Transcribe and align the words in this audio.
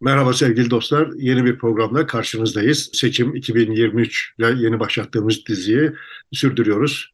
Merhaba 0.00 0.32
sevgili 0.32 0.70
dostlar. 0.70 1.08
Yeni 1.16 1.44
bir 1.44 1.58
programla 1.58 2.06
karşınızdayız. 2.06 2.90
Seçim 2.92 3.34
2023 3.36 4.34
ile 4.38 4.46
yeni 4.46 4.80
başlattığımız 4.80 5.46
diziyi 5.46 5.92
sürdürüyoruz. 6.32 7.12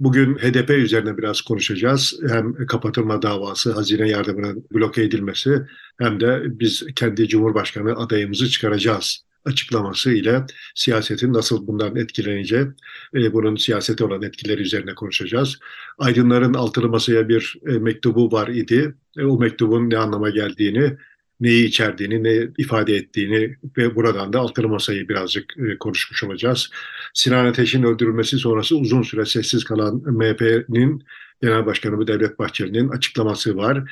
Bugün 0.00 0.34
HDP 0.34 0.70
üzerine 0.70 1.18
biraz 1.18 1.40
konuşacağız. 1.40 2.20
Hem 2.28 2.66
kapatılma 2.66 3.22
davası, 3.22 3.72
hazine 3.72 4.08
yardımının 4.08 4.64
bloke 4.72 5.02
edilmesi 5.02 5.62
hem 5.98 6.20
de 6.20 6.42
biz 6.44 6.86
kendi 6.96 7.28
Cumhurbaşkanı 7.28 7.96
adayımızı 7.96 8.48
çıkaracağız 8.48 9.24
açıklaması 9.44 10.12
ile 10.12 10.44
siyasetin 10.74 11.32
nasıl 11.32 11.66
bundan 11.66 11.96
etkileneceği, 11.96 12.66
e, 13.14 13.32
bunun 13.32 13.56
siyasete 13.56 14.04
olan 14.04 14.22
etkileri 14.22 14.62
üzerine 14.62 14.94
konuşacağız. 14.94 15.58
Aydınların 15.98 16.54
altılı 16.54 16.88
masaya 16.88 17.28
bir 17.28 17.54
e, 17.66 17.72
mektubu 17.72 18.32
var 18.32 18.48
idi. 18.48 18.94
E, 19.18 19.24
o 19.24 19.38
mektubun 19.38 19.90
ne 19.90 19.96
anlama 19.98 20.30
geldiğini 20.30 20.96
neyi 21.44 21.64
içerdiğini, 21.66 22.24
ne 22.24 22.48
ifade 22.58 22.96
ettiğini 22.96 23.56
ve 23.76 23.94
buradan 23.96 24.32
da 24.32 24.40
altılı 24.40 24.68
masayı 24.68 25.08
birazcık 25.08 25.54
e, 25.58 25.78
konuşmuş 25.78 26.24
olacağız. 26.24 26.70
Sinan 27.14 27.46
Ateş'in 27.46 27.82
öldürülmesi 27.82 28.38
sonrası 28.38 28.76
uzun 28.76 29.02
süre 29.02 29.24
sessiz 29.24 29.64
kalan 29.64 30.02
MHP'nin 30.06 31.04
Genel 31.42 31.66
Başkanı 31.66 32.06
Devlet 32.06 32.38
Bahçeli'nin 32.38 32.88
açıklaması 32.88 33.56
var. 33.56 33.90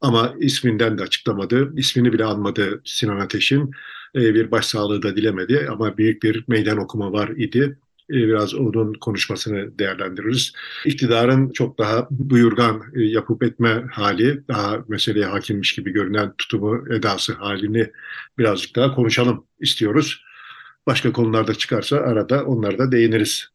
Ama 0.00 0.34
isminden 0.40 0.98
de 0.98 1.02
açıklamadı, 1.02 1.72
ismini 1.76 2.12
bile 2.12 2.24
anmadı 2.24 2.80
Sinan 2.84 3.20
Ateş'in. 3.20 3.70
E, 4.14 4.34
bir 4.34 4.50
başsağlığı 4.50 5.02
da 5.02 5.16
dilemedi 5.16 5.66
ama 5.70 5.96
büyük 5.96 6.22
bir 6.22 6.44
meydan 6.48 6.78
okuma 6.78 7.12
var 7.12 7.28
idi. 7.28 7.76
E, 8.10 8.14
biraz 8.14 8.54
onun 8.54 8.92
konuşmasını 8.92 9.78
değerlendiririz. 9.78 10.52
İktidarın 10.84 11.50
çok 11.50 11.78
daha 11.78 12.08
buyurgan 12.10 12.82
e, 12.94 13.02
yapıp 13.02 13.42
etme 13.42 13.84
hali, 13.90 14.48
daha 14.48 14.84
meseleye 14.88 15.26
hakimmiş 15.26 15.74
gibi 15.74 15.92
görünen 15.92 16.32
tutumu, 16.38 16.94
edası 16.94 17.32
halini 17.32 17.90
birazcık 18.38 18.76
daha 18.76 18.94
konuşalım 18.94 19.46
istiyoruz. 19.60 20.24
Başka 20.86 21.12
konularda 21.12 21.54
çıkarsa 21.54 21.96
arada 21.96 22.44
onlara 22.44 22.78
da 22.78 22.92
değiniriz. 22.92 23.48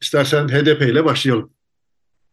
İstersen 0.00 0.48
HDP 0.48 0.82
ile 0.82 1.04
başlayalım. 1.04 1.50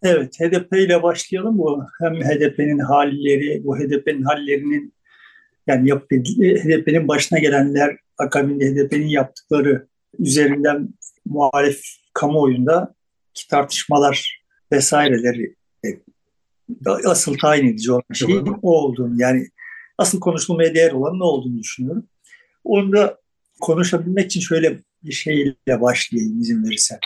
Evet, 0.04 0.40
HDP 0.40 0.74
ile 0.74 1.04
başlayalım. 1.04 1.58
Bu 1.58 1.84
hem 2.02 2.14
HDP'nin 2.14 2.80
halleri, 2.80 3.62
bu 3.64 3.78
HDP'nin 3.78 4.24
hallerinin 4.24 4.94
yani 5.68 5.92
HDP'nin 5.92 7.08
başına 7.08 7.40
gelenler, 7.40 7.98
akabinde 8.18 8.66
HDP'nin 8.66 9.08
yaptıkları 9.08 9.88
üzerinden 10.20 10.90
muhalif 11.26 11.82
kamuoyunda 12.14 12.96
ki 13.34 13.48
tartışmalar 13.48 14.46
vesaireleri 14.72 15.56
e, 15.86 15.90
asıl 17.06 17.38
tayin 17.38 17.68
edici 17.68 17.92
olan 17.92 18.04
şey 18.14 18.38
o 18.62 18.84
olduğunu 18.84 19.22
yani 19.22 19.48
asıl 19.98 20.20
konuşulmaya 20.20 20.76
değer 20.76 20.92
olan 20.92 21.20
ne 21.20 21.24
olduğunu 21.24 21.60
düşünüyorum. 21.60 22.08
Onu 22.64 22.94
da 22.94 23.20
konuşabilmek 23.62 24.26
için 24.26 24.40
şöyle 24.40 24.84
bir 25.04 25.12
şeyle 25.12 25.82
başlayayım 25.82 26.42
izin 26.42 26.64
verirsen. 26.64 27.00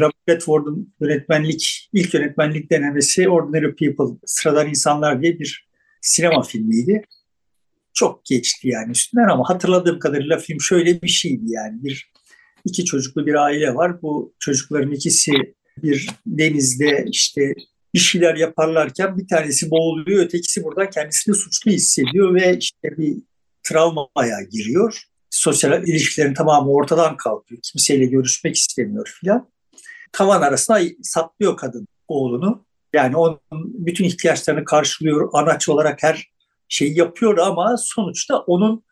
Robert 0.00 0.28
Redford'un 0.28 0.94
yönetmenlik, 1.00 1.90
ilk 1.92 2.14
yönetmenlik 2.14 2.70
denemesi 2.70 3.28
Ordinary 3.28 3.74
People, 3.74 4.18
Sıradan 4.26 4.68
İnsanlar 4.68 5.22
diye 5.22 5.38
bir 5.38 5.68
sinema 6.00 6.42
filmiydi. 6.42 7.02
Çok 7.94 8.24
geçti 8.24 8.68
yani 8.68 8.90
üstünden 8.90 9.28
ama 9.28 9.48
hatırladığım 9.48 9.98
kadarıyla 9.98 10.38
film 10.38 10.60
şöyle 10.60 11.02
bir 11.02 11.08
şeydi 11.08 11.44
yani 11.46 11.84
bir 11.84 12.12
iki 12.64 12.84
çocuklu 12.84 13.26
bir 13.26 13.34
aile 13.34 13.74
var. 13.74 14.02
Bu 14.02 14.34
çocukların 14.38 14.92
ikisi 14.92 15.32
bir 15.82 16.10
denizde 16.26 17.04
işte 17.08 17.54
bir 17.94 17.98
şeyler 17.98 18.36
yaparlarken 18.36 19.18
bir 19.18 19.28
tanesi 19.28 19.70
boğuluyor, 19.70 20.24
ötekisi 20.24 20.64
buradan 20.64 20.90
kendisini 20.90 21.34
suçlu 21.34 21.70
hissediyor 21.70 22.34
ve 22.34 22.58
işte 22.58 22.98
bir 22.98 23.16
travmaya 23.62 24.42
giriyor. 24.50 25.02
Sosyal 25.30 25.88
ilişkilerin 25.88 26.34
tamamı 26.34 26.70
ortadan 26.70 27.16
kalkıyor. 27.16 27.60
Kimseyle 27.62 28.04
görüşmek 28.04 28.56
istemiyor 28.56 29.16
filan. 29.20 29.48
Tavan 30.12 30.42
arasına 30.42 30.80
saplıyor 31.02 31.56
kadın 31.56 31.88
oğlunu. 32.08 32.64
Yani 32.92 33.16
onun 33.16 33.40
bütün 33.86 34.04
ihtiyaçlarını 34.04 34.64
karşılıyor. 34.64 35.30
Anaç 35.32 35.68
olarak 35.68 36.02
her 36.02 36.32
şeyi 36.68 36.98
yapıyor 36.98 37.38
ama 37.38 37.76
sonuçta 37.78 38.38
onun 38.38 38.84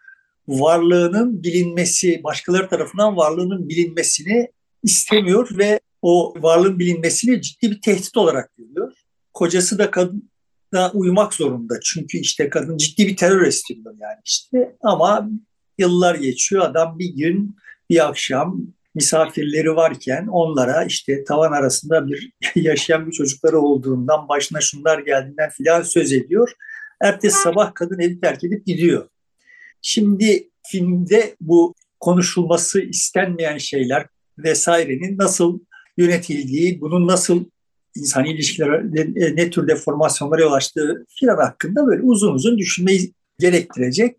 varlığının 0.51 1.43
bilinmesi, 1.43 2.21
başkaları 2.25 2.69
tarafından 2.69 3.17
varlığının 3.17 3.69
bilinmesini 3.69 4.49
istemiyor 4.83 5.59
ve 5.59 5.81
o 6.03 6.35
varlığın 6.39 6.79
bilinmesini 6.79 7.43
ciddi 7.43 7.71
bir 7.71 7.81
tehdit 7.81 8.17
olarak 8.17 8.57
görüyor. 8.57 8.93
Kocası 9.35 9.79
da 9.79 9.91
kadına 9.91 10.91
uymak 10.95 11.35
zorunda. 11.35 11.75
Çünkü 11.85 12.19
işte 12.19 12.51
kadın 12.51 12.77
ciddi 12.77 13.09
bir 13.09 13.17
terör 13.17 13.47
estiriyor 13.47 13.95
yani 14.01 14.19
işte. 14.25 14.77
Ama 14.83 15.31
yıllar 15.79 16.15
geçiyor. 16.15 16.63
Adam 16.63 16.99
bir 16.99 17.15
gün, 17.15 17.57
bir 17.91 18.09
akşam 18.09 18.61
misafirleri 18.95 19.77
varken 19.77 20.27
onlara 20.27 20.85
işte 20.85 21.25
tavan 21.25 21.53
arasında 21.53 22.07
bir 22.07 22.33
yaşayan 22.55 23.07
bir 23.07 23.13
çocukları 23.13 23.59
olduğundan, 23.59 24.29
başına 24.29 24.61
şunlar 24.61 24.99
geldiğinden 24.99 25.51
filan 25.51 25.83
söz 25.83 26.13
ediyor. 26.13 26.53
Ertesi 27.03 27.39
sabah 27.39 27.75
kadın 27.75 27.99
evi 27.99 28.21
terk 28.21 28.45
edip 28.45 28.67
gidiyor. 28.67 29.09
Şimdi 29.83 30.49
filmde 30.67 31.37
bu 31.41 31.75
konuşulması 32.01 32.81
istenmeyen 32.81 33.59
şeyler 33.59 34.07
vesairenin 34.39 35.19
nasıl 35.19 35.61
yönetildiği, 35.97 36.81
bunun 36.81 37.09
nasıl 37.09 37.45
insan 37.97 38.25
ilişkileri 38.25 39.37
ne 39.37 39.51
tür 39.51 39.69
deformasyonlara 39.69 40.41
yol 40.43 40.53
açtığı 40.53 41.07
filan 41.21 41.37
hakkında 41.37 41.87
böyle 41.87 42.03
uzun 42.03 42.35
uzun 42.35 42.59
düşünmeyi 42.59 43.15
gerektirecek, 43.39 44.17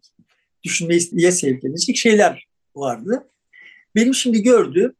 düşünmeye 0.63 1.31
sevk 1.31 1.63
edecek 1.63 1.97
şeyler 1.97 2.47
vardı. 2.75 3.27
Benim 3.95 4.13
şimdi 4.13 4.43
gördüğüm 4.43 4.93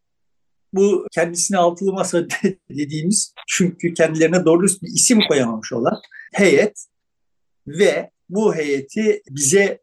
bu 0.74 1.08
kendisine 1.12 1.58
altılı 1.58 1.94
masa 1.94 2.26
dediğimiz 2.70 3.34
çünkü 3.48 3.94
kendilerine 3.94 4.46
doğru 4.46 4.64
bir 4.64 4.88
isim 4.88 5.20
koyamamış 5.28 5.74
olan 5.74 6.02
heyet 6.34 6.86
ve 7.68 8.12
bu 8.30 8.56
heyeti 8.56 9.22
bize 9.30 9.81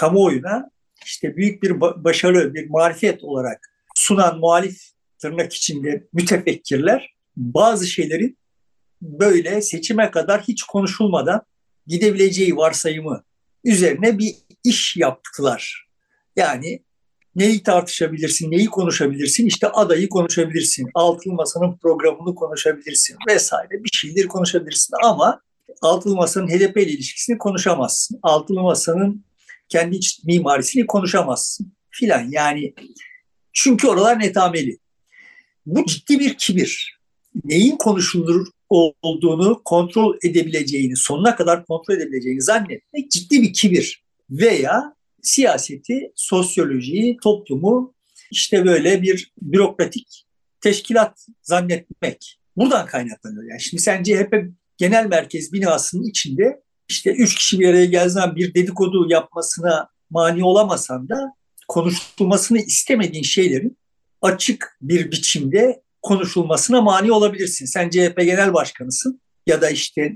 kamuoyuna 0.00 0.70
işte 1.04 1.36
büyük 1.36 1.62
bir 1.62 1.80
başarı, 1.80 2.54
bir 2.54 2.70
marifet 2.70 3.24
olarak 3.24 3.70
sunan 3.94 4.38
muhalif 4.38 4.80
tırnak 5.18 5.52
içinde 5.52 6.08
mütefekkirler 6.12 7.14
bazı 7.36 7.86
şeylerin 7.86 8.38
böyle 9.02 9.62
seçime 9.62 10.10
kadar 10.10 10.42
hiç 10.42 10.62
konuşulmadan 10.62 11.42
gidebileceği 11.86 12.56
varsayımı 12.56 13.24
üzerine 13.64 14.18
bir 14.18 14.34
iş 14.64 14.96
yaptılar. 14.96 15.88
Yani 16.36 16.82
neyi 17.34 17.62
tartışabilirsin, 17.62 18.50
neyi 18.50 18.66
konuşabilirsin, 18.66 19.46
işte 19.46 19.68
adayı 19.68 20.08
konuşabilirsin, 20.08 20.90
altılı 20.94 21.34
masanın 21.34 21.76
programını 21.76 22.34
konuşabilirsin 22.34 23.16
vesaire 23.28 23.84
bir 23.84 23.90
şeyleri 23.92 24.28
konuşabilirsin 24.28 24.94
ama 25.04 25.40
altılı 25.82 26.16
masanın 26.16 26.48
HDP 26.48 26.76
ile 26.76 26.90
ilişkisini 26.90 27.38
konuşamazsın. 27.38 28.18
Altılı 28.22 28.60
masanın 28.60 29.24
kendi 29.70 29.96
iç 29.96 30.24
mimarisini 30.24 30.86
konuşamazsın 30.86 31.72
filan. 31.90 32.30
Yani 32.30 32.74
çünkü 33.52 33.88
oralar 33.88 34.20
netameli. 34.20 34.78
Bu 35.66 35.86
ciddi 35.86 36.18
bir 36.18 36.34
kibir. 36.34 37.00
Neyin 37.44 37.76
konuşulur 37.76 38.46
olduğunu 39.02 39.62
kontrol 39.64 40.16
edebileceğini, 40.24 40.96
sonuna 40.96 41.36
kadar 41.36 41.66
kontrol 41.66 41.94
edebileceğini 41.94 42.42
zannetmek 42.42 43.10
ciddi 43.10 43.42
bir 43.42 43.52
kibir. 43.52 44.04
Veya 44.30 44.94
siyaseti, 45.22 46.12
sosyolojiyi, 46.14 47.16
toplumu 47.22 47.94
işte 48.30 48.64
böyle 48.64 49.02
bir 49.02 49.32
bürokratik 49.42 50.26
teşkilat 50.60 51.26
zannetmek. 51.42 52.38
Buradan 52.56 52.86
kaynaklanıyor. 52.86 53.44
Yani 53.50 53.60
şimdi 53.60 53.82
sen 53.82 54.02
CHP 54.02 54.34
genel 54.76 55.06
merkez 55.06 55.52
binasının 55.52 56.08
içinde 56.10 56.62
işte 56.90 57.10
üç 57.10 57.34
kişi 57.34 57.60
bir 57.60 57.68
araya 57.68 57.86
geldiğinden 57.86 58.36
bir 58.36 58.54
dedikodu 58.54 59.10
yapmasına 59.10 59.88
mani 60.10 60.44
olamasan 60.44 61.08
da 61.08 61.34
konuşulmasını 61.68 62.58
istemediğin 62.58 63.22
şeylerin 63.22 63.78
açık 64.22 64.78
bir 64.82 65.10
biçimde 65.10 65.82
konuşulmasına 66.02 66.80
mani 66.80 67.12
olabilirsin. 67.12 67.66
Sen 67.66 67.90
CHP 67.90 68.16
genel 68.16 68.54
başkanısın 68.54 69.20
ya 69.46 69.60
da 69.60 69.70
işte 69.70 70.14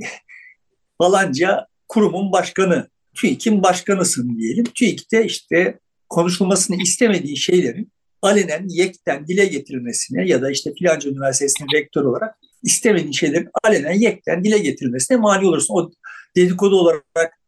falanca 0.98 1.66
kurumun 1.88 2.32
başkanı, 2.32 2.88
TÜİK'in 3.14 3.62
başkanısın 3.62 4.38
diyelim. 4.38 4.64
TÜİK'te 4.64 5.24
işte 5.24 5.78
konuşulmasını 6.08 6.76
istemediğin 6.82 7.36
şeylerin 7.36 7.92
alenen 8.22 8.68
yekten 8.68 9.26
dile 9.26 9.46
getirilmesine 9.46 10.28
ya 10.28 10.42
da 10.42 10.50
işte 10.50 10.72
filanca 10.78 11.10
üniversitesinin 11.10 11.68
rektör 11.74 12.04
olarak 12.04 12.34
istemediğin 12.62 13.12
şeylerin 13.12 13.48
alenen 13.64 14.00
yekten 14.00 14.44
dile 14.44 14.58
getirilmesine 14.58 15.16
mani 15.16 15.46
olursun. 15.46 15.74
O 15.74 15.90
dedikodu 16.36 16.76
olarak 16.76 17.40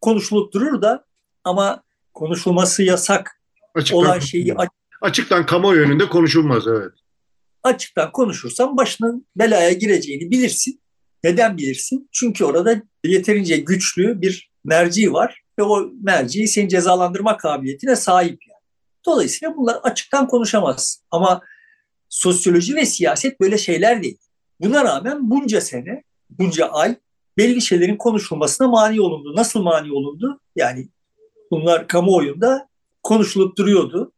konuşulup 0.00 0.52
durur 0.52 0.82
da 0.82 1.04
ama 1.44 1.82
konuşulması 2.14 2.82
yasak 2.82 3.40
açıktan, 3.74 3.98
olan 3.98 4.18
şeyi 4.18 4.54
açıktan 5.00 5.46
kamuoyu 5.46 5.80
önünde 5.80 6.08
konuşulmaz 6.08 6.66
evet. 6.66 6.92
Açıktan 7.62 8.12
konuşursan 8.12 8.76
başının 8.76 9.26
belaya 9.36 9.72
gireceğini 9.72 10.30
bilirsin. 10.30 10.80
Neden 11.24 11.56
bilirsin? 11.56 12.08
Çünkü 12.12 12.44
orada 12.44 12.82
yeterince 13.04 13.56
güçlü 13.56 14.20
bir 14.22 14.50
merci 14.64 15.12
var. 15.12 15.42
ve 15.58 15.62
o 15.62 15.90
merci 16.02 16.48
seni 16.48 16.68
cezalandırma 16.68 17.36
kabiliyetine 17.36 17.96
sahip. 17.96 18.38
Yani. 18.48 18.60
Dolayısıyla 19.06 19.56
bunlar 19.56 19.74
açıktan 19.82 20.28
konuşamaz. 20.28 21.02
Ama 21.10 21.40
sosyoloji 22.08 22.76
ve 22.76 22.86
siyaset 22.86 23.40
böyle 23.40 23.58
şeyler 23.58 24.02
değil. 24.02 24.18
Buna 24.60 24.84
rağmen 24.84 25.30
bunca 25.30 25.60
sene, 25.60 26.02
bunca 26.30 26.66
ay 26.66 26.96
belli 27.38 27.62
şeylerin 27.62 27.96
konuşulmasına 27.96 28.68
mani 28.68 29.00
olundu. 29.00 29.36
Nasıl 29.36 29.62
mani 29.62 29.92
olundu? 29.92 30.40
Yani 30.56 30.88
bunlar 31.50 31.88
kamuoyunda 31.88 32.68
konuşulup 33.02 33.58
duruyordu, 33.58 34.12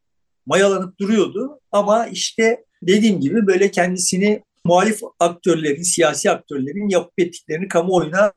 mayalanıp 0.47 0.99
duruyordu 1.01 1.61
ama 1.73 2.07
işte 2.07 2.65
dediğim 2.83 3.21
gibi 3.21 3.47
böyle 3.47 3.71
kendisini 3.71 4.43
muhalif 4.65 5.01
aktörlerin, 5.21 5.83
siyasi 5.83 6.31
aktörlerin 6.31 6.89
yapıp 6.89 7.19
ettiklerini 7.19 7.69
kamuoyuna 7.69 8.33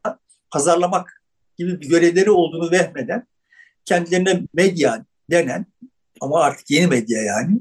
pazarlamak 0.51 1.23
gibi 1.57 1.81
bir 1.81 1.89
görevleri 1.89 2.31
olduğunu 2.31 2.71
vehmeden 2.71 3.27
kendilerine 3.85 4.41
medya 4.53 5.05
denen 5.31 5.65
ama 6.21 6.41
artık 6.41 6.71
yeni 6.71 6.87
medya 6.87 7.21
yani 7.21 7.59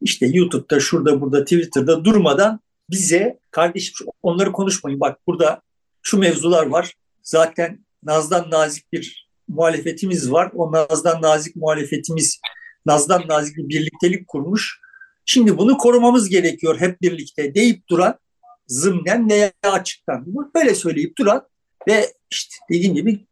işte 0.00 0.26
YouTube'da, 0.26 0.80
şurada, 0.80 1.20
burada, 1.20 1.44
Twitter'da 1.44 2.04
durmadan 2.04 2.60
bize 2.90 3.38
kardeşim 3.50 4.06
onları 4.22 4.52
konuşmayın. 4.52 5.00
Bak 5.00 5.18
burada 5.26 5.62
şu 6.02 6.18
mevzular 6.18 6.66
var. 6.66 6.94
Zaten 7.22 7.86
nazdan 8.02 8.50
nazik 8.50 8.92
bir 8.92 9.28
muhalefetimiz 9.48 10.32
var. 10.32 10.50
O 10.54 10.72
nazdan 10.72 11.22
nazik 11.22 11.56
muhalefetimiz 11.56 12.40
nazdan 12.86 13.28
nazik 13.28 13.56
bir 13.56 13.68
birliktelik 13.68 14.28
kurmuş. 14.28 14.80
Şimdi 15.24 15.58
bunu 15.58 15.78
korumamız 15.78 16.28
gerekiyor 16.28 16.80
hep 16.80 17.02
birlikte 17.02 17.54
deyip 17.54 17.88
duran 17.88 18.18
zımnen 18.66 19.30
veya 19.30 19.52
açıktan. 19.62 20.24
Böyle 20.54 20.74
söyleyip 20.74 21.18
duran 21.18 21.48
ve 21.88 22.12
işte 22.30 22.54
dediğim 22.70 22.94
gibi 22.94 23.26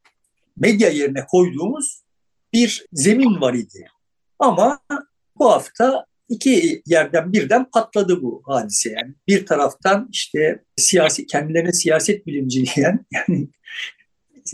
medya 0.56 0.88
yerine 0.88 1.26
koyduğumuz 1.26 2.02
bir 2.52 2.86
zemin 2.92 3.40
var 3.40 3.54
idi. 3.54 3.86
Ama 4.38 4.80
bu 5.38 5.50
hafta 5.52 6.06
iki 6.30 6.82
yerden 6.86 7.32
birden 7.32 7.70
patladı 7.70 8.22
bu 8.22 8.42
hadise. 8.46 8.90
Yani 8.90 9.14
bir 9.28 9.46
taraftan 9.46 10.08
işte 10.12 10.64
siyasi 10.76 11.26
kendilerine 11.26 11.72
siyaset 11.72 12.26
bilimci 12.26 12.64
diyen 12.76 13.06
yani 13.12 13.48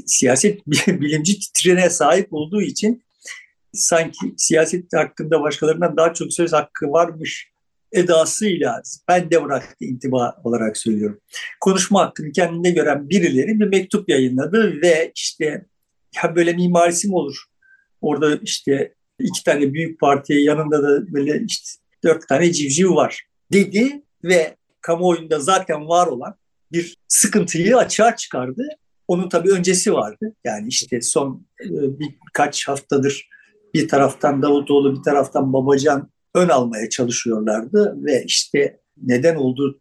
siyaset 0.06 0.66
bilimci 0.66 1.38
titrene 1.38 1.90
sahip 1.90 2.28
olduğu 2.32 2.62
için 2.62 3.04
sanki 3.72 4.34
siyaset 4.36 4.92
hakkında 4.94 5.40
başkalarından 5.40 5.96
daha 5.96 6.14
çok 6.14 6.32
söz 6.32 6.52
hakkı 6.52 6.86
varmış 6.86 7.50
edasıyla 7.92 8.82
ben 9.08 9.30
de 9.30 9.44
bıraktı 9.44 9.84
intiba 9.84 10.36
olarak 10.44 10.76
söylüyorum. 10.76 11.20
Konuşma 11.60 12.00
hakkını 12.00 12.32
kendinde 12.32 12.70
gören 12.70 13.08
birileri 13.10 13.60
bir 13.60 13.66
mektup 13.66 14.08
yayınladı 14.08 14.82
ve 14.82 15.12
işte 15.14 15.66
ya 16.16 16.36
böyle 16.36 16.52
mimarisi 16.52 17.08
mi 17.08 17.14
olur? 17.14 17.36
Orada 18.00 18.36
işte 18.42 18.94
iki 19.18 19.44
tane 19.44 19.72
büyük 19.72 20.00
partiye 20.00 20.42
yanında 20.42 20.82
da 20.82 21.12
böyle 21.12 21.44
işte 21.48 21.82
dört 22.04 22.28
tane 22.28 22.52
civciv 22.52 22.90
var 22.90 23.22
dedi 23.52 24.02
ve 24.24 24.56
kamuoyunda 24.80 25.40
zaten 25.40 25.88
var 25.88 26.06
olan 26.06 26.34
bir 26.72 26.96
sıkıntıyı 27.08 27.76
açığa 27.76 28.16
çıkardı. 28.16 28.68
Onun 29.08 29.28
tabii 29.28 29.52
öncesi 29.52 29.92
vardı. 29.92 30.34
Yani 30.44 30.68
işte 30.68 31.00
son 31.00 31.46
e, 31.60 31.68
birkaç 31.70 32.68
haftadır 32.68 33.28
bir 33.74 33.88
taraftan 33.88 34.42
Davutoğlu 34.42 34.98
bir 34.98 35.02
taraftan 35.02 35.52
Babacan 35.52 36.10
ön 36.34 36.48
almaya 36.48 36.88
çalışıyorlardı 36.88 37.96
ve 38.04 38.24
işte 38.24 38.80
neden 39.02 39.36
olduğu 39.36 39.80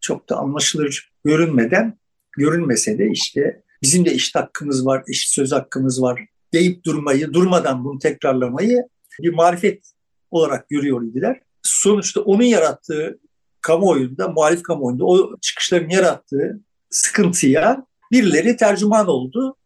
çok 0.00 0.28
da 0.28 0.36
anlaşılır 0.36 1.12
görünmeden 1.24 1.98
görünmese 2.38 2.98
de 2.98 3.08
işte 3.10 3.62
bizim 3.82 4.04
de 4.04 4.14
iş 4.14 4.34
hakkımız 4.34 4.86
var, 4.86 5.04
eşit 5.08 5.34
söz 5.34 5.52
hakkımız 5.52 6.02
var 6.02 6.26
deyip 6.52 6.84
durmayı, 6.84 7.32
durmadan 7.32 7.84
bunu 7.84 7.98
tekrarlamayı 7.98 8.82
bir 9.20 9.34
marifet 9.34 9.92
olarak 10.30 10.68
görüyor 10.68 11.02
idiler. 11.02 11.40
Sonuçta 11.62 12.20
onun 12.20 12.42
yarattığı 12.42 13.18
kamuoyunda, 13.60 14.28
muhalif 14.28 14.62
kamuoyunda 14.62 15.04
o 15.04 15.36
çıkışların 15.40 15.88
yarattığı 15.88 16.60
sıkıntıya 16.90 17.86
birileri 18.12 18.56
tercüman 18.56 19.08
oldu. 19.08 19.56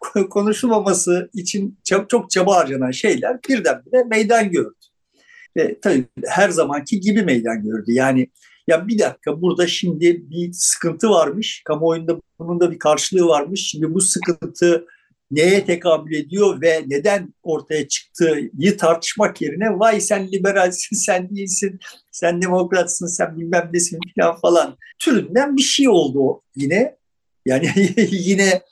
Konuşulmaması 0.30 1.30
için 1.34 1.78
çok, 1.84 2.10
çok 2.10 2.30
çaba 2.30 2.56
harcanan 2.56 2.90
şeyler 2.90 3.38
birdenbire 3.48 4.04
meydan 4.04 4.50
gördü. 4.50 4.74
Ve 5.56 5.80
tabii 5.80 6.04
her 6.26 6.50
zamanki 6.50 7.00
gibi 7.00 7.22
meydan 7.22 7.62
gördü. 7.62 7.92
Yani 7.92 8.28
ya 8.68 8.88
bir 8.88 8.98
dakika 8.98 9.42
burada 9.42 9.66
şimdi 9.66 10.30
bir 10.30 10.52
sıkıntı 10.52 11.10
varmış. 11.10 11.62
Kamuoyunda 11.64 12.20
bunun 12.38 12.60
da 12.60 12.70
bir 12.70 12.78
karşılığı 12.78 13.26
varmış. 13.26 13.60
Şimdi 13.70 13.94
bu 13.94 14.00
sıkıntı 14.00 14.86
neye 15.30 15.64
tekabül 15.64 16.14
ediyor 16.14 16.60
ve 16.62 16.84
neden 16.86 17.34
ortaya 17.42 17.88
çıktığıyı 17.88 18.76
tartışmak 18.78 19.42
yerine 19.42 19.78
vay 19.78 20.00
sen 20.00 20.32
liberalsin, 20.32 20.96
sen 21.06 21.36
değilsin, 21.36 21.78
sen 22.10 22.42
demokratsın, 22.42 23.06
sen 23.06 23.36
bilmem 23.36 23.70
nesin 23.72 23.98
falan 24.16 24.40
falan 24.40 24.76
türünden 24.98 25.56
bir 25.56 25.62
şey 25.62 25.88
oldu 25.88 26.42
yine. 26.56 26.98
Yani 27.46 27.70
yine 28.10 28.62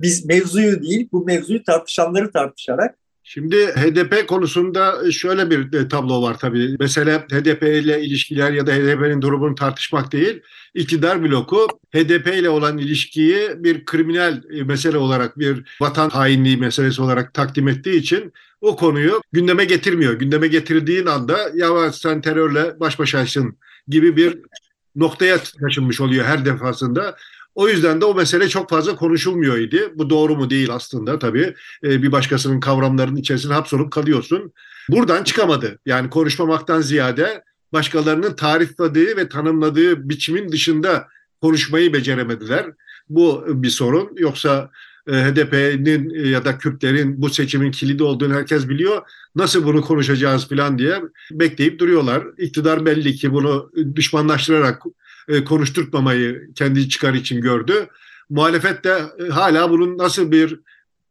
biz 0.00 0.24
mevzuyu 0.26 0.82
değil 0.82 1.08
bu 1.12 1.24
mevzuyu 1.24 1.64
tartışanları 1.64 2.32
tartışarak 2.32 2.98
Şimdi 3.28 3.66
HDP 3.66 4.28
konusunda 4.28 5.12
şöyle 5.12 5.50
bir 5.50 5.78
e, 5.78 5.88
tablo 5.88 6.22
var 6.22 6.38
tabii. 6.38 6.76
Mesela 6.80 7.18
HDP 7.18 7.62
ile 7.62 8.02
ilişkiler 8.02 8.52
ya 8.52 8.66
da 8.66 8.72
HDP'nin 8.72 9.22
durumunu 9.22 9.54
tartışmak 9.54 10.12
değil, 10.12 10.40
iktidar 10.74 11.22
bloku 11.22 11.66
HDP 11.94 12.26
ile 12.26 12.48
olan 12.48 12.78
ilişkiyi 12.78 13.50
bir 13.56 13.84
kriminal 13.84 14.42
e, 14.50 14.62
mesele 14.62 14.98
olarak, 14.98 15.38
bir 15.38 15.76
vatan 15.80 16.10
hainliği 16.10 16.56
meselesi 16.56 17.02
olarak 17.02 17.34
takdim 17.34 17.68
ettiği 17.68 17.96
için 17.96 18.32
o 18.60 18.76
konuyu 18.76 19.20
gündeme 19.32 19.64
getirmiyor. 19.64 20.12
Gündeme 20.12 20.46
getirdiğin 20.46 21.06
anda 21.06 21.38
ya 21.54 21.92
sen 21.92 22.20
terörle 22.20 22.80
baş 22.80 22.98
başaysın 22.98 23.58
gibi 23.88 24.16
bir 24.16 24.38
noktaya 24.96 25.38
taşınmış 25.38 26.00
oluyor 26.00 26.24
her 26.24 26.44
defasında. 26.44 27.16
O 27.56 27.68
yüzden 27.68 28.00
de 28.00 28.04
o 28.04 28.14
mesele 28.14 28.48
çok 28.48 28.70
fazla 28.70 28.96
konuşulmuyor 28.96 29.58
idi. 29.58 29.92
Bu 29.94 30.10
doğru 30.10 30.36
mu 30.36 30.50
değil 30.50 30.68
aslında 30.72 31.18
tabii. 31.18 31.54
E, 31.84 32.02
bir 32.02 32.12
başkasının 32.12 32.60
kavramlarının 32.60 33.16
içerisine 33.16 33.52
hapsolup 33.52 33.92
kalıyorsun. 33.92 34.52
Buradan 34.88 35.24
çıkamadı. 35.24 35.78
Yani 35.86 36.10
konuşmamaktan 36.10 36.80
ziyade 36.80 37.42
başkalarının 37.72 38.34
tarifladığı 38.34 39.16
ve 39.16 39.28
tanımladığı 39.28 40.08
biçimin 40.08 40.52
dışında 40.52 41.08
konuşmayı 41.40 41.92
beceremediler. 41.92 42.66
Bu 43.08 43.44
bir 43.48 43.70
sorun. 43.70 44.10
Yoksa 44.16 44.70
e, 45.08 45.12
HDP'nin 45.12 46.24
ya 46.24 46.44
da 46.44 46.58
Kürtlerin 46.58 47.22
bu 47.22 47.30
seçimin 47.30 47.70
kilidi 47.70 48.02
olduğunu 48.02 48.34
herkes 48.34 48.68
biliyor. 48.68 49.02
Nasıl 49.36 49.64
bunu 49.64 49.82
konuşacağız 49.82 50.48
falan 50.48 50.78
diye 50.78 51.02
bekleyip 51.30 51.78
duruyorlar. 51.78 52.24
İktidar 52.38 52.86
belli 52.86 53.14
ki 53.14 53.32
bunu 53.32 53.70
düşmanlaştırarak 53.94 54.82
e, 55.28 55.44
konuşturtmamayı 55.44 56.50
kendi 56.54 56.88
çıkar 56.88 57.14
için 57.14 57.40
gördü. 57.40 57.88
Muhalefet 58.30 58.84
de 58.84 59.02
e, 59.18 59.28
hala 59.28 59.70
bunun 59.70 59.98
nasıl 59.98 60.32
bir 60.32 60.60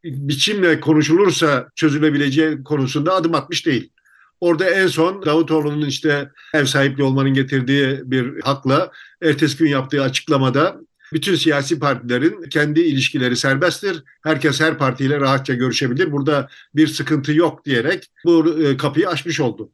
biçimle 0.04 0.80
konuşulursa 0.80 1.68
çözülebileceği 1.74 2.62
konusunda 2.64 3.14
adım 3.14 3.34
atmış 3.34 3.66
değil. 3.66 3.92
Orada 4.40 4.70
en 4.70 4.86
son 4.86 5.26
Davutoğlu'nun 5.26 5.86
işte 5.86 6.30
ev 6.54 6.64
sahipliği 6.64 7.02
olmanın 7.02 7.34
getirdiği 7.34 8.00
bir 8.04 8.40
hakla 8.40 8.90
ertesi 9.22 9.58
gün 9.58 9.68
yaptığı 9.68 10.02
açıklamada 10.02 10.80
bütün 11.12 11.34
siyasi 11.34 11.78
partilerin 11.78 12.48
kendi 12.48 12.80
ilişkileri 12.80 13.36
serbesttir. 13.36 14.04
Herkes 14.22 14.60
her 14.60 14.78
partiyle 14.78 15.20
rahatça 15.20 15.54
görüşebilir. 15.54 16.12
Burada 16.12 16.48
bir 16.74 16.86
sıkıntı 16.86 17.32
yok 17.32 17.64
diyerek 17.64 18.06
bu 18.24 18.62
e, 18.62 18.76
kapıyı 18.76 19.08
açmış 19.08 19.40
oldu. 19.40 19.70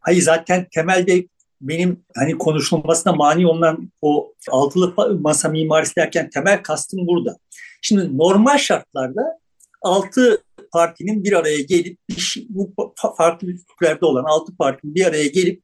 Hayır 0.00 0.22
zaten 0.22 0.66
temelde 0.74 1.26
benim 1.60 2.04
hani 2.16 2.38
konuşulmasına 2.38 3.12
mani 3.12 3.46
olan 3.46 3.92
o 4.02 4.32
altılı 4.50 4.94
masa 5.20 5.48
mimarisi 5.48 5.96
derken 5.96 6.30
temel 6.30 6.62
kastım 6.62 7.06
burada. 7.06 7.38
Şimdi 7.82 8.18
normal 8.18 8.58
şartlarda 8.58 9.38
altı 9.82 10.42
partinin 10.72 11.24
bir 11.24 11.32
araya 11.32 11.60
gelip 11.60 11.98
şey, 12.18 12.46
bu 12.48 12.74
farklı 13.16 13.48
hükümlerde 13.48 14.06
olan 14.06 14.24
altı 14.24 14.56
partinin 14.56 14.94
bir 14.94 15.06
araya 15.06 15.26
gelip 15.26 15.62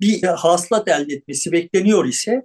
bir 0.00 0.22
hasılat 0.22 0.88
elde 0.88 1.14
etmesi 1.14 1.52
bekleniyor 1.52 2.04
ise 2.04 2.42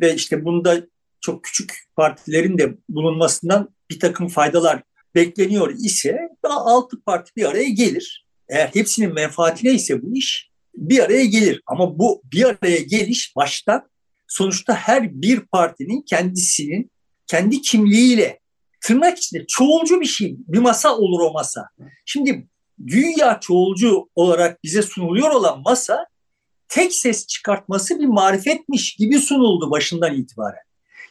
ve 0.00 0.14
işte 0.14 0.44
bunda 0.44 0.80
çok 1.20 1.44
küçük 1.44 1.72
partilerin 1.96 2.58
de 2.58 2.74
bulunmasından 2.88 3.68
bir 3.90 4.00
takım 4.00 4.28
faydalar 4.28 4.82
bekleniyor 5.14 5.74
ise 5.74 6.18
altı 6.44 7.02
parti 7.02 7.32
bir 7.36 7.44
araya 7.44 7.68
gelir. 7.68 8.26
Eğer 8.48 8.70
hepsinin 8.74 9.14
menfaatine 9.14 9.72
ise 9.72 10.02
bu 10.02 10.16
iş 10.16 10.49
bir 10.80 11.00
araya 11.00 11.24
gelir. 11.24 11.62
Ama 11.66 11.98
bu 11.98 12.22
bir 12.32 12.44
araya 12.44 12.78
geliş 12.78 13.36
başta 13.36 13.86
sonuçta 14.28 14.74
her 14.74 15.22
bir 15.22 15.40
partinin 15.40 16.02
kendisinin 16.02 16.90
kendi 17.26 17.62
kimliğiyle 17.62 18.40
tırnak 18.80 19.18
içinde 19.18 19.44
çoğulcu 19.48 20.00
bir 20.00 20.06
şey, 20.06 20.36
bir 20.38 20.58
masa 20.58 20.96
olur 20.96 21.20
o 21.20 21.32
masa. 21.32 21.68
Şimdi 22.06 22.48
dünya 22.86 23.40
çoğulcu 23.40 24.08
olarak 24.14 24.64
bize 24.64 24.82
sunuluyor 24.82 25.30
olan 25.30 25.62
masa 25.64 26.06
tek 26.68 26.92
ses 26.92 27.26
çıkartması 27.26 27.98
bir 27.98 28.06
marifetmiş 28.06 28.96
gibi 28.96 29.18
sunuldu 29.18 29.70
başından 29.70 30.14
itibaren. 30.14 30.62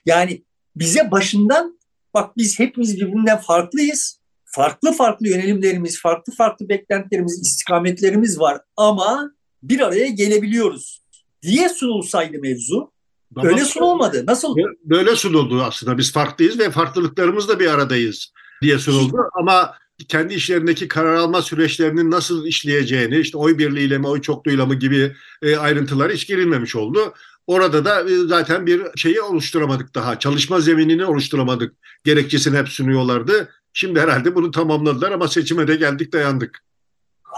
Yani 0.05 0.43
bize 0.75 1.11
başından 1.11 1.79
bak 2.13 2.37
biz 2.37 2.59
hepimiz 2.59 2.97
birbirinden 2.97 3.37
farklıyız 3.37 4.19
farklı 4.51 4.93
farklı 4.93 5.27
yönelimlerimiz, 5.27 6.01
farklı 6.01 6.33
farklı 6.33 6.69
beklentilerimiz, 6.69 7.41
istikametlerimiz 7.41 8.39
var 8.39 8.61
ama 8.77 9.31
bir 9.63 9.79
araya 9.79 10.07
gelebiliyoruz 10.07 11.01
diye 11.41 11.69
sunulsaydı 11.69 12.39
mevzu 12.39 12.91
ama 13.35 13.49
öyle 13.49 13.65
sunulmadı. 13.65 14.25
Nasıl? 14.25 14.55
Böyle 14.83 15.15
sunuldu 15.15 15.63
aslında. 15.63 15.97
Biz 15.97 16.11
farklıyız 16.11 16.59
ve 16.59 16.71
farklılıklarımızla 16.71 17.59
bir 17.59 17.67
aradayız 17.67 18.33
diye 18.61 18.79
sunuldu 18.79 19.17
ama 19.33 19.73
kendi 20.07 20.33
işlerindeki 20.33 20.87
karar 20.87 21.15
alma 21.15 21.41
süreçlerinin 21.41 22.11
nasıl 22.11 22.45
işleyeceğini, 22.45 23.17
işte 23.17 23.37
oy 23.37 23.57
birliğiyle 23.57 23.97
mi, 23.97 24.07
oy 24.07 24.21
çokluğuyla 24.21 24.65
mı 24.65 24.75
gibi 24.75 25.15
e, 25.41 25.55
ayrıntılar 25.55 26.11
hiç 26.11 26.27
girilmemiş 26.27 26.75
oldu. 26.75 27.13
Orada 27.47 27.85
da 27.85 28.09
e, 28.09 28.15
zaten 28.15 28.65
bir 28.65 28.81
şeyi 28.95 29.21
oluşturamadık 29.21 29.95
daha. 29.95 30.19
Çalışma 30.19 30.59
zeminini 30.59 31.05
oluşturamadık. 31.05 31.75
Gerekçesini 32.03 32.57
hep 32.57 32.69
sunuyorlardı. 32.69 33.49
Şimdi 33.73 33.99
herhalde 33.99 34.35
bunu 34.35 34.51
tamamladılar 34.51 35.11
ama 35.11 35.27
seçime 35.27 35.67
de 35.67 35.75
geldik 35.75 36.13
dayandık. 36.13 36.63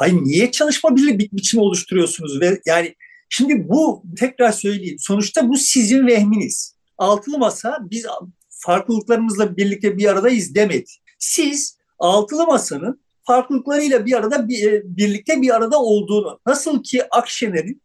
Hayır 0.02 0.14
niye 0.14 0.52
çalışma 0.52 0.96
bir 0.96 1.20
bi 1.20 1.30
biçimi 1.32 1.64
oluşturuyorsunuz? 1.64 2.42
Ve 2.42 2.62
yani 2.66 2.96
şimdi 3.30 3.70
bu 3.70 4.04
tekrar 4.18 4.52
söyleyeyim. 4.52 4.98
Sonuçta 5.00 5.50
bu 5.50 5.58
sizin 5.58 6.08
vehminiz. 6.08 6.76
Altılı 6.98 7.38
masa 7.38 7.78
biz 7.82 8.06
farklılıklarımızla 8.50 9.58
birlikte 9.58 9.98
bir 9.98 10.06
aradayız 10.06 10.56
demedi. 10.56 10.92
Siz 11.20 11.78
altılı 12.00 12.46
masanın 12.46 13.02
farklılıklarıyla 13.24 14.06
bir 14.06 14.14
arada 14.14 14.48
bir, 14.48 14.72
e, 14.72 14.82
birlikte 14.86 15.42
bir 15.42 15.56
arada 15.56 15.80
olduğunu 15.82 16.40
nasıl 16.46 16.84
ki 16.84 17.04
Akşener'in 17.12 17.82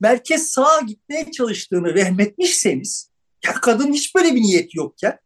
merkez 0.00 0.50
sağa 0.50 0.80
gitmeye 0.86 1.30
çalıştığını 1.30 1.94
vehmetmişseniz 1.94 3.10
ya 3.46 3.52
kadın 3.52 3.92
hiç 3.92 4.14
böyle 4.14 4.34
bir 4.34 4.40
niyet 4.40 4.74
yokken 4.74 5.18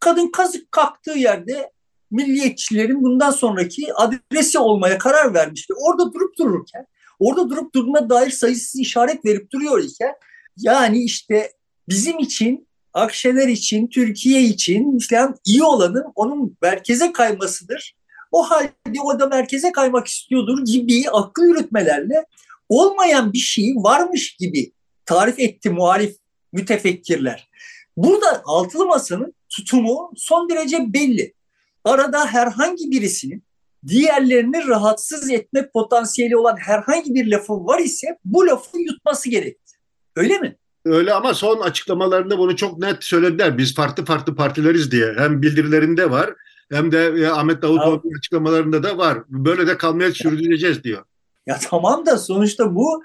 kadın 0.00 0.30
kazık 0.30 0.72
kalktığı 0.72 1.18
yerde 1.18 1.72
milliyetçilerin 2.12 3.02
bundan 3.02 3.30
sonraki 3.30 3.94
adresi 3.94 4.58
olmaya 4.58 4.98
karar 4.98 5.34
vermiş 5.34 5.70
ve 5.70 5.74
orada 5.74 6.12
durup 6.12 6.38
dururken 6.38 6.86
orada 7.18 7.50
durup 7.50 7.74
durduğuna 7.74 8.10
dair 8.10 8.30
sayısız 8.30 8.80
işaret 8.80 9.24
verip 9.24 9.50
duruyor 9.50 9.82
iken 9.84 10.14
yani 10.56 11.04
işte 11.04 11.52
bizim 11.88 12.18
için 12.18 12.66
Akşener 12.94 13.48
için, 13.48 13.86
Türkiye 13.86 14.42
için 14.42 14.98
falan 15.10 15.36
iyi 15.44 15.62
olanın 15.62 16.04
onun 16.14 16.56
merkeze 16.62 17.12
kaymasıdır. 17.12 17.94
O 18.32 18.50
halde 18.50 19.00
o 19.04 19.20
da 19.20 19.26
merkeze 19.26 19.72
kaymak 19.72 20.06
istiyordur 20.06 20.64
gibi 20.64 21.10
akıl 21.10 21.42
yürütmelerle 21.42 22.24
olmayan 22.68 23.32
bir 23.32 23.38
şey 23.38 23.74
varmış 23.76 24.36
gibi 24.36 24.72
tarif 25.06 25.38
etti 25.38 25.70
muhalif 25.70 26.16
mütefekkirler. 26.52 27.48
Burada 27.96 28.42
altılı 28.44 28.86
masanın 28.86 29.34
tutumu 29.48 30.12
son 30.16 30.48
derece 30.48 30.92
belli. 30.92 31.34
Arada 31.84 32.26
herhangi 32.26 32.90
birisinin 32.90 33.44
diğerlerini 33.86 34.66
rahatsız 34.68 35.30
etme 35.30 35.70
potansiyeli 35.74 36.36
olan 36.36 36.56
herhangi 36.56 37.14
bir 37.14 37.26
lafı 37.30 37.52
var 37.52 37.78
ise 37.78 38.06
bu 38.24 38.46
lafı 38.46 38.78
yutması 38.78 39.30
gerekti. 39.30 39.76
Öyle 40.16 40.38
mi? 40.38 40.56
Öyle 40.84 41.12
ama 41.12 41.34
son 41.34 41.60
açıklamalarında 41.60 42.38
bunu 42.38 42.56
çok 42.56 42.78
net 42.78 43.04
söylediler. 43.04 43.58
Biz 43.58 43.74
farklı 43.74 44.04
farklı 44.04 44.34
partileriz 44.34 44.92
diye. 44.92 45.14
Hem 45.16 45.42
bildirilerinde 45.42 46.10
var 46.10 46.34
hem 46.72 46.92
de 46.92 47.06
e, 47.06 47.26
Ahmet 47.26 47.62
Davutoğlu'nun 47.62 48.18
açıklamalarında 48.18 48.82
da 48.82 48.98
var. 48.98 49.18
Böyle 49.28 49.66
de 49.66 49.78
kalmaya 49.78 50.12
sürdüreceğiz 50.12 50.84
diyor. 50.84 51.04
Ya 51.46 51.58
tamam 51.70 52.06
da 52.06 52.18
sonuçta 52.18 52.74
bu 52.74 53.04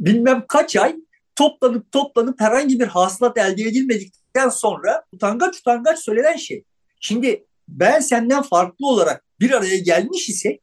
bilmem 0.00 0.44
kaç 0.48 0.76
ay 0.76 0.96
toplanıp 1.36 1.92
toplanıp 1.92 2.40
herhangi 2.40 2.80
bir 2.80 2.86
hasılat 2.86 3.38
elde 3.38 3.62
edilmedikten 3.62 4.48
sonra 4.48 5.04
utangaç 5.12 5.56
utangaç 5.56 5.98
söylenen 5.98 6.36
şey. 6.36 6.64
Şimdi 7.00 7.44
ben 7.68 8.00
senden 8.00 8.42
farklı 8.42 8.86
olarak 8.86 9.24
bir 9.40 9.50
araya 9.50 9.78
gelmiş 9.78 10.28
ise 10.28 10.58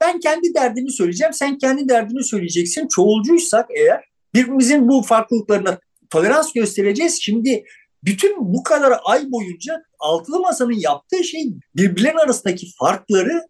ben 0.00 0.20
kendi 0.20 0.54
derdimi 0.54 0.92
söyleyeceğim, 0.92 1.32
sen 1.32 1.58
kendi 1.58 1.88
derdini 1.88 2.24
söyleyeceksin. 2.24 2.88
Çoğulcuysak 2.88 3.66
eğer 3.76 4.04
birbirimizin 4.34 4.88
bu 4.88 5.02
farklılıklarına 5.02 5.78
tolerans 6.10 6.52
göstereceğiz. 6.52 7.22
Şimdi 7.22 7.64
bütün 8.04 8.54
bu 8.54 8.62
kadar 8.62 8.98
ay 9.04 9.30
boyunca 9.30 9.82
altılı 9.98 10.40
masanın 10.40 10.80
yaptığı 10.80 11.24
şey 11.24 11.50
birbirlerinin 11.76 12.18
arasındaki 12.18 12.66
farkları 12.78 13.42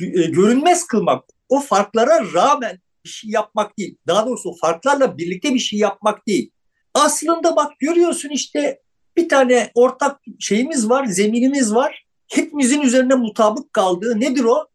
e, 0.00 0.06
görünmez 0.06 0.86
kılmak. 0.86 1.24
O 1.48 1.60
farklara 1.60 2.32
rağmen 2.34 2.78
bir 3.04 3.10
şey 3.10 3.30
yapmak 3.30 3.78
değil. 3.78 3.96
Daha 4.06 4.26
doğrusu 4.26 4.50
o 4.50 4.56
farklarla 4.56 5.18
birlikte 5.18 5.54
bir 5.54 5.58
şey 5.58 5.78
yapmak 5.78 6.26
değil. 6.26 6.50
Aslında 6.94 7.56
bak 7.56 7.72
görüyorsun 7.80 8.28
işte 8.28 8.80
bir 9.16 9.28
tane 9.28 9.70
ortak 9.74 10.20
şeyimiz 10.40 10.90
var, 10.90 11.06
zeminimiz 11.06 11.74
var. 11.74 12.06
Hepimizin 12.32 12.80
üzerine 12.80 13.14
mutabık 13.14 13.72
kaldığı 13.72 14.20
nedir 14.20 14.44
o? 14.44 14.66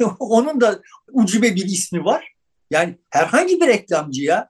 Onun 0.18 0.60
da 0.60 0.80
ucube 1.12 1.54
bir 1.54 1.64
ismi 1.64 2.04
var. 2.04 2.32
Yani 2.70 2.98
herhangi 3.10 3.60
bir 3.60 3.66
reklamcıya 3.66 4.48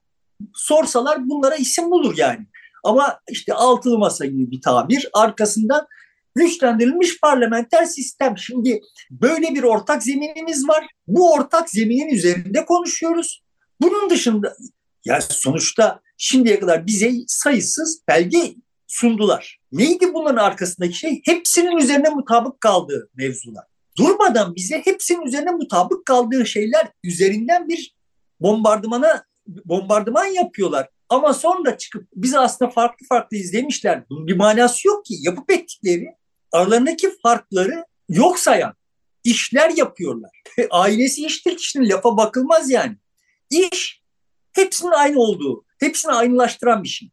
sorsalar 0.54 1.28
bunlara 1.28 1.56
isim 1.56 1.90
bulur 1.90 2.14
yani. 2.16 2.46
Ama 2.84 3.20
işte 3.30 3.54
altılı 3.54 3.98
masa 3.98 4.26
gibi 4.26 4.50
bir 4.50 4.60
tabir 4.60 5.08
arkasından 5.12 5.86
güçlendirilmiş 6.34 7.20
parlamenter 7.20 7.84
sistem. 7.84 8.38
Şimdi 8.38 8.80
böyle 9.10 9.54
bir 9.54 9.62
ortak 9.62 10.02
zeminimiz 10.02 10.68
var. 10.68 10.86
Bu 11.06 11.32
ortak 11.32 11.70
zeminin 11.70 12.08
üzerinde 12.08 12.64
konuşuyoruz. 12.64 13.42
Bunun 13.80 14.10
dışında 14.10 14.56
ya 15.04 15.20
sonuçta 15.20 16.00
şimdiye 16.16 16.60
kadar 16.60 16.86
bize 16.86 17.12
sayısız 17.26 18.02
belge 18.08 18.54
sundular. 18.86 19.61
Neydi 19.72 20.14
bunların 20.14 20.44
arkasındaki 20.44 20.94
şey? 20.94 21.22
Hepsinin 21.24 21.76
üzerine 21.76 22.08
mutabık 22.08 22.60
kaldığı 22.60 23.10
mevzular. 23.14 23.64
Durmadan 23.98 24.54
bize 24.54 24.82
hepsinin 24.84 25.26
üzerine 25.26 25.50
mutabık 25.50 26.06
kaldığı 26.06 26.46
şeyler 26.46 26.88
üzerinden 27.04 27.68
bir 27.68 27.94
bombardımana 28.40 29.24
bombardıman 29.46 30.24
yapıyorlar. 30.24 30.88
Ama 31.08 31.34
sonra 31.34 31.78
çıkıp 31.78 32.08
bizi 32.14 32.38
aslında 32.38 32.70
farklı 32.70 33.06
farklı 33.06 33.36
izlemişler. 33.36 34.04
Bunun 34.10 34.26
bir 34.26 34.36
manası 34.36 34.88
yok 34.88 35.04
ki. 35.04 35.14
Yapıp 35.20 35.52
ettikleri 35.52 36.06
aralarındaki 36.52 37.10
farkları 37.22 37.84
yok 38.08 38.38
sayan 38.38 38.74
işler 39.24 39.70
yapıyorlar. 39.70 40.30
Ailesi 40.70 41.26
iştir 41.26 41.56
kişinin 41.56 41.88
lafa 41.88 42.16
bakılmaz 42.16 42.70
yani. 42.70 42.96
İş 43.50 44.02
hepsinin 44.52 44.92
aynı 44.92 45.20
olduğu, 45.20 45.64
hepsini 45.80 46.12
aynılaştıran 46.12 46.82
bir 46.82 46.88
şey. 46.88 47.10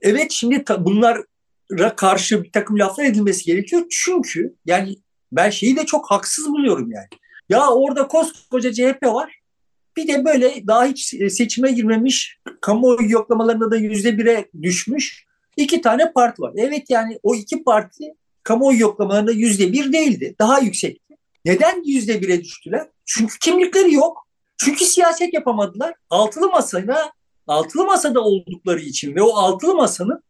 Evet 0.00 0.32
şimdi 0.32 0.64
bunlara 0.78 1.24
karşı 1.96 2.44
bir 2.44 2.52
takım 2.52 2.78
laflar 2.78 3.04
edilmesi 3.04 3.44
gerekiyor. 3.44 3.82
Çünkü 3.90 4.54
yani 4.66 4.96
ben 5.32 5.50
şeyi 5.50 5.76
de 5.76 5.86
çok 5.86 6.10
haksız 6.10 6.48
buluyorum 6.48 6.92
yani. 6.92 7.08
Ya 7.48 7.68
orada 7.68 8.08
koskoca 8.08 8.72
CHP 8.72 9.02
var. 9.02 9.40
Bir 9.96 10.08
de 10.08 10.24
böyle 10.24 10.66
daha 10.66 10.84
hiç 10.84 11.14
seçime 11.32 11.72
girmemiş, 11.72 12.38
kamuoyu 12.60 13.10
yoklamalarında 13.10 13.70
da 13.70 13.76
yüzde 13.76 14.18
bire 14.18 14.48
düşmüş 14.62 15.24
iki 15.56 15.80
tane 15.80 16.12
parti 16.12 16.42
var. 16.42 16.52
Evet 16.56 16.90
yani 16.90 17.18
o 17.22 17.34
iki 17.34 17.64
parti 17.64 18.14
kamuoyu 18.42 18.80
yoklamalarında 18.80 19.32
yüzde 19.32 19.72
bir 19.72 19.92
değildi. 19.92 20.34
Daha 20.38 20.58
yüksekti. 20.58 21.16
Neden 21.44 21.82
yüzde 21.84 22.22
bire 22.22 22.44
düştüler? 22.44 22.88
Çünkü 23.04 23.38
kimlikleri 23.38 23.94
yok. 23.94 24.26
Çünkü 24.56 24.84
siyaset 24.84 25.34
yapamadılar. 25.34 25.94
Altılı 26.10 26.50
masayla 26.50 27.12
altılı 27.46 27.84
masada 27.84 28.20
oldukları 28.20 28.80
için 28.80 29.14
ve 29.14 29.22
o 29.22 29.36
altılı 29.36 29.74
masanın 29.74 30.22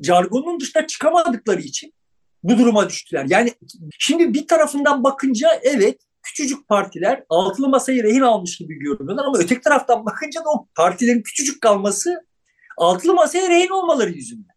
jargonun 0.00 0.60
dışına 0.60 0.86
çıkamadıkları 0.86 1.60
için 1.60 1.94
bu 2.42 2.58
duruma 2.58 2.88
düştüler. 2.88 3.26
Yani 3.28 3.54
şimdi 3.98 4.34
bir 4.34 4.46
tarafından 4.46 5.04
bakınca 5.04 5.60
evet 5.62 6.00
küçücük 6.22 6.68
partiler 6.68 7.24
altılı 7.28 7.68
masayı 7.68 8.02
rehin 8.02 8.20
almış 8.20 8.56
gibi 8.56 8.74
görünüyorlar 8.74 9.24
ama 9.24 9.38
öteki 9.38 9.60
taraftan 9.60 10.06
bakınca 10.06 10.40
da 10.40 10.50
o 10.50 10.66
partilerin 10.74 11.22
küçücük 11.22 11.60
kalması 11.60 12.26
altılı 12.78 13.14
masaya 13.14 13.48
rehin 13.48 13.68
olmaları 13.68 14.10
yüzünden. 14.10 14.54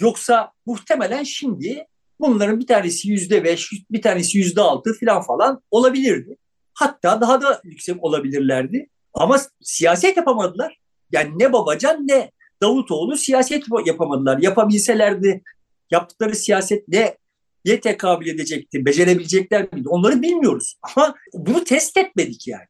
Yoksa 0.00 0.52
muhtemelen 0.66 1.22
şimdi 1.22 1.86
bunların 2.20 2.60
bir 2.60 2.66
tanesi 2.66 3.08
yüzde 3.08 3.44
beş, 3.44 3.72
bir 3.90 4.02
tanesi 4.02 4.38
yüzde 4.38 4.60
altı 4.60 4.98
falan 5.00 5.22
falan 5.22 5.62
olabilirdi. 5.70 6.36
Hatta 6.74 7.20
daha 7.20 7.42
da 7.42 7.60
yüksek 7.64 8.04
olabilirlerdi. 8.04 8.88
Ama 9.14 9.40
siyaset 9.60 10.16
yapamadılar. 10.16 10.80
Yani 11.12 11.30
ne 11.38 11.52
Babacan 11.52 12.08
ne 12.08 12.30
Davutoğlu 12.62 13.16
siyaset 13.16 13.64
yapamadılar. 13.86 14.38
Yapabilselerdi 14.38 15.42
yaptıkları 15.90 16.36
siyaset 16.36 16.88
ne 16.88 17.16
ye 17.64 17.80
tekabül 17.80 18.26
edecekti, 18.26 18.86
becerebilecekler 18.86 19.68
miydi? 19.72 19.88
Onları 19.88 20.22
bilmiyoruz. 20.22 20.78
Ama 20.82 21.14
bunu 21.34 21.64
test 21.64 21.96
etmedik 21.96 22.48
yani. 22.48 22.66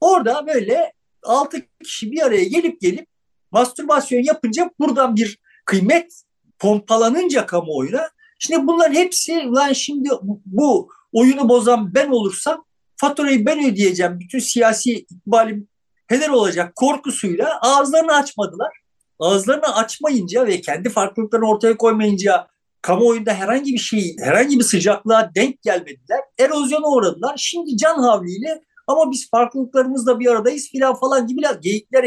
Orada 0.00 0.46
böyle 0.46 0.92
altı 1.22 1.56
kişi 1.84 2.12
bir 2.12 2.22
araya 2.22 2.44
gelip 2.44 2.80
gelip 2.80 3.06
mastürbasyon 3.50 4.22
yapınca 4.22 4.70
buradan 4.80 5.16
bir 5.16 5.38
kıymet 5.64 6.22
pompalanınca 6.58 7.46
kamuoyuna 7.46 8.10
şimdi 8.38 8.66
bunların 8.66 8.94
hepsi 8.94 9.32
lan 9.32 9.72
şimdi 9.72 10.08
bu 10.46 10.88
oyunu 11.12 11.48
bozan 11.48 11.94
ben 11.94 12.10
olursam 12.10 12.64
faturayı 12.96 13.46
ben 13.46 13.72
ödeyeceğim. 13.72 14.20
Bütün 14.20 14.38
siyasi 14.38 14.92
ikbalim 14.92 15.68
heder 16.06 16.28
olacak 16.28 16.76
korkusuyla 16.76 17.60
ağızlarını 17.60 18.14
açmadılar. 18.14 18.83
Ağızlarını 19.18 19.76
açmayınca 19.76 20.46
ve 20.46 20.60
kendi 20.60 20.88
farklılıklarını 20.88 21.48
ortaya 21.48 21.76
koymayınca 21.76 22.46
kamuoyunda 22.82 23.34
herhangi 23.34 23.72
bir 23.72 23.78
şey, 23.78 24.16
herhangi 24.18 24.58
bir 24.58 24.64
sıcaklığa 24.64 25.30
denk 25.34 25.62
gelmediler. 25.62 26.20
Erozyona 26.38 26.88
uğradılar. 26.88 27.34
Şimdi 27.36 27.76
can 27.76 27.98
havliyle 27.98 28.62
ama 28.86 29.10
biz 29.10 29.30
farklılıklarımızla 29.30 30.20
bir 30.20 30.26
aradayız 30.26 30.68
filan 30.68 30.94
falan 30.94 31.26
gibi 31.26 31.42
geyikler 31.60 32.04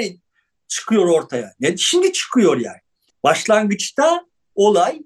çıkıyor 0.68 1.08
ortaya. 1.08 1.54
Ne 1.60 1.78
şimdi 1.78 2.14
çıkıyor 2.14 2.58
yani. 2.58 2.78
Başlangıçta 3.24 4.26
olay 4.56 5.02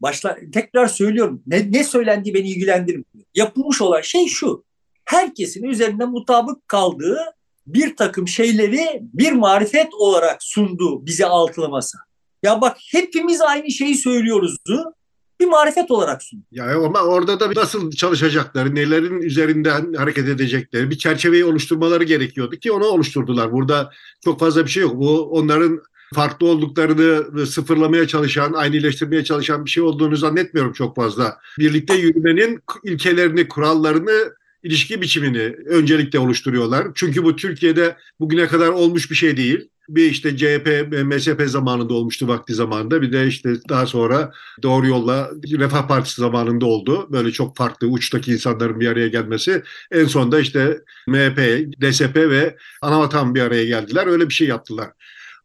başla 0.00 0.36
tekrar 0.52 0.86
söylüyorum. 0.86 1.42
Ne, 1.46 1.72
ne 1.72 1.84
söylendiği 1.84 2.34
beni 2.34 2.48
ilgilendirmiyor. 2.48 3.26
Yapılmış 3.34 3.82
olan 3.82 4.00
şey 4.00 4.26
şu. 4.26 4.64
Herkesin 5.04 5.64
üzerinde 5.64 6.04
mutabık 6.04 6.68
kaldığı 6.68 7.18
bir 7.66 7.96
takım 7.96 8.28
şeyleri 8.28 9.00
bir 9.02 9.32
marifet 9.32 9.94
olarak 9.94 10.42
sundu 10.42 11.06
bize 11.06 11.26
altılaması. 11.26 11.98
Ya 12.42 12.60
bak 12.60 12.76
hepimiz 12.92 13.40
aynı 13.40 13.70
şeyi 13.70 13.94
söylüyoruzdu 13.94 14.94
bir 15.40 15.46
marifet 15.46 15.90
olarak 15.90 16.22
sunuyor. 16.22 16.46
Ya 16.50 16.84
ama 16.86 17.00
orada 17.00 17.40
da 17.40 17.50
nasıl 17.56 17.90
çalışacakları, 17.90 18.74
nelerin 18.74 19.22
üzerinden 19.22 19.92
hareket 19.92 20.28
edecekleri 20.28 20.90
bir 20.90 20.98
çerçeveyi 20.98 21.44
oluşturmaları 21.44 22.04
gerekiyordu 22.04 22.56
ki 22.56 22.72
onu 22.72 22.84
oluşturdular. 22.84 23.52
Burada 23.52 23.90
çok 24.24 24.40
fazla 24.40 24.64
bir 24.64 24.70
şey 24.70 24.82
yok. 24.82 24.94
Bu 24.94 25.22
onların 25.22 25.82
farklı 26.14 26.46
olduklarını 26.46 27.46
sıfırlamaya 27.46 28.08
çalışan, 28.08 28.52
aynıleştirmeye 28.52 29.24
çalışan 29.24 29.64
bir 29.64 29.70
şey 29.70 29.82
olduğunu 29.82 30.16
zannetmiyorum 30.16 30.72
çok 30.72 30.96
fazla. 30.96 31.38
Birlikte 31.58 31.94
yürümenin 31.94 32.60
ilkelerini, 32.84 33.48
kurallarını 33.48 34.34
ilişki 34.64 35.00
biçimini 35.00 35.54
öncelikle 35.66 36.18
oluşturuyorlar. 36.18 36.86
Çünkü 36.94 37.24
bu 37.24 37.36
Türkiye'de 37.36 37.96
bugüne 38.20 38.46
kadar 38.46 38.68
olmuş 38.68 39.10
bir 39.10 39.16
şey 39.16 39.36
değil. 39.36 39.68
Bir 39.88 40.10
işte 40.10 40.36
CHP, 40.36 40.68
MSP 41.04 41.42
zamanında 41.46 41.94
olmuştu 41.94 42.28
vakti 42.28 42.54
zamanında. 42.54 43.02
Bir 43.02 43.12
de 43.12 43.26
işte 43.26 43.54
daha 43.68 43.86
sonra 43.86 44.32
Doğru 44.62 44.86
Yolla 44.86 45.30
Refah 45.58 45.88
Partisi 45.88 46.20
zamanında 46.20 46.66
oldu. 46.66 47.08
Böyle 47.12 47.32
çok 47.32 47.56
farklı 47.56 47.86
uçtaki 47.86 48.32
insanların 48.32 48.80
bir 48.80 48.88
araya 48.88 49.08
gelmesi. 49.08 49.62
En 49.92 50.04
sonunda 50.04 50.40
işte 50.40 50.80
MHP, 51.06 51.38
DSP 51.82 52.16
ve 52.16 52.56
Anavatan 52.82 53.34
bir 53.34 53.40
araya 53.40 53.64
geldiler. 53.64 54.06
Öyle 54.06 54.28
bir 54.28 54.34
şey 54.34 54.48
yaptılar. 54.48 54.90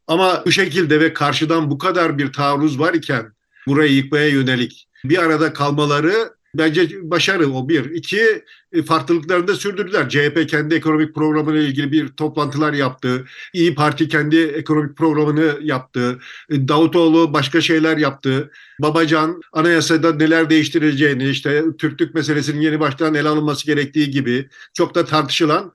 Ama 0.08 0.44
bu 0.46 0.52
şekilde 0.52 1.00
ve 1.00 1.14
karşıdan 1.14 1.72
bu 1.72 1.78
kadar 1.78 2.18
bir 2.18 2.34
taarruz 2.34 2.80
var 2.80 2.94
iken 2.94 3.34
burayı 3.68 3.94
yıkmaya 3.94 4.28
yönelik 4.28 4.88
bir 5.04 5.18
arada 5.18 5.54
kalmaları 5.54 6.39
Bence 6.56 6.90
başarı 7.12 7.54
o 7.54 7.70
bir. 7.70 7.92
İki, 7.92 8.44
e, 8.72 8.84
farklılıklarını 8.84 9.48
da 9.48 9.56
sürdürdüler. 9.56 10.10
CHP 10.10 10.48
kendi 10.48 10.76
ekonomik 10.76 11.16
programıyla 11.16 11.62
ilgili 11.62 11.92
bir 11.92 12.08
toplantılar 12.08 12.74
yaptı. 12.74 13.26
İyi 13.54 13.76
Parti 13.76 14.08
kendi 14.08 14.38
ekonomik 14.38 14.98
programını 14.98 15.60
yaptı. 15.62 16.20
E, 16.50 16.68
Davutoğlu 16.68 17.34
başka 17.34 17.62
şeyler 17.62 17.98
yaptı. 17.98 18.52
Babacan 18.80 19.42
anayasada 19.54 20.16
neler 20.16 20.50
değiştireceğini, 20.50 21.30
işte 21.30 21.64
Türklük 21.78 22.16
meselesinin 22.16 22.62
yeni 22.62 22.80
baştan 22.80 23.16
ele 23.16 23.28
alınması 23.28 23.66
gerektiği 23.66 24.12
gibi 24.12 24.50
çok 24.74 24.96
da 24.96 25.06
tartışılan 25.06 25.74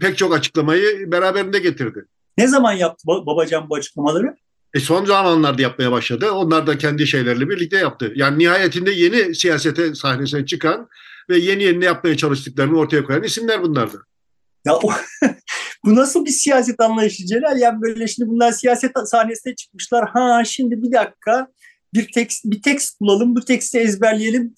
pek 0.00 0.18
çok 0.18 0.34
açıklamayı 0.34 1.12
beraberinde 1.12 1.58
getirdi. 1.58 2.04
Ne 2.38 2.48
zaman 2.48 2.72
yaptı 2.72 3.04
Babacan 3.06 3.70
bu 3.70 3.74
açıklamaları? 3.74 4.36
E 4.76 4.80
son 4.80 5.04
zamanlarda 5.04 5.62
yapmaya 5.62 5.92
başladı. 5.92 6.30
Onlar 6.30 6.66
da 6.66 6.78
kendi 6.78 7.06
şeylerle 7.06 7.48
birlikte 7.48 7.76
yaptı. 7.76 8.12
Yani 8.16 8.38
nihayetinde 8.38 8.90
yeni 8.90 9.34
siyasete 9.34 9.94
sahnesine 9.94 10.46
çıkan 10.46 10.88
ve 11.30 11.38
yeni 11.38 11.62
yeni 11.62 11.84
yapmaya 11.84 12.16
çalıştıklarını 12.16 12.78
ortaya 12.78 13.04
koyan 13.04 13.22
isimler 13.22 13.62
bunlardı. 13.62 14.06
Ya 14.66 14.74
o, 14.74 14.90
bu 15.84 15.94
nasıl 15.94 16.24
bir 16.24 16.30
siyaset 16.30 16.80
anlayışı 16.80 17.26
Celal? 17.26 17.58
Yani 17.58 17.82
böyle 17.82 18.08
şimdi 18.08 18.30
bunlar 18.30 18.52
siyaset 18.52 18.92
sahnesine 19.04 19.54
çıkmışlar. 19.54 20.08
Ha 20.08 20.42
şimdi 20.44 20.82
bir 20.82 20.92
dakika 20.92 21.48
bir 21.94 22.12
tekst 22.12 22.44
bir 22.44 22.62
tekst 22.62 23.00
bulalım, 23.00 23.36
bu 23.36 23.44
teksti 23.44 23.78
ezberleyelim. 23.78 24.54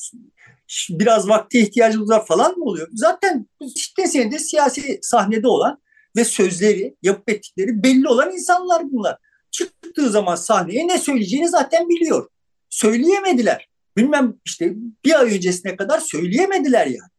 Biraz 0.91 1.29
vakti 1.29 1.59
ihtiyacımız 1.59 2.11
var 2.11 2.27
falan 2.27 2.59
mı 2.59 2.65
oluyor? 2.65 2.89
Zaten 2.93 3.47
işte 3.77 4.07
senede 4.07 4.39
siyasi 4.39 4.99
sahnede 5.03 5.49
olan 5.49 5.79
ve 6.17 6.25
sözleri, 6.25 6.97
yapıp 7.03 7.31
ettikleri 7.31 7.83
belli 7.83 8.09
olan 8.09 8.33
insanlar 8.33 8.83
bunlar 8.93 9.17
çıktığı 9.51 10.11
zaman 10.11 10.35
sahneye 10.35 10.89
ne 10.89 10.99
söyleyeceğini 10.99 11.49
zaten 11.49 11.89
biliyor. 11.89 12.29
Söyleyemediler. 12.71 13.69
Bilmem 13.97 14.35
işte 14.45 14.75
bir 15.05 15.21
ay 15.21 15.37
öncesine 15.37 15.77
kadar 15.77 16.01
söyleyemediler 16.01 16.87
yani. 16.87 17.11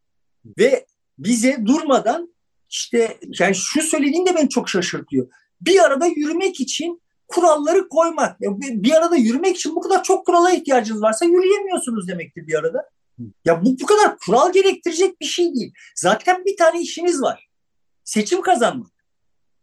Ve 0.58 0.86
bize 1.18 1.66
durmadan 1.66 2.34
işte 2.70 3.18
yani 3.38 3.54
şu 3.54 3.82
söylediğin 3.82 4.26
de 4.26 4.36
beni 4.36 4.48
çok 4.48 4.68
şaşırtıyor. 4.68 5.28
Bir 5.60 5.84
arada 5.84 6.06
yürümek 6.06 6.60
için 6.60 7.02
kuralları 7.28 7.88
koymak. 7.88 8.40
Bir 8.60 8.92
arada 8.92 9.16
yürümek 9.16 9.56
için 9.56 9.76
bu 9.76 9.80
kadar 9.80 10.02
çok 10.02 10.26
kurala 10.26 10.50
ihtiyacınız 10.50 11.02
varsa 11.02 11.24
yürüyemiyorsunuz 11.24 12.08
demektir 12.08 12.46
bir 12.46 12.54
arada. 12.54 12.88
Ya 13.44 13.64
bu 13.64 13.76
bu 13.80 13.86
kadar 13.86 14.18
kural 14.18 14.52
gerektirecek 14.52 15.20
bir 15.20 15.26
şey 15.26 15.54
değil. 15.54 15.72
Zaten 15.94 16.44
bir 16.44 16.56
tane 16.56 16.80
işiniz 16.80 17.22
var. 17.22 17.48
Seçim 18.04 18.42
kazanmak. 18.42 18.92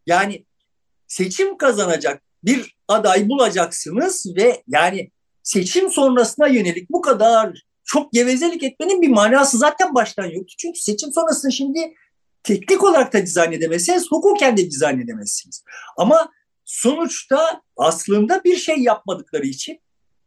Yani 0.06 0.46
seçim 1.08 1.58
kazanacak 1.58 2.24
bir 2.44 2.76
aday 2.88 3.30
bulacaksınız 3.30 4.26
ve 4.36 4.64
yani 4.68 5.12
seçim 5.44 5.90
sonrasına 5.90 6.48
yönelik 6.48 6.90
bu 6.90 7.02
kadar 7.02 7.64
çok 7.84 8.14
gevezelik 8.14 8.64
etmenin 8.64 9.02
bir 9.02 9.10
manası 9.10 9.58
zaten 9.58 9.96
baştan 9.96 10.26
yoktu. 10.26 10.54
Çünkü 10.58 10.80
seçim 10.80 11.14
sonrasını 11.14 11.52
şimdi 11.52 11.94
teknik 12.44 12.84
olarak 12.84 13.14
da 13.14 13.22
dizayn 13.22 13.52
edemezsiniz, 13.52 14.12
hukuken 14.12 14.58
de 14.58 14.72
dizayn 14.72 15.00
edemezsiniz. 15.00 15.64
Ama 15.98 16.32
sonuçta 16.66 17.62
aslında 17.78 18.44
bir 18.44 18.56
şey 18.56 18.78
yapmadıkları 18.78 19.46
için 19.46 19.80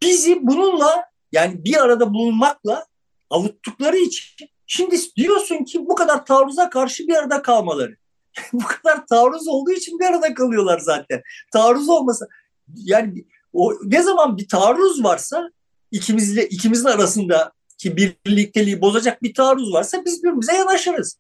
bizi 0.03 0.39
bununla 0.43 1.05
yani 1.33 1.65
bir 1.65 1.83
arada 1.83 2.15
bulunmakla 2.15 2.87
avuttukları 3.31 3.97
için 3.97 4.49
şimdi 4.67 4.97
diyorsun 5.17 5.65
ki 5.65 5.87
bu 5.87 5.95
kadar 5.95 6.27
taarruza 6.27 6.71
karşı 6.71 7.09
bir 7.09 7.15
arada 7.15 7.43
kalmaları. 7.43 7.97
bu 8.53 8.65
kadar 8.67 9.07
taarruz 9.07 9.49
olduğu 9.49 9.73
için 9.73 9.99
bir 9.99 10.05
arada 10.05 10.35
kalıyorlar 10.35 10.79
zaten. 10.79 11.23
Taarruz 11.53 11.89
olmasa 11.89 12.27
yani 12.75 13.25
o 13.53 13.75
ne 13.85 14.03
zaman 14.03 14.39
bir 14.39 14.49
taarruz 14.49 15.05
varsa 15.05 15.51
ikimizle 15.91 16.49
ikimizin 16.49 16.89
arasında 16.89 17.53
ki 17.79 17.97
birlikteliği 17.97 18.81
bozacak 18.81 19.23
bir 19.23 19.35
taarruz 19.35 19.73
varsa 19.73 20.05
biz 20.05 20.23
birbirimize 20.23 20.53
yanaşırız. 20.53 21.19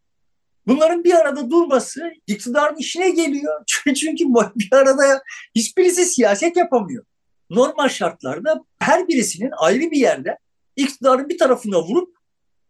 Bunların 0.66 1.04
bir 1.04 1.14
arada 1.14 1.50
durması 1.50 2.12
iktidarın 2.26 2.76
işine 2.76 3.10
geliyor. 3.10 3.62
Çünkü 3.94 4.24
bir 4.56 4.68
arada 4.72 5.22
hiçbirisi 5.54 6.04
siyaset 6.04 6.56
yapamıyor. 6.56 7.04
Normal 7.50 7.88
şartlarda 7.88 8.64
her 8.78 9.08
birisinin 9.08 9.50
ayrı 9.58 9.90
bir 9.90 9.96
yerde 9.96 10.38
iktidarın 10.76 11.28
bir 11.28 11.38
tarafına 11.38 11.82
vurup 11.82 12.16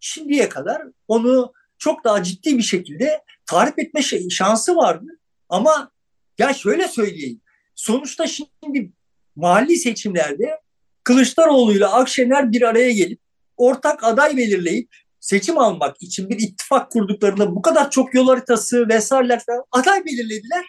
şimdiye 0.00 0.48
kadar 0.48 0.82
onu 1.08 1.52
çok 1.78 2.04
daha 2.04 2.22
ciddi 2.22 2.58
bir 2.58 2.62
şekilde 2.62 3.20
tarif 3.50 3.78
etme 3.78 4.02
şey, 4.02 4.28
şansı 4.28 4.76
vardı. 4.76 5.06
Ama 5.48 5.90
ya 6.38 6.54
şöyle 6.54 6.88
söyleyeyim. 6.88 7.40
Sonuçta 7.74 8.26
şimdi 8.26 8.92
mahalli 9.36 9.76
seçimlerde 9.76 10.60
Kılıçdaroğlu 11.04 11.72
ile 11.72 11.86
Akşener 11.86 12.52
bir 12.52 12.62
araya 12.62 12.92
gelip 12.92 13.20
ortak 13.56 14.04
aday 14.04 14.36
belirleyip 14.36 14.88
seçim 15.20 15.58
almak 15.58 16.02
için 16.02 16.28
bir 16.28 16.38
ittifak 16.38 16.90
kurduklarında 16.90 17.54
bu 17.56 17.62
kadar 17.62 17.90
çok 17.90 18.14
yol 18.14 18.28
haritası 18.28 18.88
vesaireler 18.88 19.42
falan 19.46 19.64
aday 19.72 20.04
belirlediler. 20.04 20.64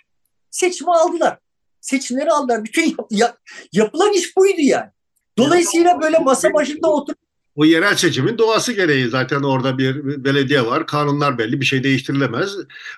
Seçimi 0.52 0.92
aldılar. 0.92 1.40
Seçimleri 1.82 2.32
aldılar. 2.32 2.64
Bütün 2.64 2.84
yap, 2.98 3.08
yap, 3.12 3.38
yapılan 3.74 4.14
iş 4.14 4.38
buydu 4.38 4.62
yani. 4.62 4.90
Dolayısıyla 5.38 6.02
böyle 6.02 6.20
masa 6.20 6.54
başında 6.54 6.92
oturup 6.92 7.20
o 7.56 7.66
yerel 7.66 7.96
seçimin 7.96 8.38
doğası 8.38 8.74
gereği 8.74 9.08
zaten 9.08 9.44
orada 9.44 9.78
bir 9.78 10.24
belediye 10.24 10.66
var. 10.66 10.88
Kanunlar 10.88 11.38
belli 11.38 11.62
bir 11.62 11.66
şey 11.66 11.84
değiştirilemez. 11.84 12.52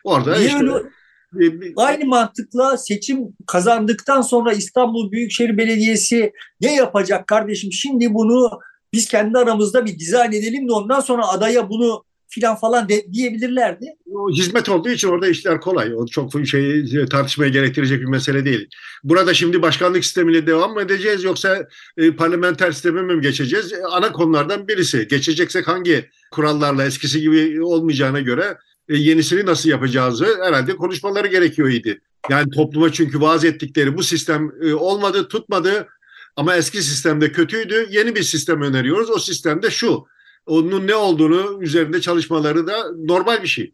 Orada 0.03 0.35
Niye 0.35 0.47
işte 0.47 0.59
öyle? 0.59 1.73
Aynı 1.75 2.05
mantıkla 2.05 2.77
seçim 2.77 3.19
kazandıktan 3.47 4.21
sonra 4.21 4.53
İstanbul 4.53 5.11
Büyükşehir 5.11 5.57
Belediyesi 5.57 6.31
ne 6.61 6.75
yapacak 6.75 7.27
kardeşim? 7.27 7.71
Şimdi 7.71 8.13
bunu 8.13 8.59
biz 8.93 9.07
kendi 9.07 9.37
aramızda 9.37 9.85
bir 9.85 9.99
dizayn 9.99 10.31
edelim 10.31 10.67
de 10.67 10.73
ondan 10.73 10.99
sonra 10.99 11.27
adaya 11.27 11.69
bunu 11.69 12.03
filan 12.33 12.55
falan 12.55 12.89
de, 12.89 13.13
diyebilirlerdi. 13.13 13.85
Hizmet 14.31 14.69
olduğu 14.69 14.89
için 14.89 15.07
orada 15.07 15.27
işler 15.27 15.61
kolay. 15.61 15.95
O 15.95 16.05
çok 16.05 16.47
şey 16.47 16.85
tartışmaya 17.11 17.49
gerektirecek 17.49 18.01
bir 18.01 18.05
mesele 18.05 18.45
değil. 18.45 18.69
Burada 19.03 19.33
şimdi 19.33 19.61
başkanlık 19.61 20.05
sistemiyle 20.05 20.47
devam 20.47 20.73
mı 20.73 20.81
edeceğiz 20.81 21.23
yoksa 21.23 21.67
e, 21.97 22.15
parlamenter 22.15 22.71
sisteme 22.71 23.01
mi 23.01 23.21
geçeceğiz? 23.21 23.73
E, 23.73 23.83
ana 23.91 24.11
konulardan 24.11 24.67
birisi. 24.67 25.07
Geçeceksek 25.07 25.67
hangi 25.67 26.09
kurallarla 26.31 26.85
eskisi 26.85 27.21
gibi 27.21 27.63
olmayacağına 27.63 28.19
göre 28.19 28.57
e, 28.89 28.97
yenisini 28.97 29.45
nasıl 29.45 29.69
yapacağızı 29.69 30.27
herhalde 30.43 30.75
konuşmaları 30.75 31.27
gerekiyor 31.27 31.69
idi. 31.69 32.01
Yani 32.29 32.49
topluma 32.51 32.91
çünkü 32.91 33.21
vaaz 33.21 33.45
ettikleri 33.45 33.97
bu 33.97 34.03
sistem 34.03 34.51
e, 34.61 34.73
olmadı, 34.73 35.27
tutmadı 35.27 35.87
ama 36.35 36.55
eski 36.55 36.83
sistemde 36.83 37.31
kötüydü. 37.31 37.87
Yeni 37.89 38.15
bir 38.15 38.23
sistem 38.23 38.61
öneriyoruz. 38.61 39.09
O 39.09 39.19
sistemde 39.19 39.71
şu 39.71 40.05
onun 40.45 40.87
ne 40.87 40.95
olduğunu 40.95 41.63
üzerinde 41.63 42.01
çalışmaları 42.01 42.67
da 42.67 42.91
normal 42.97 43.43
bir 43.43 43.47
şey. 43.47 43.73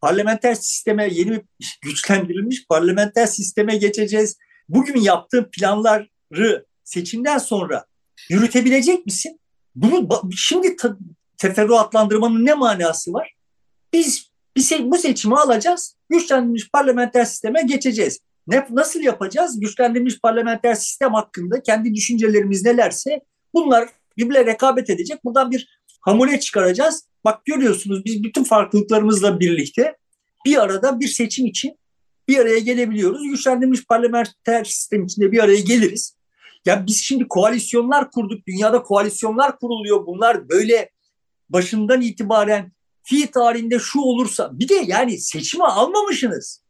Parlamenter 0.00 0.54
sisteme 0.54 1.08
yeni 1.12 1.42
bir 1.60 1.78
güçlendirilmiş 1.82 2.66
parlamenter 2.68 3.26
sisteme 3.26 3.76
geçeceğiz. 3.76 4.36
Bugün 4.68 5.00
yaptığım 5.00 5.50
planları 5.50 6.66
seçimden 6.84 7.38
sonra 7.38 7.84
Yürütebilecek 8.30 9.06
misin? 9.06 9.40
Bunu 9.74 10.08
şimdi 10.36 10.76
teferruatlandırmanın 11.38 12.46
ne 12.46 12.54
manası 12.54 13.12
var? 13.12 13.34
Biz 13.92 14.30
bir 14.56 14.90
bu 14.90 14.98
seçimi 14.98 15.36
alacağız, 15.36 15.96
güçlendirilmiş 16.10 16.70
parlamenter 16.70 17.24
sisteme 17.24 17.62
geçeceğiz. 17.62 18.18
Ne, 18.46 18.66
nasıl 18.70 19.00
yapacağız? 19.00 19.60
Güçlendirilmiş 19.60 20.20
parlamenter 20.20 20.74
sistem 20.74 21.14
hakkında 21.14 21.62
kendi 21.62 21.94
düşüncelerimiz 21.94 22.64
nelerse 22.64 23.20
bunlar 23.54 23.88
birbirine 24.18 24.46
rekabet 24.46 24.90
edecek. 24.90 25.24
Buradan 25.24 25.50
bir 25.50 25.80
hamule 26.00 26.40
çıkaracağız. 26.40 27.08
Bak 27.24 27.44
görüyorsunuz 27.44 28.04
biz 28.04 28.22
bütün 28.22 28.44
farklılıklarımızla 28.44 29.40
birlikte 29.40 29.96
bir 30.46 30.62
arada 30.62 31.00
bir 31.00 31.08
seçim 31.08 31.46
için 31.46 31.78
bir 32.28 32.38
araya 32.38 32.58
gelebiliyoruz. 32.58 33.22
Güçlendirilmiş 33.22 33.86
parlamenter 33.86 34.64
sistem 34.64 35.04
içinde 35.04 35.32
bir 35.32 35.38
araya 35.38 35.60
geliriz. 35.60 36.16
Ya 36.66 36.86
biz 36.86 37.02
şimdi 37.02 37.28
koalisyonlar 37.28 38.10
kurduk. 38.10 38.46
Dünyada 38.46 38.82
koalisyonlar 38.82 39.58
kuruluyor. 39.58 40.06
Bunlar 40.06 40.48
böyle 40.48 40.90
başından 41.48 42.00
itibaren 42.00 42.72
fi 43.02 43.30
tarihinde 43.30 43.78
şu 43.78 44.00
olursa 44.00 44.50
bir 44.52 44.68
de 44.68 44.74
yani 44.86 45.18
seçimi 45.18 45.64
almamışsınız. 45.64 46.62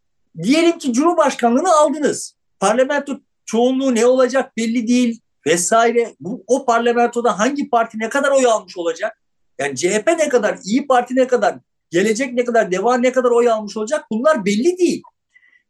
Diyelim 0.42 0.78
ki 0.78 0.92
Cumhurbaşkanlığını 0.92 1.72
aldınız. 1.76 2.36
Parlamento 2.60 3.20
çoğunluğu 3.46 3.94
ne 3.94 4.06
olacak 4.06 4.56
belli 4.56 4.88
değil 4.88 5.20
vesaire. 5.46 6.14
Bu, 6.20 6.44
o 6.46 6.64
parlamentoda 6.64 7.38
hangi 7.38 7.70
parti 7.70 7.98
ne 7.98 8.08
kadar 8.08 8.30
oy 8.30 8.46
almış 8.46 8.76
olacak? 8.76 9.18
Yani 9.58 9.76
CHP 9.76 10.06
ne 10.18 10.28
kadar, 10.28 10.58
İyi 10.64 10.86
Parti 10.86 11.16
ne 11.16 11.26
kadar, 11.26 11.58
Gelecek 11.90 12.32
ne 12.32 12.44
kadar, 12.44 12.72
Deva 12.72 12.96
ne 12.96 13.12
kadar 13.12 13.30
oy 13.30 13.50
almış 13.50 13.76
olacak 13.76 14.04
bunlar 14.10 14.44
belli 14.44 14.78
değil. 14.78 15.02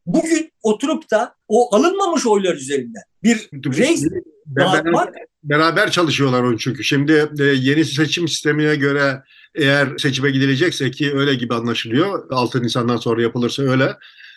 Bugün 0.07 0.53
oturup 0.63 1.11
da 1.11 1.35
o 1.49 1.77
alınmamış 1.77 2.27
oylar 2.27 2.55
üzerinden 2.55 3.03
bir 3.23 3.51
reis 3.79 4.05
dağıtmak 4.57 5.15
beraber 5.43 5.91
çalışıyorlar 5.91 6.43
onun 6.43 6.57
çünkü. 6.57 6.85
Şimdi 6.85 7.31
e, 7.41 7.45
yeni 7.45 7.85
seçim 7.85 8.29
sistemine 8.29 8.77
göre 8.77 9.23
eğer 9.55 9.99
seçime 9.99 10.31
gidilecekse 10.31 10.91
ki 10.91 11.13
öyle 11.15 11.35
gibi 11.35 11.55
anlaşılıyor. 11.55 12.31
6 12.31 12.63
Nisan'dan 12.63 12.97
sonra 12.97 13.23
yapılırsa 13.23 13.63
öyle. 13.63 13.97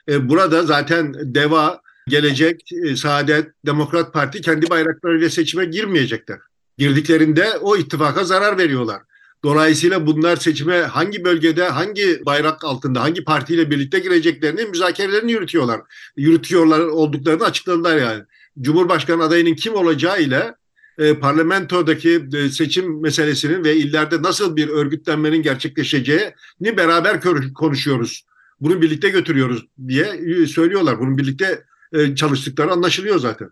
E, 0.10 0.30
burada 0.30 0.64
zaten 0.64 1.14
DEVA, 1.36 1.82
Gelecek, 2.08 2.72
e, 2.72 2.96
Saadet, 2.96 3.52
Demokrat 3.66 4.14
Parti 4.14 4.42
kendi 4.42 4.70
bayraklarıyla 4.70 5.30
seçime 5.30 5.66
girmeyecekler. 5.66 6.40
Girdiklerinde 6.78 7.58
o 7.62 7.78
ittifaka 7.78 8.24
zarar 8.24 8.58
veriyorlar. 8.58 9.02
Dolayısıyla 9.44 10.08
bunlar 10.08 10.36
seçime 10.36 10.82
hangi 10.82 11.24
bölgede, 11.26 11.64
hangi 11.64 12.22
bayrak 12.26 12.64
altında, 12.64 13.02
hangi 13.02 13.24
partiyle 13.24 13.72
birlikte 13.72 14.00
gireceklerini 14.00 14.66
müzakerelerini 14.66 15.32
yürütüyorlar. 15.32 15.82
Yürütüyorlar 16.16 16.80
olduklarını 16.80 17.44
açıkladılar 17.44 17.98
yani. 17.98 18.24
Cumhurbaşkanı 18.62 19.24
adayının 19.24 19.56
kim 19.56 19.76
olacağı 19.76 20.22
ile 20.22 20.56
e, 20.98 21.20
parlamentodaki 21.20 22.28
e, 22.34 22.50
seçim 22.50 23.02
meselesinin 23.02 23.64
ve 23.64 23.76
illerde 23.76 24.22
nasıl 24.22 24.56
bir 24.56 24.70
örgütlenmenin 24.70 25.42
gerçekleşeceğini 25.42 26.78
beraber 26.78 27.22
konuşuyoruz. 27.54 28.26
Bunu 28.60 28.82
birlikte 28.82 29.10
götürüyoruz 29.10 29.66
diye 29.88 30.06
e, 30.06 30.46
söylüyorlar. 30.46 31.00
Bunun 31.00 31.18
birlikte 31.18 31.64
e, 31.94 32.16
çalıştıkları 32.16 32.72
anlaşılıyor 32.72 33.20
zaten. 33.20 33.50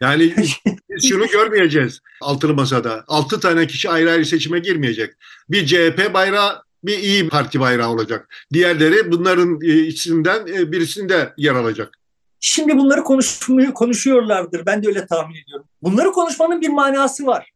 Yani 0.00 0.34
biz 0.90 1.08
şunu 1.08 1.26
görmeyeceğiz 1.26 2.00
altılı 2.20 2.54
masada. 2.54 3.04
Altı 3.06 3.40
tane 3.40 3.66
kişi 3.66 3.90
ayrı 3.90 4.10
ayrı 4.10 4.26
seçime 4.26 4.58
girmeyecek. 4.58 5.14
Bir 5.48 5.66
CHP 5.66 6.14
bayrağı, 6.14 6.62
bir 6.84 6.98
İyi 6.98 7.28
Parti 7.28 7.60
bayrağı 7.60 7.90
olacak. 7.90 8.34
Diğerleri 8.52 9.12
bunların 9.12 9.60
e, 9.62 9.78
içinden 9.78 10.46
e, 10.46 10.72
birisinde 10.72 11.32
yer 11.36 11.54
alacak. 11.54 11.98
Şimdi 12.40 12.78
bunları 12.78 13.02
konuşmuyor, 13.02 13.72
konuşuyorlardır. 13.72 14.66
Ben 14.66 14.82
de 14.82 14.88
öyle 14.88 15.06
tahmin 15.06 15.42
ediyorum. 15.42 15.66
Bunları 15.82 16.12
konuşmanın 16.12 16.60
bir 16.60 16.68
manası 16.68 17.26
var. 17.26 17.50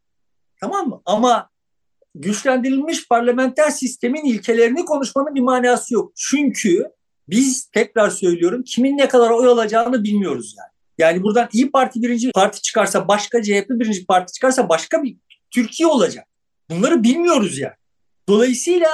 Tamam 0.60 0.88
mı? 0.88 1.00
Ama 1.06 1.48
güçlendirilmiş 2.14 3.08
parlamenter 3.08 3.70
sistemin 3.70 4.24
ilkelerini 4.24 4.84
konuşmanın 4.84 5.34
bir 5.34 5.40
manası 5.40 5.94
yok. 5.94 6.12
Çünkü 6.16 6.84
biz 7.28 7.64
tekrar 7.64 8.10
söylüyorum 8.10 8.62
kimin 8.66 8.98
ne 8.98 9.08
kadar 9.08 9.30
oy 9.30 9.46
alacağını 9.46 10.04
bilmiyoruz 10.04 10.54
yani. 10.58 10.68
Yani 10.98 11.22
buradan 11.22 11.48
İyi 11.52 11.70
Parti 11.70 12.02
birinci 12.02 12.32
parti 12.32 12.62
çıkarsa 12.62 13.08
başka, 13.08 13.42
CHP 13.42 13.70
birinci 13.70 14.06
parti 14.06 14.32
çıkarsa 14.32 14.68
başka 14.68 15.02
bir 15.02 15.16
Türkiye 15.50 15.87
olacak. 15.87 16.26
Bunları 16.70 17.02
bilmiyoruz 17.02 17.58
yani. 17.58 17.74
Dolayısıyla 18.28 18.88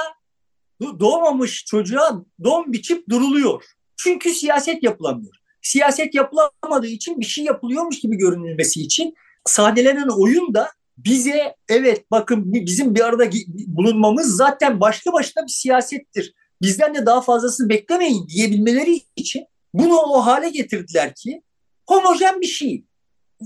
doğmamış 0.81 1.65
çocuğa 1.65 2.25
don 2.43 2.73
biçip 2.73 3.09
duruluyor. 3.09 3.63
Çünkü 3.97 4.29
siyaset 4.29 4.83
yapılamıyor 4.83 5.41
siyaset 5.61 6.15
yapılamadığı 6.15 6.87
için 6.87 7.19
bir 7.19 7.25
şey 7.25 7.45
yapılıyormuş 7.45 7.99
gibi 7.99 8.17
görünülmesi 8.17 8.81
için 8.81 9.13
sadelenen 9.45 10.07
oyun 10.07 10.53
da 10.53 10.69
bize 10.97 11.55
evet 11.69 12.11
bakın 12.11 12.53
bizim 12.53 12.95
bir 12.95 13.05
arada 13.05 13.29
bulunmamız 13.67 14.35
zaten 14.35 14.79
başlı 14.79 15.13
başına 15.13 15.43
bir 15.43 15.51
siyasettir. 15.51 16.33
Bizden 16.61 16.95
de 16.95 17.05
daha 17.05 17.21
fazlasını 17.21 17.69
beklemeyin 17.69 18.27
diyebilmeleri 18.27 19.01
için 19.15 19.45
bunu 19.73 19.97
o 19.97 20.25
hale 20.25 20.49
getirdiler 20.49 21.15
ki 21.15 21.41
homojen 21.87 22.41
bir 22.41 22.47
şey. 22.47 22.85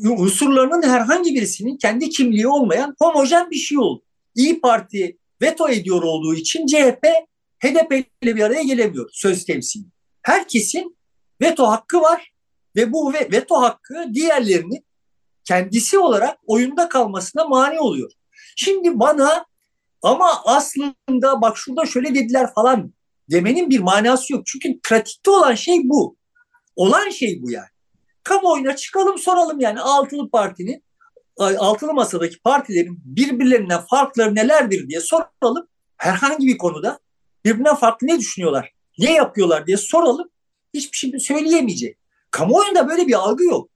Unsurlarının 0.03 0.81
herhangi 0.81 1.35
birisinin 1.35 1.77
kendi 1.77 2.09
kimliği 2.09 2.47
olmayan 2.47 2.95
homojen 2.99 3.51
bir 3.51 3.55
şey 3.55 3.77
oldu. 3.77 4.03
İyi 4.35 4.61
Parti 4.61 5.17
veto 5.41 5.69
ediyor 5.69 6.03
olduğu 6.03 6.35
için 6.35 6.65
CHP 6.67 7.05
HDP 7.63 8.07
ile 8.21 8.35
bir 8.35 8.41
araya 8.41 8.63
gelemiyor 8.63 9.09
söz 9.13 9.45
temsili. 9.45 9.83
Herkesin 10.21 10.97
veto 11.41 11.67
hakkı 11.67 12.01
var 12.01 12.31
ve 12.75 12.93
bu 12.93 13.13
veto 13.13 13.61
hakkı 13.61 14.05
diğerlerinin 14.13 14.85
kendisi 15.43 15.99
olarak 15.99 16.39
oyunda 16.47 16.89
kalmasına 16.89 17.45
mani 17.45 17.79
oluyor. 17.79 18.11
Şimdi 18.55 18.99
bana 18.99 19.45
ama 20.01 20.41
aslında 20.45 21.41
bak 21.41 21.57
şurada 21.57 21.85
şöyle 21.85 22.15
dediler 22.15 22.53
falan 22.53 22.93
demenin 23.31 23.69
bir 23.69 23.79
manası 23.79 24.33
yok. 24.33 24.45
Çünkü 24.45 24.79
pratikte 24.83 25.31
olan 25.31 25.55
şey 25.55 25.81
bu. 25.83 26.17
Olan 26.75 27.09
şey 27.09 27.41
bu 27.41 27.51
yani. 27.51 27.67
Kamuoyuna 28.23 28.75
çıkalım 28.75 29.17
soralım 29.17 29.59
yani 29.59 29.81
altılı 29.81 30.29
partinin 30.29 30.83
altılı 31.37 31.93
masadaki 31.93 32.39
partilerin 32.39 32.99
birbirlerinden 33.05 33.81
farkları 33.81 34.35
nelerdir 34.35 34.89
diye 34.89 35.01
soralım. 35.01 35.67
Herhangi 35.97 36.47
bir 36.47 36.57
konuda 36.57 36.99
birbirinden 37.45 37.75
farklı 37.75 38.07
ne 38.07 38.19
düşünüyorlar, 38.19 38.71
ne 38.99 39.13
yapıyorlar 39.13 39.67
diye 39.67 39.77
soralım 39.77 40.29
hiçbir 40.73 40.97
şey 40.97 41.19
söyleyemeyecek. 41.19 41.97
Kamuoyunda 42.31 42.87
böyle 42.89 43.07
bir 43.07 43.13
algı 43.13 43.43
yok. 43.43 43.69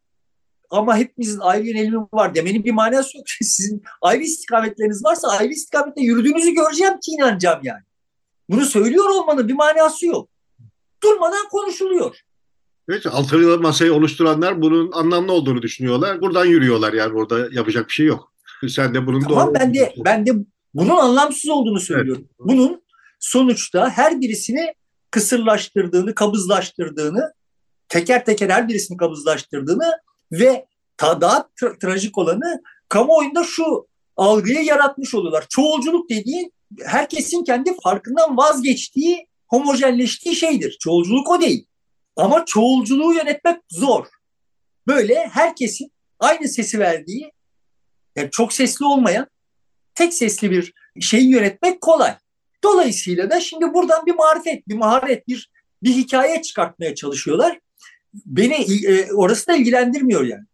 Ama 0.70 0.98
hepimizin 0.98 1.40
ayrı 1.40 1.68
yönelimi 1.68 2.00
var 2.14 2.36
demenin 2.36 2.64
bir 2.64 2.72
manası 2.72 3.18
yok. 3.18 3.26
Sizin 3.42 3.84
ayrı 4.02 4.24
istikametleriniz 4.24 5.04
varsa 5.06 5.28
ayrı 5.28 5.52
istikamette 5.54 6.02
yürüdüğünüzü 6.02 6.52
göreceğim 6.52 6.94
ki 6.94 7.12
inanacağım 7.12 7.60
yani. 7.64 7.84
Bunu 8.50 8.66
söylüyor 8.66 9.10
olmanın 9.10 9.48
bir 9.48 9.54
manası 9.54 10.06
yok. 10.06 10.30
Durmadan 11.04 11.50
konuşuluyor. 11.50 12.20
Evet, 12.90 13.06
altılı 13.06 13.60
masayı 13.60 13.94
oluşturanlar 13.94 14.62
bunun 14.62 14.92
anlamlı 14.92 15.32
olduğunu 15.32 15.62
düşünüyorlar. 15.62 16.22
Buradan 16.22 16.46
yürüyorlar 16.46 16.94
yani 16.94 17.18
orada 17.18 17.48
yapacak 17.52 17.88
bir 17.88 17.94
şey 17.94 18.06
yok. 18.06 18.34
Sen 18.68 18.94
de 18.94 19.08
bunun 19.08 19.22
tamam, 19.22 19.48
doğru 19.48 19.54
ben 19.54 19.74
de 19.74 19.94
ben 20.06 20.26
de 20.26 20.32
bunun 20.74 20.98
anlamsız 20.98 21.50
olduğunu 21.50 21.80
söylüyorum. 21.80 22.24
Evet. 22.26 22.40
Bunun 22.40 22.82
sonuçta 23.20 23.90
her 23.90 24.22
birisini 24.22 24.74
kısırlaştırdığını, 25.12 26.16
kabızlaştırdığını, 26.16 27.34
teker 27.90 28.26
teker 28.26 28.50
her 28.50 28.68
birisini 28.68 28.98
kabızlaştırdığını 28.98 29.92
ve 30.32 30.66
daha 31.02 31.50
tra- 31.62 31.80
trajik 31.80 32.18
olanı 32.18 32.62
kamuoyunda 32.90 33.44
şu 33.44 33.88
algıyı 34.18 34.64
yaratmış 34.64 35.14
oluyorlar. 35.14 35.46
Çoğulculuk 35.50 36.10
dediğin 36.10 36.54
herkesin 36.86 37.44
kendi 37.44 37.76
farkından 37.84 38.38
vazgeçtiği, 38.38 39.28
homojenleştiği 39.48 40.36
şeydir. 40.36 40.78
Çoğulculuk 40.80 41.30
o 41.30 41.42
değil. 41.42 41.66
Ama 42.16 42.46
çoğulculuğu 42.46 43.14
yönetmek 43.14 43.58
zor. 43.70 44.06
Böyle 44.88 45.30
herkesin 45.32 45.92
aynı 46.20 46.48
sesi 46.48 46.80
verdiği, 46.80 47.32
yani 48.16 48.30
çok 48.32 48.54
sesli 48.54 48.86
olmayan, 48.86 49.28
tek 49.96 50.14
sesli 50.14 50.52
bir 50.52 50.74
şeyi 51.02 51.30
yönetmek 51.30 51.82
kolay. 51.82 52.18
Dolayısıyla 52.64 53.30
da 53.30 53.40
şimdi 53.40 53.74
buradan 53.74 54.06
bir 54.06 54.16
marifet, 54.16 54.68
bir 54.68 54.76
maharet, 54.76 55.28
bir 55.28 55.50
bir 55.84 55.90
hikaye 55.90 56.42
çıkartmaya 56.42 56.96
çalışıyorlar. 56.96 57.60
Beni 58.14 58.86
e, 58.86 59.14
orası 59.14 59.48
da 59.48 59.56
ilgilendirmiyor 59.56 60.24
yani. 60.24 60.46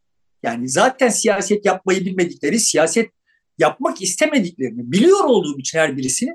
Yani 0.44 0.70
zaten 0.70 1.10
siyaset 1.10 1.66
yapmayı 1.66 2.06
bilmedikleri, 2.06 2.60
siyaset 2.60 3.12
yapmak 3.58 4.02
istemediklerini 4.02 4.92
biliyor 4.92 5.24
olduğum 5.24 5.60
için 5.60 5.80
her 5.80 5.98
birisini 5.98 6.34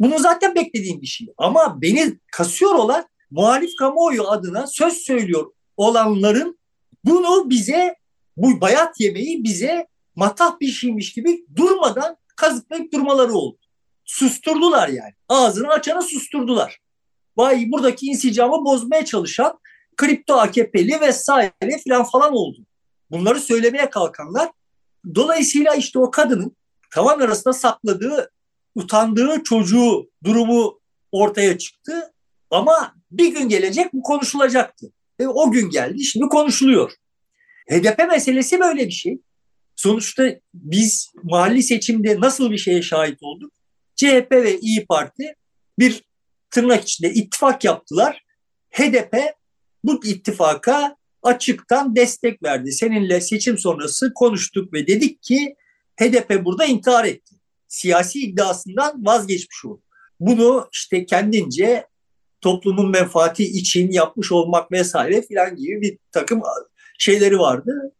bunu 0.00 0.18
zaten 0.18 0.54
beklediğim 0.54 1.00
bir 1.00 1.06
şey. 1.06 1.26
Ama 1.38 1.82
beni 1.82 2.18
kasıyor 2.32 2.74
olan 2.74 3.04
muhalif 3.30 3.70
kamuoyu 3.78 4.28
adına 4.28 4.66
söz 4.66 4.92
söylüyor 4.92 5.52
olanların 5.76 6.58
bunu 7.04 7.50
bize 7.50 7.94
bu 8.36 8.60
bayat 8.60 9.00
yemeği 9.00 9.44
bize 9.44 9.86
matah 10.16 10.60
bir 10.60 10.68
şeymiş 10.68 11.12
gibi 11.12 11.46
durmadan 11.56 12.16
kazıklayıp 12.36 12.92
durmaları 12.92 13.32
oldu 13.32 13.58
susturdular 14.04 14.88
yani. 14.88 15.12
Ağzını 15.28 15.68
açanı 15.68 16.02
susturdular. 16.02 16.78
Vay 17.36 17.66
buradaki 17.70 18.06
insicamı 18.06 18.64
bozmaya 18.64 19.04
çalışan 19.04 19.58
kripto 19.96 20.34
AKP'li 20.34 21.00
vesaire 21.00 21.78
filan 21.84 22.04
falan 22.04 22.32
oldu. 22.32 22.58
Bunları 23.10 23.40
söylemeye 23.40 23.90
kalkanlar 23.90 24.50
Dolayısıyla 25.14 25.74
işte 25.74 25.98
o 25.98 26.10
kadının 26.10 26.56
tavan 26.92 27.20
arasında 27.20 27.52
sakladığı, 27.52 28.30
utandığı 28.74 29.42
çocuğu 29.42 30.10
durumu 30.24 30.80
ortaya 31.12 31.58
çıktı. 31.58 32.12
Ama 32.50 32.94
bir 33.10 33.34
gün 33.34 33.48
gelecek 33.48 33.92
bu 33.92 34.02
konuşulacaktı. 34.02 34.92
E, 35.18 35.26
o 35.26 35.50
gün 35.50 35.70
geldi, 35.70 36.04
şimdi 36.04 36.26
konuşuluyor. 36.26 36.92
HDP 37.70 37.98
meselesi 38.08 38.60
böyle 38.60 38.86
bir 38.86 38.92
şey. 38.92 39.18
Sonuçta 39.76 40.24
biz 40.54 41.12
mahalli 41.22 41.62
seçimde 41.62 42.20
nasıl 42.20 42.50
bir 42.50 42.58
şeye 42.58 42.82
şahit 42.82 43.18
olduk? 43.22 43.52
CHP 43.96 44.32
ve 44.32 44.60
İyi 44.60 44.86
Parti 44.86 45.34
bir 45.78 46.02
tırnak 46.50 46.82
içinde 46.82 47.12
ittifak 47.12 47.64
yaptılar. 47.64 48.24
HDP 48.70 49.16
bu 49.84 50.04
ittifaka 50.04 50.96
açıktan 51.22 51.96
destek 51.96 52.42
verdi. 52.42 52.72
Seninle 52.72 53.20
seçim 53.20 53.58
sonrası 53.58 54.12
konuştuk 54.14 54.72
ve 54.72 54.86
dedik 54.86 55.22
ki 55.22 55.56
HDP 56.00 56.44
burada 56.44 56.64
intihar 56.64 57.04
etti. 57.04 57.34
Siyasi 57.68 58.20
iddiasından 58.20 59.06
vazgeçmiş 59.06 59.64
oldu. 59.64 59.82
Bunu 60.20 60.68
işte 60.72 61.06
kendince 61.06 61.86
toplumun 62.40 62.90
menfaati 62.90 63.44
için 63.44 63.92
yapmış 63.92 64.32
olmak 64.32 64.72
vesaire 64.72 65.22
filan 65.22 65.56
gibi 65.56 65.80
bir 65.80 65.98
takım 66.12 66.42
şeyleri 66.98 67.38
vardı. 67.38 67.94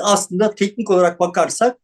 Aslında 0.00 0.54
teknik 0.54 0.90
olarak 0.90 1.20
bakarsak 1.20 1.78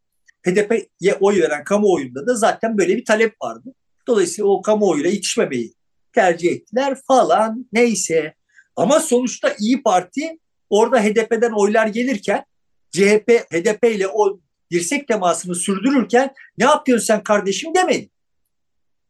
HDP'ye 0.47 1.13
oy 1.19 1.41
veren 1.41 1.63
kamuoyunda 1.63 2.27
da 2.27 2.35
zaten 2.35 2.77
böyle 2.77 2.97
bir 2.97 3.05
talep 3.05 3.41
vardı. 3.41 3.73
Dolayısıyla 4.07 4.49
o 4.49 4.61
kamuoyuyla 4.61 5.09
yetişmemeyi 5.09 5.73
tercih 6.13 6.51
ettiler 6.51 6.97
falan 7.07 7.69
neyse. 7.73 8.33
Ama 8.75 8.99
sonuçta 8.99 9.55
İyi 9.59 9.83
Parti 9.83 10.39
orada 10.69 11.03
HDP'den 11.03 11.51
oylar 11.51 11.87
gelirken 11.87 12.45
CHP 12.91 13.29
HDP 13.51 13.83
ile 13.83 14.07
o 14.07 14.39
dirsek 14.71 15.07
temasını 15.07 15.55
sürdürürken 15.55 16.33
ne 16.57 16.65
yapıyorsun 16.65 17.05
sen 17.05 17.23
kardeşim 17.23 17.75
demedi. 17.75 18.09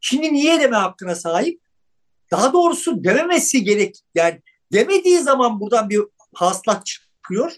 Şimdi 0.02 0.34
niye 0.34 0.60
deme 0.60 0.78
hakkına 0.78 1.16
sahip? 1.16 1.62
Daha 2.32 2.54
doğrusu 2.54 3.04
dememesi 3.04 3.64
gerek. 3.64 4.00
Yani 4.16 4.42
demediği 4.74 5.20
zaman 5.20 5.60
buradan 5.60 5.90
bir 5.90 6.02
haslat 6.34 6.86
çıkıyor. 6.86 7.52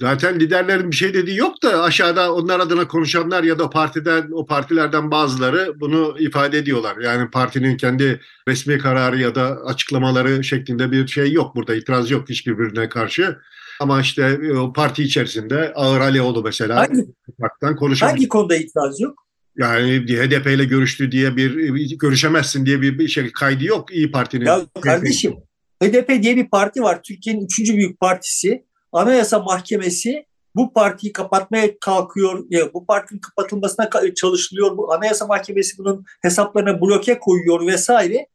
Zaten 0.00 0.40
liderlerin 0.40 0.90
bir 0.90 0.96
şey 0.96 1.14
dediği 1.14 1.36
yok 1.36 1.62
da 1.62 1.82
aşağıda 1.82 2.34
onlar 2.34 2.60
adına 2.60 2.88
konuşanlar 2.88 3.42
ya 3.42 3.58
da 3.58 3.70
partiden 3.70 4.30
o 4.32 4.46
partilerden 4.46 5.10
bazıları 5.10 5.80
bunu 5.80 6.16
ifade 6.18 6.58
ediyorlar. 6.58 6.96
Yani 6.96 7.30
partinin 7.30 7.76
kendi 7.76 8.20
resmi 8.48 8.78
kararı 8.78 9.18
ya 9.20 9.34
da 9.34 9.58
açıklamaları 9.66 10.44
şeklinde 10.44 10.90
bir 10.92 11.06
şey 11.06 11.32
yok 11.32 11.54
burada. 11.54 11.74
itiraz 11.74 12.10
yok 12.10 12.28
hiçbirbirine 12.28 12.88
karşı. 12.88 13.38
Ama 13.80 14.00
işte 14.00 14.38
e, 14.42 14.52
o 14.52 14.72
parti 14.72 15.02
içerisinde 15.02 15.72
Ağır 15.74 16.00
Alioğlu 16.00 16.42
mesela 16.42 16.76
hangi, 16.76 17.76
konuşamıyor. 17.76 18.16
Hangi 18.16 18.28
konuda 18.28 18.56
itiraz 18.56 19.00
yok? 19.00 19.26
Yani 19.56 19.98
HDP 19.98 20.46
ile 20.46 20.64
görüştü 20.64 21.12
diye 21.12 21.36
bir 21.36 21.98
görüşemezsin 21.98 22.66
diye 22.66 22.82
bir, 22.82 22.98
bir 22.98 23.08
şey 23.08 23.32
kaydı 23.32 23.64
yok 23.64 23.92
İyi 23.92 24.10
Parti'nin. 24.10 24.44
Ya 24.44 24.60
kardeşim 24.80 25.34
HDP 25.82 26.22
diye 26.22 26.36
bir 26.36 26.48
parti 26.48 26.82
var. 26.82 27.02
Türkiye'nin 27.02 27.44
üçüncü 27.44 27.76
büyük 27.76 28.00
partisi. 28.00 28.64
Anayasa 28.92 29.38
Mahkemesi 29.38 30.26
bu 30.56 30.72
partiyi 30.72 31.12
kapatmaya 31.12 31.78
kalkıyor. 31.78 32.44
Ya, 32.50 32.74
bu 32.74 32.86
partinin 32.86 33.20
kapatılmasına 33.20 33.90
çalışılıyor. 34.14 34.76
Bu 34.76 34.92
Anayasa 34.92 35.26
Mahkemesi 35.26 35.78
bunun 35.78 36.04
hesaplarına 36.22 36.80
bloke 36.80 37.18
koyuyor 37.18 37.66
vesaire. 37.66 38.26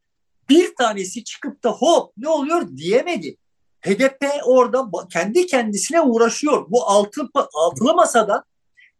Bir 0.50 0.76
tanesi 0.76 1.24
çıkıp 1.24 1.64
da 1.64 1.70
hop 1.70 2.14
ne 2.18 2.30
oluyor 2.30 2.78
diyemedi. 2.78 3.38
HDP 3.86 4.26
orada 4.46 4.86
kendi 5.14 5.48
kendisine 5.48 6.02
uğraşıyor. 6.02 6.66
Bu 6.70 6.86
altı, 6.86 7.22
altılı 7.54 7.96
masada 7.96 8.44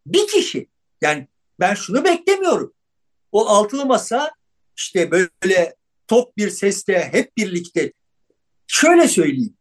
bir 0.06 0.26
kişi 0.26 0.68
yani 1.00 1.28
ben 1.60 1.74
şunu 1.74 2.04
beklemiyorum. 2.04 2.72
O 3.32 3.46
altılı 3.46 3.86
masa 3.86 4.30
işte 4.76 5.10
böyle 5.10 5.74
tok 6.08 6.36
bir 6.36 6.50
sesle 6.50 7.08
hep 7.12 7.36
birlikte 7.36 7.92
şöyle 8.66 9.08
söyleyeyim. 9.08 9.56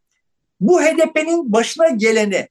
Bu 0.60 0.82
HDP'nin 0.82 1.52
başına 1.52 1.88
gelene 1.90 2.50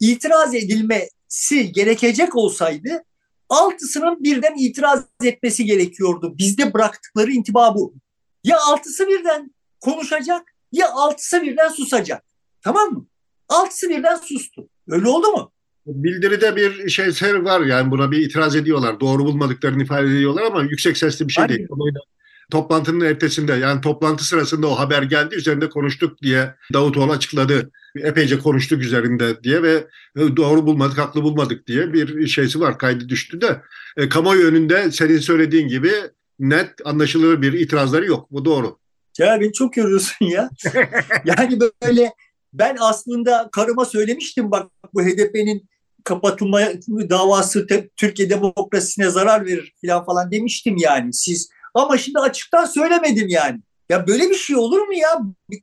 itiraz 0.00 0.54
edilmesi 0.54 1.72
gerekecek 1.72 2.36
olsaydı 2.36 3.04
altısının 3.48 4.24
birden 4.24 4.54
itiraz 4.58 5.04
etmesi 5.24 5.64
gerekiyordu. 5.64 6.38
Bizde 6.38 6.74
bıraktıkları 6.74 7.32
intiba 7.32 7.74
bu. 7.74 7.94
Ya 8.44 8.58
altısı 8.60 9.08
birden 9.08 9.54
konuşacak 9.80 10.54
ya 10.72 10.88
altısı 10.92 11.42
birden 11.42 11.68
susacak. 11.68 12.22
Tamam 12.62 12.92
mı? 12.92 13.06
Altısı 13.48 13.88
birden 13.88 14.16
sustu. 14.16 14.68
Öyle 14.88 15.08
oldu 15.08 15.26
mu? 15.28 15.52
Bildiride 15.86 16.56
bir 16.56 16.88
şey 16.88 17.08
var 17.44 17.60
yani 17.60 17.90
buna 17.90 18.10
bir 18.10 18.18
itiraz 18.18 18.56
ediyorlar. 18.56 19.00
Doğru 19.00 19.24
bulmadıklarını 19.24 19.82
ifade 19.82 20.06
ediyorlar 20.06 20.42
ama 20.42 20.62
yüksek 20.62 20.96
sesli 20.96 21.28
bir 21.28 21.32
şey 21.32 21.42
Aynen. 21.42 21.56
değil. 21.56 21.68
Toplantının 22.50 23.04
ertesinde 23.04 23.52
yani 23.52 23.80
toplantı 23.80 24.24
sırasında 24.24 24.66
o 24.66 24.78
haber 24.78 25.02
geldi 25.02 25.34
üzerinde 25.34 25.68
konuştuk 25.68 26.22
diye 26.22 26.54
Davutoğlu 26.72 27.12
açıkladı. 27.12 27.70
Epeyce 27.96 28.38
konuştuk 28.38 28.82
üzerinde 28.82 29.42
diye 29.42 29.62
ve 29.62 29.86
doğru 30.16 30.66
bulmadık, 30.66 30.98
haklı 30.98 31.22
bulmadık 31.22 31.66
diye 31.66 31.92
bir 31.92 32.26
şeysi 32.26 32.60
var. 32.60 32.78
Kaydı 32.78 33.08
düştü 33.08 33.40
de 33.40 33.60
e, 33.96 34.08
kamuoyu 34.08 34.46
önünde 34.46 34.90
senin 34.90 35.18
söylediğin 35.18 35.68
gibi 35.68 35.92
net 36.38 36.70
anlaşılır 36.84 37.42
bir 37.42 37.52
itirazları 37.52 38.06
yok. 38.06 38.30
Bu 38.30 38.44
doğru. 38.44 38.79
Ya 39.18 39.40
beni 39.40 39.52
çok 39.52 39.76
yoruyorsun 39.76 40.26
ya. 40.26 40.50
yani 41.24 41.58
böyle 41.60 42.14
ben 42.52 42.76
aslında 42.80 43.48
karıma 43.52 43.84
söylemiştim 43.84 44.50
bak 44.50 44.70
bu 44.94 45.02
HDP'nin 45.02 45.68
kapatılma 46.04 46.60
davası 46.88 47.66
Türkiye 47.96 48.30
demokrasisine 48.30 49.10
zarar 49.10 49.46
verir 49.46 49.74
falan 49.86 50.04
falan 50.04 50.30
demiştim 50.30 50.76
yani. 50.76 51.12
Siz 51.12 51.50
ama 51.74 51.98
şimdi 51.98 52.18
açıktan 52.18 52.64
söylemedim 52.64 53.28
yani. 53.28 53.60
Ya 53.88 54.06
böyle 54.06 54.30
bir 54.30 54.34
şey 54.34 54.56
olur 54.56 54.80
mu 54.80 54.94
ya? 54.94 55.20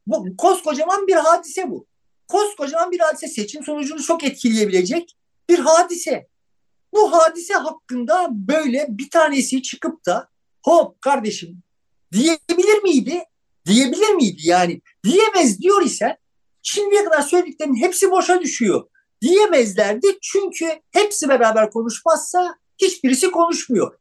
Bu 0.07 0.37
koskocaman 0.37 1.07
bir 1.07 1.15
hadise 1.15 1.69
bu. 1.69 1.87
Koskocaman 2.27 2.91
bir 2.91 2.99
hadise 2.99 3.27
seçim 3.27 3.63
sonucunu 3.63 4.03
çok 4.03 4.23
etkileyebilecek 4.23 5.15
bir 5.49 5.59
hadise. 5.59 6.27
Bu 6.93 7.11
hadise 7.13 7.53
hakkında 7.53 8.27
böyle 8.31 8.85
bir 8.89 9.09
tanesi 9.09 9.61
çıkıp 9.61 10.05
da 10.05 10.29
hop 10.65 11.01
kardeşim 11.01 11.63
diyebilir 12.11 12.83
miydi? 12.83 13.23
Diyebilir 13.67 14.09
miydi 14.09 14.41
yani? 14.43 14.81
Diyemez 15.03 15.59
diyor 15.61 15.81
ise 15.81 16.17
şimdiye 16.61 17.03
kadar 17.03 17.21
söylediklerinin 17.21 17.81
hepsi 17.81 18.11
boşa 18.11 18.41
düşüyor. 18.41 18.89
Diyemezlerdi 19.21 20.07
çünkü 20.21 20.65
hepsi 20.91 21.29
beraber 21.29 21.71
konuşmazsa 21.71 22.55
hiçbirisi 22.81 23.31
konuşmuyor. 23.31 23.99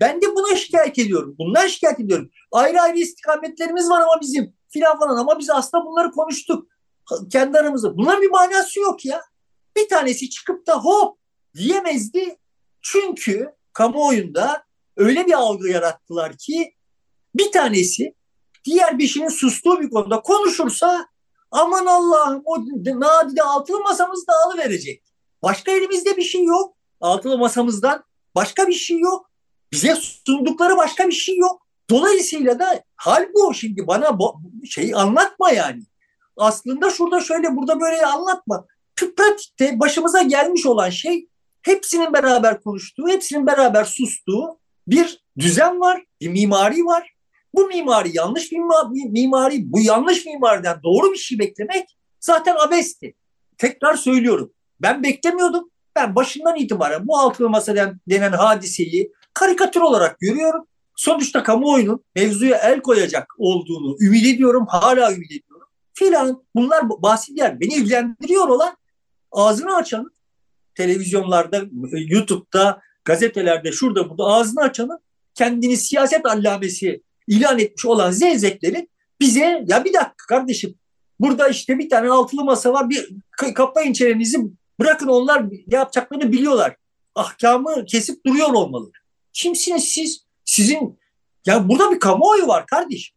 Ben 0.00 0.22
de 0.22 0.26
buna 0.36 0.56
şikayet 0.56 0.98
ediyorum. 0.98 1.34
Bundan 1.38 1.66
şikayet 1.66 2.00
ediyorum. 2.00 2.30
Ayrı 2.52 2.80
ayrı 2.80 2.98
istikametlerimiz 2.98 3.90
var 3.90 4.00
ama 4.00 4.20
bizim 4.20 4.54
filan 4.68 4.98
falan 4.98 5.16
ama 5.16 5.38
biz 5.38 5.50
aslında 5.50 5.84
bunları 5.84 6.10
konuştuk. 6.10 6.66
Kendi 7.32 7.58
aramızda. 7.58 7.96
Bunların 7.96 8.22
bir 8.22 8.30
manası 8.30 8.80
yok 8.80 9.04
ya. 9.04 9.20
Bir 9.76 9.88
tanesi 9.88 10.30
çıkıp 10.30 10.66
da 10.66 10.80
hop 10.80 11.18
diyemezdi. 11.54 12.36
Çünkü 12.82 13.50
kamuoyunda 13.72 14.64
öyle 14.96 15.26
bir 15.26 15.32
algı 15.32 15.68
yarattılar 15.68 16.36
ki 16.38 16.74
bir 17.34 17.52
tanesi 17.52 18.14
diğer 18.64 18.98
beşinin 18.98 19.28
sustuğu 19.28 19.80
bir 19.80 19.90
konuda 19.90 20.20
konuşursa 20.20 21.06
aman 21.50 21.86
Allah'ım 21.86 22.42
o 22.44 22.64
nadide 22.84 23.42
altılı 23.42 23.80
masamız 23.80 24.26
dağılıverecek. 24.26 25.02
Başka 25.42 25.72
elimizde 25.72 26.16
bir 26.16 26.22
şey 26.22 26.44
yok. 26.44 26.76
Altılı 27.00 27.38
masamızdan 27.38 28.04
başka 28.34 28.68
bir 28.68 28.72
şey 28.72 28.98
yok. 28.98 29.30
Bize 29.72 29.96
sundukları 29.96 30.76
başka 30.76 31.08
bir 31.08 31.12
şey 31.12 31.36
yok. 31.36 31.66
Dolayısıyla 31.90 32.58
da 32.58 32.82
hal 32.96 33.28
bu. 33.34 33.54
Şimdi 33.54 33.86
bana 33.86 34.18
bu 34.18 34.34
şeyi 34.70 34.96
anlatma 34.96 35.50
yani. 35.50 35.82
Aslında 36.36 36.90
şurada 36.90 37.20
şöyle 37.20 37.56
burada 37.56 37.80
böyle 37.80 38.06
anlatma. 38.06 38.66
Pratikte 38.96 39.80
başımıza 39.80 40.22
gelmiş 40.22 40.66
olan 40.66 40.90
şey 40.90 41.28
hepsinin 41.62 42.12
beraber 42.12 42.62
konuştuğu, 42.62 43.08
hepsinin 43.08 43.46
beraber 43.46 43.84
sustuğu 43.84 44.58
bir 44.86 45.24
düzen 45.38 45.80
var, 45.80 46.04
bir 46.20 46.28
mimari 46.28 46.84
var. 46.84 47.13
Bu 47.56 47.66
mimari 47.66 48.16
yanlış 48.16 48.52
mimari, 48.92 49.72
bu 49.72 49.80
yanlış 49.80 50.26
mimariden 50.26 50.82
doğru 50.82 51.12
bir 51.12 51.18
şey 51.18 51.38
beklemek 51.38 51.96
zaten 52.20 52.56
abesti. 52.66 53.14
Tekrar 53.58 53.94
söylüyorum. 53.94 54.52
Ben 54.80 55.02
beklemiyordum. 55.02 55.70
Ben 55.96 56.14
başından 56.14 56.56
itibaren 56.56 57.06
bu 57.06 57.18
altılı 57.18 57.50
masa 57.50 57.96
denen 58.08 58.32
hadiseyi 58.32 59.12
karikatür 59.34 59.80
olarak 59.80 60.20
görüyorum. 60.20 60.66
Sonuçta 60.96 61.42
kamuoyunun 61.42 62.04
mevzuya 62.16 62.58
el 62.58 62.80
koyacak 62.80 63.34
olduğunu 63.38 63.96
ümit 64.00 64.26
ediyorum. 64.26 64.66
Hala 64.68 65.12
ümit 65.12 65.30
ediyorum. 65.30 65.68
Filan 65.94 66.44
bunlar 66.54 66.88
basit 66.88 67.38
yer. 67.38 67.60
Beni 67.60 67.74
ilgilendiriyor 67.74 68.48
olan 68.48 68.76
ağzını 69.32 69.76
açanın 69.76 70.14
televizyonlarda, 70.74 71.62
YouTube'da, 71.94 72.80
gazetelerde, 73.04 73.72
şurada 73.72 74.10
burada 74.10 74.24
ağzını 74.24 74.62
açanın 74.62 74.98
kendini 75.34 75.76
siyaset 75.76 76.26
allamesi 76.26 77.02
ilan 77.26 77.58
etmiş 77.58 77.86
olan 77.86 78.10
zevzeklerin 78.10 78.90
bize 79.20 79.64
ya 79.66 79.84
bir 79.84 79.92
dakika 79.92 80.26
kardeşim 80.28 80.74
burada 81.20 81.48
işte 81.48 81.78
bir 81.78 81.88
tane 81.88 82.10
altılı 82.10 82.44
masa 82.44 82.72
var 82.72 82.90
bir 82.90 83.10
kapayın 83.54 83.92
çenenizi 83.92 84.38
bırakın 84.80 85.08
onlar 85.08 85.50
ne 85.50 85.76
yapacaklarını 85.76 86.32
biliyorlar. 86.32 86.76
ahkamı 87.14 87.84
kesip 87.84 88.26
duruyor 88.26 88.52
olmalı. 88.52 88.90
Kimsiniz 89.32 89.84
siz? 89.84 90.24
Sizin 90.44 90.98
ya 91.46 91.68
burada 91.68 91.92
bir 91.92 92.00
kamuoyu 92.00 92.46
var 92.46 92.66
kardeşim. 92.66 93.16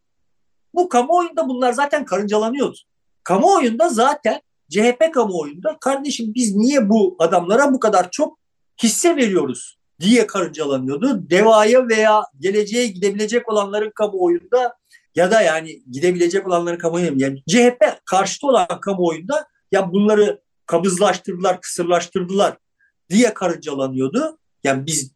Bu 0.73 0.89
kamuoyunda 0.89 1.49
bunlar 1.49 1.73
zaten 1.73 2.05
karıncalanıyordu. 2.05 2.77
Kamuoyunda 3.23 3.89
zaten 3.89 4.41
CHP 4.69 5.13
kamuoyunda 5.13 5.77
kardeşim 5.81 6.33
biz 6.35 6.55
niye 6.55 6.89
bu 6.89 7.15
adamlara 7.19 7.73
bu 7.73 7.79
kadar 7.79 8.11
çok 8.11 8.39
hisse 8.83 9.15
veriyoruz 9.15 9.77
diye 9.99 10.27
karıncalanıyordu. 10.27 11.29
Devaya 11.29 11.87
veya 11.87 12.23
geleceğe 12.39 12.87
gidebilecek 12.87 13.49
olanların 13.49 13.91
kamuoyunda 13.95 14.77
ya 15.15 15.31
da 15.31 15.41
yani 15.41 15.83
gidebilecek 15.91 16.47
olanların 16.47 16.77
kamuoyunda 16.77 17.23
yani 17.23 17.43
CHP 17.47 18.01
karşıtı 18.05 18.47
olan 18.47 18.79
kamuoyunda 18.81 19.47
ya 19.71 19.91
bunları 19.91 20.41
kabızlaştırdılar, 20.65 21.61
kısırlaştırdılar 21.61 22.57
diye 23.09 23.33
karıncalanıyordu. 23.33 24.39
Yani 24.63 24.85
biz 24.85 25.11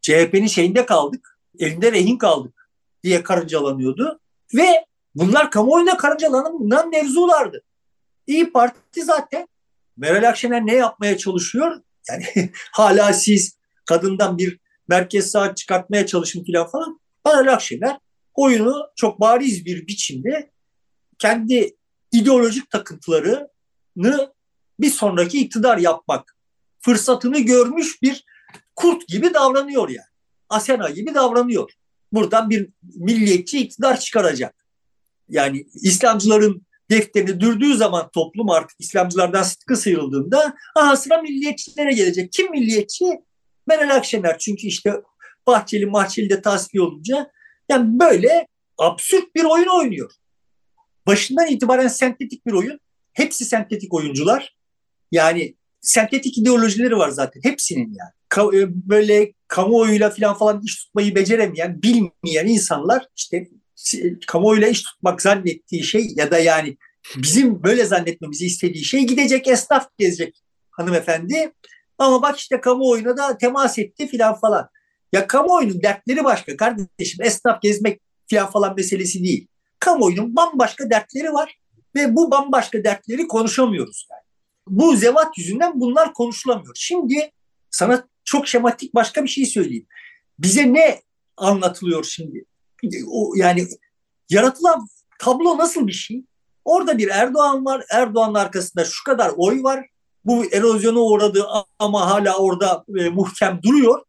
CHP'nin 0.00 0.46
şeyinde 0.46 0.86
kaldık, 0.86 1.38
elinde 1.58 1.92
rehin 1.92 2.18
kaldık 2.18 2.70
diye 3.02 3.22
karıncalanıyordu. 3.22 4.20
Ve 4.54 4.84
bunlar 5.14 5.50
kamuoyunda 5.50 5.96
karıncalanan 5.96 6.90
mevzulardı. 6.90 7.62
İyi 8.26 8.52
Parti 8.52 9.04
zaten 9.04 9.48
Meral 9.96 10.28
Akşener 10.28 10.66
ne 10.66 10.74
yapmaya 10.74 11.18
çalışıyor? 11.18 11.80
Yani 12.08 12.50
hala 12.72 13.12
siz 13.12 13.58
kadından 13.86 14.38
bir 14.38 14.58
merkez 14.88 15.30
sağ 15.30 15.54
çıkartmaya 15.54 16.06
çalışın 16.06 16.44
falan 16.44 16.70
falan. 16.70 17.00
Meral 17.26 17.52
Akşener 17.52 17.98
oyunu 18.34 18.86
çok 18.96 19.20
bariz 19.20 19.64
bir 19.64 19.86
biçimde 19.86 20.50
kendi 21.18 21.76
ideolojik 22.12 22.70
takıntılarını 22.70 24.32
bir 24.80 24.90
sonraki 24.90 25.40
iktidar 25.40 25.78
yapmak 25.78 26.36
fırsatını 26.80 27.38
görmüş 27.38 28.02
bir 28.02 28.24
kurt 28.76 29.08
gibi 29.08 29.34
davranıyor 29.34 29.88
yani. 29.88 30.06
Asena 30.48 30.90
gibi 30.90 31.14
davranıyor. 31.14 31.72
Buradan 32.12 32.50
bir 32.50 32.68
milliyetçi 32.82 33.58
iktidar 33.58 34.00
çıkaracak. 34.00 34.54
Yani 35.28 35.66
İslamcıların 35.74 36.66
defterini 36.90 37.40
dürdüğü 37.40 37.76
zaman 37.76 38.10
toplum 38.10 38.50
artık 38.50 38.76
İslamcılardan 38.80 39.42
sıtkı 39.42 39.76
sıyrıldığında 39.76 40.54
aha 40.76 40.96
sıra 40.96 41.22
milliyetçilere 41.22 41.92
gelecek. 41.92 42.32
Kim 42.32 42.50
milliyetçi? 42.50 43.04
Meral 43.66 43.96
Akşener. 43.96 44.38
Çünkü 44.38 44.66
işte 44.66 44.92
Bahçeli 45.46 45.86
Mahçeli 45.86 46.30
de 46.30 46.42
tasfiye 46.42 46.82
olunca 46.82 47.30
yani 47.68 48.00
böyle 48.00 48.46
absürt 48.78 49.34
bir 49.34 49.44
oyun 49.44 49.66
oynuyor. 49.66 50.12
Başından 51.06 51.46
itibaren 51.46 51.88
sentetik 51.88 52.46
bir 52.46 52.52
oyun. 52.52 52.80
Hepsi 53.12 53.44
sentetik 53.44 53.94
oyuncular. 53.94 54.56
Yani 55.12 55.54
sentetik 55.80 56.38
ideolojileri 56.38 56.96
var 56.96 57.08
zaten 57.08 57.40
hepsinin 57.44 57.94
yani. 57.94 58.10
Ka- 58.30 58.60
e, 58.60 58.68
böyle 58.90 59.32
kamuoyuyla 59.48 60.10
falan 60.10 60.38
falan 60.38 60.62
iş 60.64 60.84
tutmayı 60.84 61.14
beceremeyen, 61.14 61.82
bilmeyen 61.82 62.46
insanlar 62.46 63.06
işte 63.16 63.48
kamuoyuyla 64.26 64.68
iş 64.68 64.82
tutmak 64.82 65.22
zannettiği 65.22 65.84
şey 65.84 66.06
ya 66.16 66.30
da 66.30 66.38
yani 66.38 66.76
bizim 67.16 67.62
böyle 67.62 67.84
zannetmemizi 67.84 68.46
istediği 68.46 68.84
şey 68.84 69.06
gidecek 69.06 69.48
esnaf 69.48 69.88
gezecek 69.98 70.42
hanımefendi. 70.70 71.52
Ama 71.98 72.22
bak 72.22 72.38
işte 72.38 72.60
kamuoyuna 72.60 73.16
da 73.16 73.38
temas 73.38 73.78
etti 73.78 74.06
filan 74.06 74.34
falan. 74.34 74.68
Ya 75.12 75.26
kamuoyunun 75.26 75.82
dertleri 75.82 76.24
başka 76.24 76.56
kardeşim. 76.56 77.24
Esnaf 77.24 77.62
gezmek 77.62 78.00
filan 78.26 78.50
falan 78.50 78.74
meselesi 78.76 79.24
değil. 79.24 79.48
Kamuoyunun 79.78 80.36
bambaşka 80.36 80.90
dertleri 80.90 81.32
var 81.32 81.58
ve 81.94 82.16
bu 82.16 82.30
bambaşka 82.30 82.84
dertleri 82.84 83.28
konuşamıyoruz 83.28 84.06
yani. 84.10 84.22
Bu 84.68 84.96
zevat 84.96 85.38
yüzünden 85.38 85.80
bunlar 85.80 86.12
konuşulamıyor. 86.12 86.74
Şimdi 86.74 87.30
sana 87.70 88.08
çok 88.24 88.48
şematik 88.48 88.94
başka 88.94 89.24
bir 89.24 89.28
şey 89.28 89.46
söyleyeyim. 89.46 89.86
Bize 90.38 90.72
ne 90.72 91.02
anlatılıyor 91.36 92.04
şimdi? 92.04 92.44
O, 93.06 93.32
yani 93.36 93.66
yaratılan 94.30 94.86
tablo 95.18 95.58
nasıl 95.58 95.86
bir 95.86 95.92
şey? 95.92 96.24
Orada 96.64 96.98
bir 96.98 97.08
Erdoğan 97.08 97.64
var. 97.64 97.84
Erdoğan'ın 97.90 98.34
arkasında 98.34 98.84
şu 98.84 99.04
kadar 99.04 99.32
oy 99.36 99.62
var. 99.62 99.86
Bu 100.24 100.44
erozyona 100.44 101.00
uğradı 101.00 101.46
ama 101.78 102.10
hala 102.10 102.36
orada 102.36 102.84
e, 102.98 103.08
muhkem 103.08 103.60
duruyor. 103.62 104.04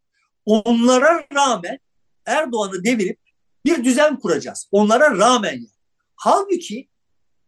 Onlara 0.46 1.26
rağmen 1.34 1.80
Erdoğan'ı 2.26 2.84
devirip 2.84 3.20
bir 3.66 3.84
düzen 3.84 4.20
kuracağız. 4.20 4.68
Onlara 4.72 5.18
rağmen 5.18 5.54
yani. 5.54 5.70
Halbuki 6.16 6.90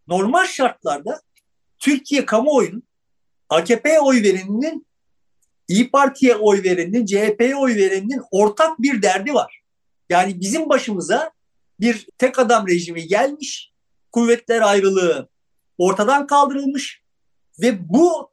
normal 0.07 0.45
şartlarda 0.45 1.21
Türkiye 1.79 2.25
kamuoyunun 2.25 2.83
AKP'ye 3.49 3.99
oy 3.99 4.23
vereninin 4.23 4.87
İyi 5.67 5.91
Parti'ye 5.91 6.35
oy 6.35 6.63
verenin, 6.63 7.05
CHP'ye 7.05 7.55
oy 7.55 7.75
verenin 7.75 8.21
ortak 8.31 8.81
bir 8.81 9.01
derdi 9.01 9.33
var. 9.33 9.61
Yani 10.09 10.39
bizim 10.39 10.69
başımıza 10.69 11.31
bir 11.79 12.07
tek 12.17 12.39
adam 12.39 12.67
rejimi 12.67 13.07
gelmiş, 13.07 13.71
kuvvetler 14.11 14.61
ayrılığı 14.61 15.29
ortadan 15.77 16.27
kaldırılmış 16.27 17.01
ve 17.61 17.89
bu 17.89 18.29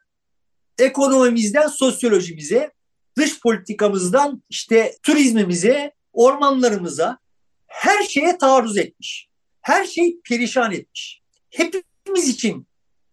ekonomimizden 0.78 1.68
sosyolojimize, 1.68 2.72
dış 3.16 3.40
politikamızdan 3.40 4.42
işte 4.50 4.96
turizmimize, 5.02 5.92
ormanlarımıza 6.12 7.18
her 7.66 8.02
şeye 8.02 8.38
taarruz 8.38 8.76
etmiş. 8.76 9.28
Her 9.60 9.84
şey 9.84 10.20
perişan 10.28 10.72
etmiş. 10.72 11.22
Hepimiz 11.50 12.28
için 12.28 12.66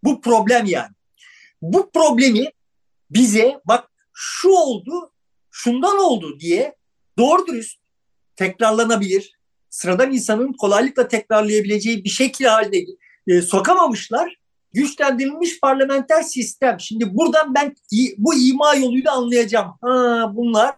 bu 0.03 0.21
problem 0.21 0.65
yani. 0.65 0.91
Bu 1.61 1.91
problemi 1.91 2.51
bize 3.09 3.61
bak 3.65 3.89
şu 4.13 4.49
oldu, 4.49 5.13
şundan 5.51 5.97
oldu 5.97 6.39
diye 6.39 6.75
doğru 7.17 7.47
dürüst 7.47 7.79
tekrarlanabilir, 8.35 9.39
sıradan 9.69 10.13
insanın 10.13 10.53
kolaylıkla 10.53 11.07
tekrarlayabileceği 11.07 12.03
bir 12.03 12.09
şekil 12.09 12.45
haline 12.45 12.85
e, 13.27 13.41
sokamamışlar. 13.41 14.40
Güçlendirilmiş 14.73 15.59
parlamenter 15.59 16.21
sistem. 16.21 16.79
Şimdi 16.79 17.17
buradan 17.17 17.55
ben 17.55 17.75
bu 18.17 18.33
ima 18.33 18.75
yoluyla 18.75 19.11
anlayacağım. 19.11 19.73
Ha, 19.81 20.31
bunlar 20.35 20.75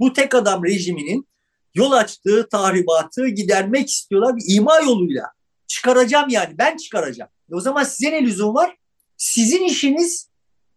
bu 0.00 0.12
tek 0.12 0.34
adam 0.34 0.64
rejiminin 0.64 1.28
yol 1.74 1.92
açtığı 1.92 2.48
tahribatı 2.48 3.28
gidermek 3.28 3.90
istiyorlar 3.90 4.36
bir 4.36 4.56
ima 4.56 4.80
yoluyla. 4.80 5.32
Çıkaracağım 5.66 6.28
yani 6.28 6.58
ben 6.58 6.76
çıkaracağım. 6.76 7.30
E 7.52 7.54
o 7.54 7.60
zaman 7.60 7.84
size 7.84 8.12
ne 8.12 8.22
lüzum 8.22 8.54
var? 8.54 8.76
Sizin 9.16 9.64
işiniz 9.64 10.30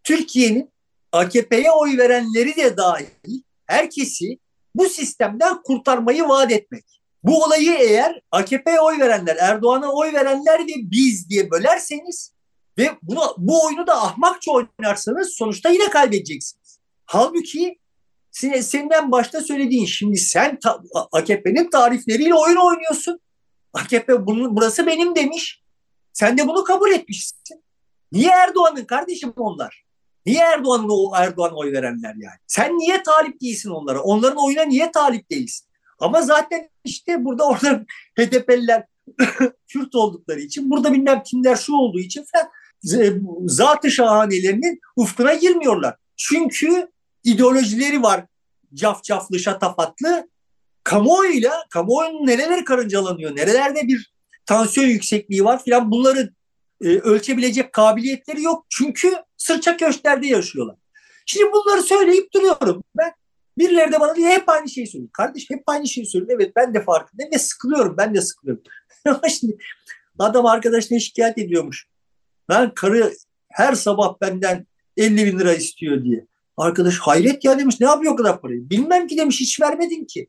Türkiye'nin 0.04 0.70
AKP'ye 1.12 1.70
oy 1.70 1.98
verenleri 1.98 2.56
de 2.56 2.76
dahil 2.76 3.42
herkesi 3.66 4.38
bu 4.74 4.88
sistemden 4.88 5.62
kurtarmayı 5.62 6.28
vaat 6.28 6.52
etmek. 6.52 6.84
Bu 7.22 7.44
olayı 7.44 7.72
eğer 7.72 8.20
AKP'ye 8.30 8.80
oy 8.80 8.98
verenler, 8.98 9.36
Erdoğan'a 9.36 9.92
oy 9.92 10.12
verenler 10.12 10.60
ve 10.60 10.72
biz 10.76 11.30
diye 11.30 11.50
bölerseniz 11.50 12.32
ve 12.78 12.90
bunu, 13.02 13.20
bu 13.38 13.66
oyunu 13.66 13.86
da 13.86 14.02
ahmakça 14.02 14.52
oynarsanız 14.52 15.34
sonuçta 15.34 15.68
yine 15.68 15.90
kaybedeceksiniz. 15.90 16.78
Halbuki 17.04 17.78
senin, 18.30 18.60
senden 18.60 19.12
başta 19.12 19.40
söylediğin 19.40 19.86
şimdi 19.86 20.16
sen 20.16 20.58
ta, 20.58 20.82
AKP'nin 21.12 21.70
tarifleriyle 21.70 22.34
oyun 22.34 22.56
oynuyorsun. 22.56 23.20
AKP 23.72 24.26
bunu, 24.26 24.56
burası 24.56 24.86
benim 24.86 25.16
demiş. 25.16 25.62
Sen 26.12 26.38
de 26.38 26.48
bunu 26.48 26.64
kabul 26.64 26.90
etmişsin. 26.90 27.64
Niye 28.12 28.30
Erdoğan'ın 28.30 28.84
kardeşim 28.84 29.32
onlar? 29.36 29.84
Niye 30.26 30.40
Erdoğan'ın 30.40 31.12
Erdoğan 31.16 31.52
oy 31.56 31.72
verenler 31.72 32.14
yani? 32.14 32.38
Sen 32.46 32.78
niye 32.78 33.02
talip 33.02 33.40
değilsin 33.40 33.70
onlara? 33.70 34.02
Onların 34.02 34.44
oyuna 34.44 34.62
niye 34.62 34.92
talip 34.92 35.30
değilsin? 35.30 35.66
Ama 35.98 36.22
zaten 36.22 36.68
işte 36.84 37.24
burada 37.24 37.44
orada 37.48 37.84
HDP'liler 38.18 38.84
Kürt 39.68 39.94
oldukları 39.94 40.40
için, 40.40 40.70
burada 40.70 40.92
bilmem 40.92 41.22
kimler 41.22 41.56
şu 41.56 41.74
olduğu 41.74 41.98
için 41.98 42.24
falan 42.32 42.48
zatı 43.46 43.90
şahanelerinin 43.90 44.80
ufkuna 44.96 45.34
girmiyorlar. 45.34 45.96
Çünkü 46.16 46.88
ideolojileri 47.24 48.02
var 48.02 48.24
cafcaflı, 48.74 49.38
şatafatlı. 49.38 50.28
Kamuoyuyla, 50.84 51.64
kamuoyunun 51.70 52.26
nereler 52.26 52.64
karıncalanıyor, 52.64 53.36
nerelerde 53.36 53.88
bir 53.88 54.12
tansiyon 54.46 54.86
yüksekliği 54.86 55.44
var 55.44 55.64
filan 55.64 55.90
bunları 55.90 56.32
e, 56.84 56.88
ölçebilecek 56.88 57.72
kabiliyetleri 57.72 58.42
yok. 58.42 58.66
Çünkü 58.68 59.14
sırça 59.36 59.76
köşklerde 59.76 60.26
yaşıyorlar. 60.26 60.76
Şimdi 61.26 61.52
bunları 61.52 61.82
söyleyip 61.82 62.34
duruyorum. 62.34 62.84
Ben 62.96 63.12
birileri 63.58 63.92
de 63.92 64.00
bana 64.00 64.16
diyor 64.16 64.28
hep 64.28 64.48
aynı 64.48 64.68
şeyi 64.68 64.86
söylüyor. 64.86 65.10
Kardeş 65.12 65.50
hep 65.50 65.62
aynı 65.66 65.88
şeyi 65.88 66.06
söylüyor. 66.06 66.40
Evet 66.40 66.52
ben 66.56 66.74
de 66.74 66.84
farkındayım 66.84 67.32
ve 67.32 67.38
sıkılıyorum. 67.38 67.96
Ben 67.96 68.14
de 68.14 68.20
sıkılıyorum. 68.20 68.62
Şimdi 69.40 69.56
adam 70.18 70.46
arkadaşına 70.46 70.98
şikayet 70.98 71.38
ediyormuş. 71.38 71.86
Ben 72.48 72.74
karı 72.74 73.12
her 73.48 73.74
sabah 73.74 74.14
benden 74.20 74.66
50 74.96 75.26
bin 75.26 75.38
lira 75.38 75.54
istiyor 75.54 76.04
diye. 76.04 76.26
Arkadaş 76.56 76.98
hayret 76.98 77.44
ya 77.44 77.58
demiş 77.58 77.80
ne 77.80 77.86
yapıyor 77.86 78.12
o 78.12 78.16
kadar 78.16 78.40
parayı? 78.40 78.70
Bilmem 78.70 79.06
ki 79.06 79.16
demiş 79.16 79.40
hiç 79.40 79.60
vermedin 79.60 80.04
ki. 80.04 80.28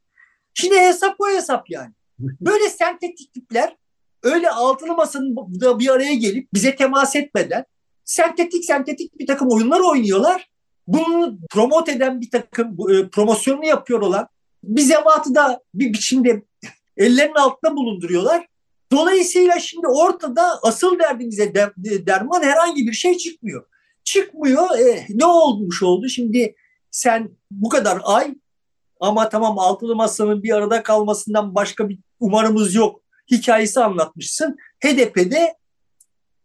Şimdi 0.53 0.75
hesap 0.75 1.15
o 1.19 1.29
hesap 1.29 1.69
yani. 1.69 1.93
Böyle 2.19 2.69
sentetik 2.69 3.33
tipler 3.33 3.75
öyle 4.23 4.49
altılı 4.49 4.93
masanın 4.93 5.35
bir 5.79 5.89
araya 5.89 6.13
gelip 6.13 6.53
bize 6.53 6.75
temas 6.75 7.15
etmeden 7.15 7.65
sentetik 8.05 8.65
sentetik 8.65 9.19
bir 9.19 9.27
takım 9.27 9.47
oyunlar 9.51 9.79
oynuyorlar 9.79 10.49
bunu 10.89 11.39
promote 11.49 11.91
eden 11.91 12.21
bir 12.21 12.31
takım 12.31 12.67
e, 12.67 13.09
promosyonunu 13.09 13.65
yapıyor 13.65 14.01
olan 14.01 14.27
bir 14.63 14.81
zevatı 14.81 15.35
da 15.35 15.61
bir 15.73 15.93
biçimde 15.93 16.43
ellerinin 16.97 17.35
altında 17.35 17.75
bulunduruyorlar. 17.75 18.47
Dolayısıyla 18.91 19.59
şimdi 19.59 19.87
ortada 19.87 20.59
asıl 20.63 20.99
derdimize 20.99 21.53
de, 21.53 21.71
derman 22.05 22.41
herhangi 22.41 22.87
bir 22.87 22.93
şey 22.93 23.17
çıkmıyor. 23.17 23.65
Çıkmıyor. 24.03 24.79
E, 24.79 25.05
ne 25.09 25.25
olmuş 25.25 25.83
oldu? 25.83 26.09
Şimdi 26.09 26.55
sen 26.91 27.29
bu 27.51 27.69
kadar 27.69 28.01
ay 28.03 28.35
ama 28.99 29.29
tamam 29.29 29.59
altılı 29.59 29.95
masanın 29.95 30.43
bir 30.43 30.51
arada 30.51 30.83
kalmasından 30.83 31.55
başka 31.55 31.89
bir 31.89 31.99
umarımız 32.19 32.75
yok 32.75 33.01
hikayesi 33.31 33.79
anlatmışsın. 33.79 34.57
HDP'de 34.85 35.55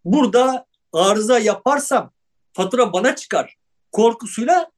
burada 0.04 0.66
arıza 0.92 1.38
yaparsam 1.38 2.12
fatura 2.52 2.92
bana 2.92 3.16
çıkar 3.16 3.56
korkusuyla 3.92 4.70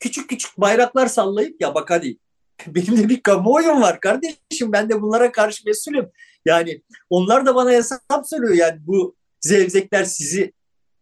küçük 0.00 0.28
küçük 0.28 0.58
bayraklar 0.58 1.06
sallayıp 1.06 1.60
ya 1.60 1.74
bak 1.74 1.90
hadi 1.90 2.18
benim 2.66 2.96
de 2.96 3.08
bir 3.08 3.22
kamuoyum 3.22 3.82
var 3.82 4.00
kardeşim 4.00 4.72
ben 4.72 4.88
de 4.88 5.02
bunlara 5.02 5.32
karşı 5.32 5.62
mesulüm. 5.66 6.10
Yani 6.44 6.82
onlar 7.10 7.46
da 7.46 7.54
bana 7.54 7.70
hesap 7.70 8.00
söylüyor 8.24 8.54
yani 8.54 8.78
bu 8.86 9.16
zevzekler 9.40 10.04
sizi 10.04 10.52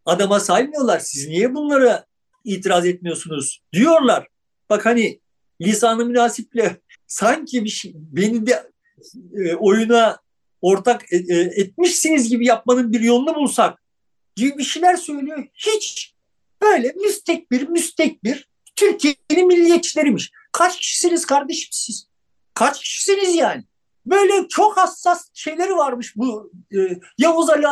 adama 0.05 0.39
saymıyorlar. 0.39 0.99
Siz 0.99 1.27
niye 1.27 1.55
bunlara 1.55 2.05
itiraz 2.43 2.85
etmiyorsunuz 2.85 3.63
diyorlar. 3.73 4.27
Bak 4.69 4.85
hani 4.85 5.19
lisanı 5.61 6.05
münasiple 6.05 6.77
sanki 7.07 7.63
bir 7.63 7.69
şey, 7.69 7.93
beni 7.95 8.47
de 8.47 8.71
e, 9.35 9.55
oyuna 9.55 10.17
ortak 10.61 11.13
e, 11.13 11.17
e, 11.17 11.39
etmişsiniz 11.55 12.29
gibi 12.29 12.45
yapmanın 12.45 12.93
bir 12.93 13.01
yolunu 13.01 13.35
bulsak 13.35 13.79
gibi 14.35 14.57
bir 14.57 14.63
şeyler 14.63 14.95
söylüyor. 14.95 15.47
Hiç 15.53 16.13
böyle 16.61 16.91
müstekbir 16.91 17.67
müstekbir 17.67 18.49
Türkiye'nin 18.75 19.47
milliyetçileriymiş. 19.47 20.31
Kaç 20.53 20.79
kişisiniz 20.79 21.25
kardeşim 21.25 21.69
siz? 21.71 22.07
Kaç 22.53 22.79
kişisiniz 22.79 23.35
yani? 23.35 23.63
Böyle 24.05 24.47
çok 24.47 24.77
hassas 24.77 25.29
şeyleri 25.33 25.75
varmış 25.75 26.13
bu 26.15 26.51
e, 26.75 26.77
Yavuz 27.17 27.49
Ali. 27.49 27.63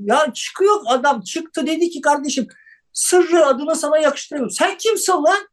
Ya 0.00 0.32
çıkıyor 0.34 0.80
adam 0.86 1.20
çıktı 1.20 1.66
dedi 1.66 1.90
ki 1.90 2.00
kardeşim 2.00 2.46
sırrı 2.92 3.46
adını 3.46 3.76
sana 3.76 3.98
yakıştırıyorum. 3.98 4.50
Sen 4.50 4.76
kimsin 4.78 5.12
lan? 5.12 5.48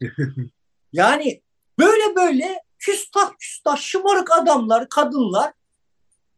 yani 0.92 1.42
böyle 1.78 2.16
böyle 2.16 2.62
küstah 2.78 3.32
küstah 3.38 3.76
şımarık 3.76 4.32
adamlar, 4.32 4.88
kadınlar. 4.88 5.52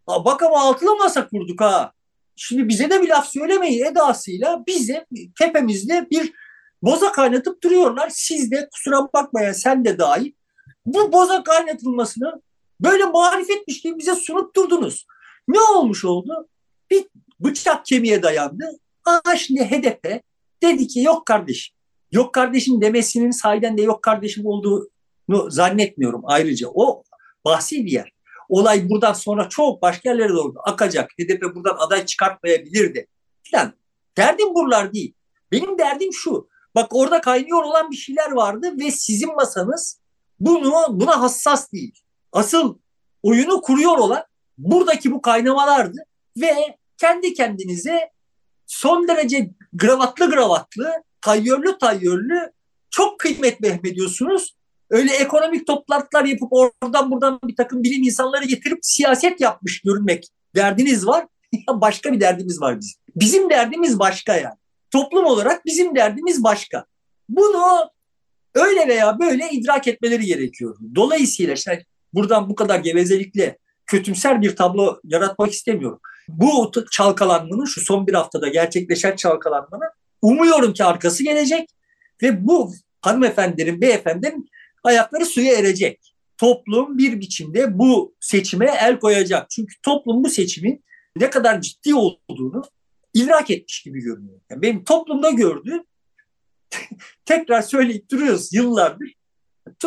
Ha, 0.07 0.25
bak 0.25 0.43
ama 0.43 0.61
altılı 0.61 0.97
masa 0.97 1.29
kurduk 1.29 1.61
ha. 1.61 1.93
Şimdi 2.37 2.69
bize 2.69 2.91
de 2.91 3.03
bir 3.03 3.09
laf 3.09 3.29
söylemeyin 3.29 3.85
edasıyla 3.85 4.67
bize 4.67 5.07
tepemizde 5.39 6.07
bir 6.11 6.33
boza 6.85 7.13
kaynatıp 7.13 7.63
duruyorlar. 7.63 8.11
Siz 8.13 8.51
de 8.51 8.69
kusura 8.73 9.09
bakmayın 9.15 9.53
sen 9.53 9.85
de 9.85 9.99
dahil. 9.99 10.33
Bu 10.87 11.13
boza 11.13 11.43
kaynatılmasını 11.43 12.43
böyle 12.81 13.05
marifetmiş 13.05 13.81
gibi 13.81 13.99
bize 13.99 14.15
sunup 14.15 14.57
durdunuz. 14.57 15.07
Ne 15.49 15.61
olmuş 15.61 16.05
oldu? 16.05 16.49
Bir 16.91 17.05
bıçak 17.41 17.87
kemiğe 17.87 18.23
dayandı. 18.23 18.65
Aa 19.05 19.37
şimdi 19.37 19.65
HDP 19.65 20.23
dedi 20.63 20.87
ki 20.87 21.01
yok 21.01 21.27
kardeşim. 21.27 21.77
Yok 22.13 22.35
kardeşim 22.35 22.81
demesinin 22.81 23.31
sahiden 23.31 23.79
de 23.79 23.83
yok 23.83 24.03
kardeşim 24.03 24.47
olduğunu 24.47 25.51
zannetmiyorum 25.51 26.21
ayrıca. 26.25 26.69
O 26.75 27.03
bahsi 27.45 27.85
bir 27.85 27.93
yer. 27.93 28.13
Olay 28.49 28.91
buradan 28.91 29.13
sonra 29.13 29.49
çok 29.49 29.83
başka 29.83 30.11
yerlere 30.11 30.29
doğru 30.29 30.55
akacak. 30.65 31.11
HDP 31.11 31.43
buradan 31.55 31.77
aday 31.79 32.07
çıkartmayabilirdi. 32.07 33.07
Falan. 33.51 33.73
Derdim 34.17 34.55
buralar 34.55 34.93
değil. 34.93 35.15
Benim 35.53 35.79
derdim 35.79 36.13
şu. 36.13 36.49
Bak 36.75 36.87
orada 36.95 37.21
kaynıyor 37.21 37.63
olan 37.63 37.91
bir 37.91 37.97
şeyler 37.97 38.31
vardı 38.31 38.73
ve 38.81 38.91
sizin 38.91 39.35
masanız 39.35 40.01
bunu 40.41 40.87
buna 40.91 41.21
hassas 41.21 41.73
değil. 41.73 42.01
Asıl 42.33 42.79
oyunu 43.23 43.61
kuruyor 43.61 43.99
olan 43.99 44.23
buradaki 44.59 45.13
bu 45.13 45.23
kaynamalardı 45.23 45.99
ve 46.41 46.77
kendi 46.99 47.35
kendinize 47.35 48.11
son 48.67 49.09
derece 49.09 49.51
gravatlı 49.73 50.31
gravatlı, 50.31 50.93
tayyörlü 51.21 51.79
tayyörlü 51.79 52.53
çok 52.91 53.21
kıymet 53.21 53.61
mehmediyorsunuz. 53.61 54.57
Öyle 54.91 55.13
ekonomik 55.13 55.67
toplantılar 55.67 56.25
yapıp 56.25 56.49
oradan 56.53 57.11
buradan 57.11 57.41
bir 57.45 57.57
takım 57.57 57.83
bilim 57.83 58.03
insanları 58.03 58.45
getirip 58.45 58.79
siyaset 58.83 59.41
yapmış 59.41 59.81
görünmek 59.81 60.29
derdiniz 60.55 61.07
var. 61.07 61.27
başka 61.69 62.13
bir 62.13 62.21
derdimiz 62.21 62.61
var 62.61 62.81
bizim. 62.81 63.01
Bizim 63.17 63.51
derdimiz 63.51 63.99
başka 63.99 64.37
yani. 64.37 64.55
Toplum 64.95 65.25
olarak 65.25 65.67
bizim 65.67 65.95
derdimiz 65.95 66.45
başka. 66.45 66.85
Bunu 67.29 67.91
öyle 68.55 68.89
veya 68.89 69.19
böyle 69.19 69.51
idrak 69.51 69.89
etmeleri 69.89 70.27
gerekiyor. 70.27 70.77
Dolayısıyla 70.95 71.55
işte 71.55 71.85
buradan 72.13 72.49
bu 72.51 72.55
kadar 72.55 72.79
gevezelikle 72.79 73.59
kötümser 73.87 74.43
bir 74.43 74.57
tablo 74.57 75.01
yaratmak 75.05 75.53
istemiyorum. 75.53 76.01
Bu 76.29 76.71
çalkalanmanın 76.91 77.65
şu 77.65 77.81
son 77.81 78.07
bir 78.07 78.15
haftada 78.15 78.49
gerçekleşen 78.49 79.17
çalkalanmanın 79.17 79.91
umuyorum 80.23 80.73
ki 80.73 80.85
arkası 80.85 81.25
gelecek 81.25 81.71
ve 82.23 82.47
bu 82.47 82.73
hanımefendilerin, 83.01 83.81
beyefendilerin 83.81 84.49
ayakları 84.85 85.27
suya 85.27 85.55
erecek. 85.55 86.15
Toplum 86.39 86.99
bir 86.99 87.21
biçimde 87.21 87.79
bu 87.79 88.15
seçime 88.21 88.75
el 88.81 88.99
koyacak. 88.99 89.51
Çünkü 89.51 89.75
toplum 89.83 90.25
bu 90.25 90.29
seçimin 90.29 90.85
ne 91.17 91.31
kadar 91.31 91.61
ciddi 91.61 91.95
olduğunu 91.95 92.63
idrak 93.15 93.51
etmiş 93.51 93.83
gibi 93.83 94.01
görünüyor. 94.01 94.41
Yani 94.51 94.63
benim 94.63 94.85
toplumda 94.85 95.31
gördüğüm 95.31 95.83
tekrar 97.25 97.63
söyleyip 97.63 98.11
duruyoruz 98.11 98.53
yıllardır. 98.53 99.15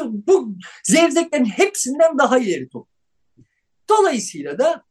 Bu 0.04 0.56
zevzeklerin 0.84 1.46
hepsinden 1.46 2.18
daha 2.18 2.40
ileri 2.40 2.70
toplum. 2.70 2.98
Dolayısıyla 3.90 4.60
da 4.60 4.84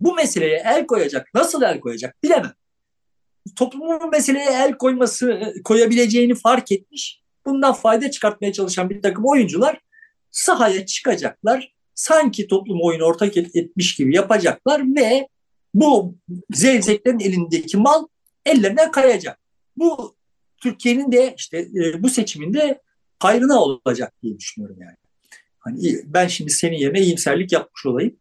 bu 0.00 0.14
meseleye 0.14 0.62
el 0.66 0.86
koyacak, 0.86 1.34
nasıl 1.34 1.62
el 1.62 1.80
koyacak 1.80 2.22
bilemem. 2.22 2.52
Toplumun 3.56 4.10
meseleye 4.10 4.50
el 4.50 4.72
koyması, 4.78 5.54
koyabileceğini 5.64 6.34
fark 6.34 6.72
etmiş, 6.72 7.22
bundan 7.46 7.74
fayda 7.74 8.10
çıkartmaya 8.10 8.52
çalışan 8.52 8.90
bir 8.90 9.02
takım 9.02 9.24
oyuncular 9.26 9.80
sahaya 10.30 10.86
çıkacaklar. 10.86 11.74
Sanki 11.94 12.46
toplum 12.46 12.78
oyunu 12.82 13.04
ortak 13.04 13.36
etmiş 13.36 13.96
gibi 13.96 14.16
yapacaklar 14.16 14.82
ve 14.96 15.28
bu 15.74 16.16
zevzeklerin 16.50 17.20
elindeki 17.20 17.76
mal 17.76 18.06
ellerinden 18.46 18.90
kayacak. 18.90 19.38
Bu 19.76 20.14
Türkiye'nin 20.62 21.12
de 21.12 21.34
işte 21.38 21.58
e, 21.58 22.02
bu 22.02 22.08
seçiminde 22.08 22.80
hayrına 23.18 23.60
olacak 23.60 24.12
diye 24.22 24.38
düşünüyorum 24.38 24.76
yani. 24.80 24.96
Hani 25.58 25.96
ben 26.04 26.26
şimdi 26.26 26.50
senin 26.50 26.76
yerine 26.76 27.00
iyimserlik 27.00 27.52
yapmış 27.52 27.86
olayım. 27.86 28.16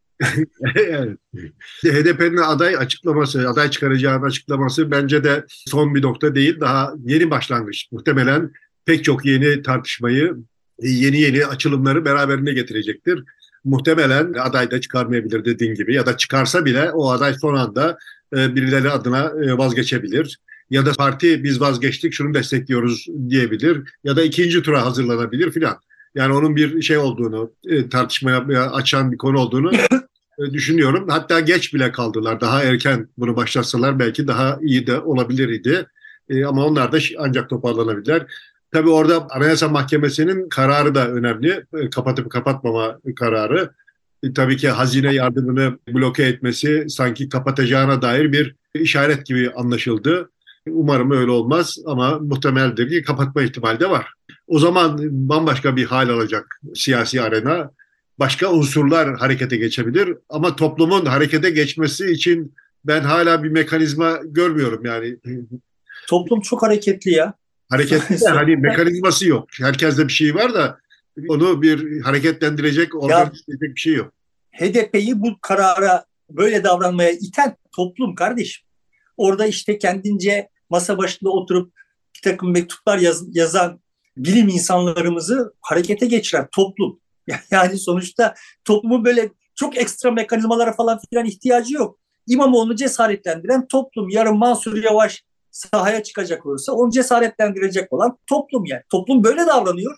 evet. 0.75 1.17
HDP'nin 1.83 2.37
aday 2.37 2.77
açıklaması, 2.77 3.49
aday 3.49 3.69
çıkaracağını 3.69 4.25
açıklaması 4.25 4.91
bence 4.91 5.23
de 5.23 5.45
son 5.49 5.95
bir 5.95 6.01
nokta 6.01 6.35
değil. 6.35 6.59
Daha 6.59 6.93
yeni 7.05 7.31
başlangıç. 7.31 7.91
Muhtemelen 7.91 8.51
pek 8.85 9.03
çok 9.03 9.25
yeni 9.25 9.61
tartışmayı, 9.61 10.35
yeni 10.81 11.19
yeni 11.19 11.45
açılımları 11.45 12.05
beraberinde 12.05 12.53
getirecektir. 12.53 13.23
Muhtemelen 13.64 14.34
aday 14.34 14.72
da 14.72 14.82
çıkarmayabilir 14.82 15.45
dediğin 15.45 15.76
gibi 15.76 15.95
ya 15.95 16.05
da 16.05 16.18
çıkarsa 16.18 16.66
bile 16.66 16.91
o 16.91 17.09
aday 17.09 17.34
son 17.34 17.55
anda 17.55 17.97
e, 18.38 18.55
birileri 18.55 18.89
adına 18.89 19.32
e, 19.45 19.57
vazgeçebilir 19.57 20.39
ya 20.70 20.86
da 20.86 20.91
parti 20.91 21.43
biz 21.43 21.61
vazgeçtik 21.61 22.14
şunu 22.14 22.34
destekliyoruz 22.34 23.07
diyebilir 23.30 23.82
ya 24.03 24.16
da 24.16 24.24
ikinci 24.24 24.61
tura 24.61 24.86
hazırlanabilir 24.86 25.51
filan. 25.51 25.78
Yani 26.16 26.34
onun 26.34 26.55
bir 26.55 26.82
şey 26.82 26.97
olduğunu 26.97 27.51
e, 27.66 27.89
tartışmaya 27.89 28.72
açan 28.72 29.11
bir 29.11 29.18
konu 29.18 29.39
olduğunu 29.39 29.72
düşünüyorum. 30.53 31.09
Hatta 31.09 31.39
geç 31.39 31.74
bile 31.74 31.91
kaldılar. 31.91 32.41
Daha 32.41 32.64
erken 32.64 33.07
bunu 33.18 33.36
başlatsalar 33.36 33.99
belki 33.99 34.28
daha 34.28 34.59
iyi 34.61 34.88
de 34.88 34.99
olabilir 34.99 35.49
idi. 35.49 35.88
Ama 36.47 36.66
onlar 36.66 36.91
da 36.91 36.97
ancak 37.18 37.49
toparlanabilirler. 37.49 38.26
Tabii 38.74 38.89
orada 38.89 39.28
Anayasa 39.30 39.69
Mahkemesi'nin 39.69 40.49
kararı 40.49 40.95
da 40.95 41.07
önemli. 41.07 41.65
E, 41.78 41.89
kapatıp 41.89 42.32
kapatmama 42.32 42.99
kararı. 43.15 43.69
E, 44.24 44.34
tabii 44.34 44.57
ki 44.57 44.69
hazine 44.69 45.13
yardımını 45.13 45.78
bloke 45.88 46.24
etmesi 46.24 46.86
sanki 46.89 47.30
kapatacağına 47.30 48.01
dair 48.01 48.32
bir 48.32 48.55
işaret 48.74 49.26
gibi 49.26 49.51
anlaşıldı. 49.51 50.30
Umarım 50.69 51.11
öyle 51.11 51.32
olmaz 51.32 51.78
ama 51.86 52.19
muhtemeldir 52.19 52.89
ki 52.89 53.03
kapatma 53.03 53.43
ihtimali 53.43 53.80
de 53.80 53.89
var. 53.89 54.13
O 54.47 54.59
zaman 54.59 54.99
bambaşka 55.30 55.76
bir 55.76 55.86
hal 55.86 56.09
alacak 56.09 56.59
siyasi 56.76 57.21
arena. 57.21 57.71
Başka 58.19 58.51
unsurlar 58.51 59.17
harekete 59.17 59.57
geçebilir 59.57 60.17
ama 60.30 60.55
toplumun 60.55 61.05
harekete 61.05 61.49
geçmesi 61.49 62.11
için 62.11 62.53
ben 62.86 63.01
hala 63.01 63.43
bir 63.43 63.49
mekanizma 63.49 64.19
görmüyorum 64.24 64.86
yani. 64.86 65.17
Toplum 66.07 66.41
çok 66.41 66.63
hareketli 66.63 67.11
ya. 67.11 67.34
Hareketli 67.70 68.22
de 68.22 68.30
hani 68.30 68.55
mekanizması 68.55 69.28
yok. 69.28 69.47
Herkeste 69.61 70.07
bir 70.07 70.14
şey 70.14 70.36
var 70.36 70.53
da 70.53 70.78
onu 71.30 71.61
bir 71.61 72.01
hareketlendirecek, 72.01 72.95
organize 72.95 73.61
bir 73.61 73.80
şey 73.80 73.93
yok. 73.93 74.14
HDP'yi 74.51 75.22
bu 75.22 75.38
karara 75.41 76.05
böyle 76.30 76.64
davranmaya 76.64 77.11
iten 77.11 77.55
toplum 77.76 78.16
kardeşim. 78.16 78.68
Orada 79.18 79.45
işte 79.45 79.78
kendince 79.78 80.49
masa 80.70 80.97
başında 80.97 81.30
oturup 81.30 81.74
bir 82.16 82.22
takım 82.22 82.51
mektuplar 82.51 82.97
yaz, 82.97 83.36
yazan 83.36 83.80
bilim 84.18 84.47
insanlarımızı 84.47 85.53
harekete 85.61 86.05
geçiren 86.05 86.47
toplum. 86.51 86.99
Yani 87.51 87.78
sonuçta 87.78 88.36
toplumun 88.66 89.05
böyle 89.05 89.30
çok 89.55 89.78
ekstra 89.78 90.11
mekanizmalara 90.11 90.74
falan 90.74 90.99
filan 91.09 91.26
ihtiyacı 91.26 91.74
yok. 91.74 91.99
İmamoğlu'nu 92.28 92.76
cesaretlendiren 92.76 93.68
toplum. 93.68 94.09
Yarın 94.09 94.38
Mansur 94.38 94.84
Yavaş 94.84 95.24
sahaya 95.53 96.03
çıkacak 96.03 96.45
olursa 96.45 96.71
onu 96.71 96.91
cesaretlendirecek 96.91 97.93
olan 97.93 98.17
toplum 98.27 98.65
yani. 98.65 98.81
Toplum 98.89 99.23
böyle 99.23 99.41
davranıyor. 99.47 99.97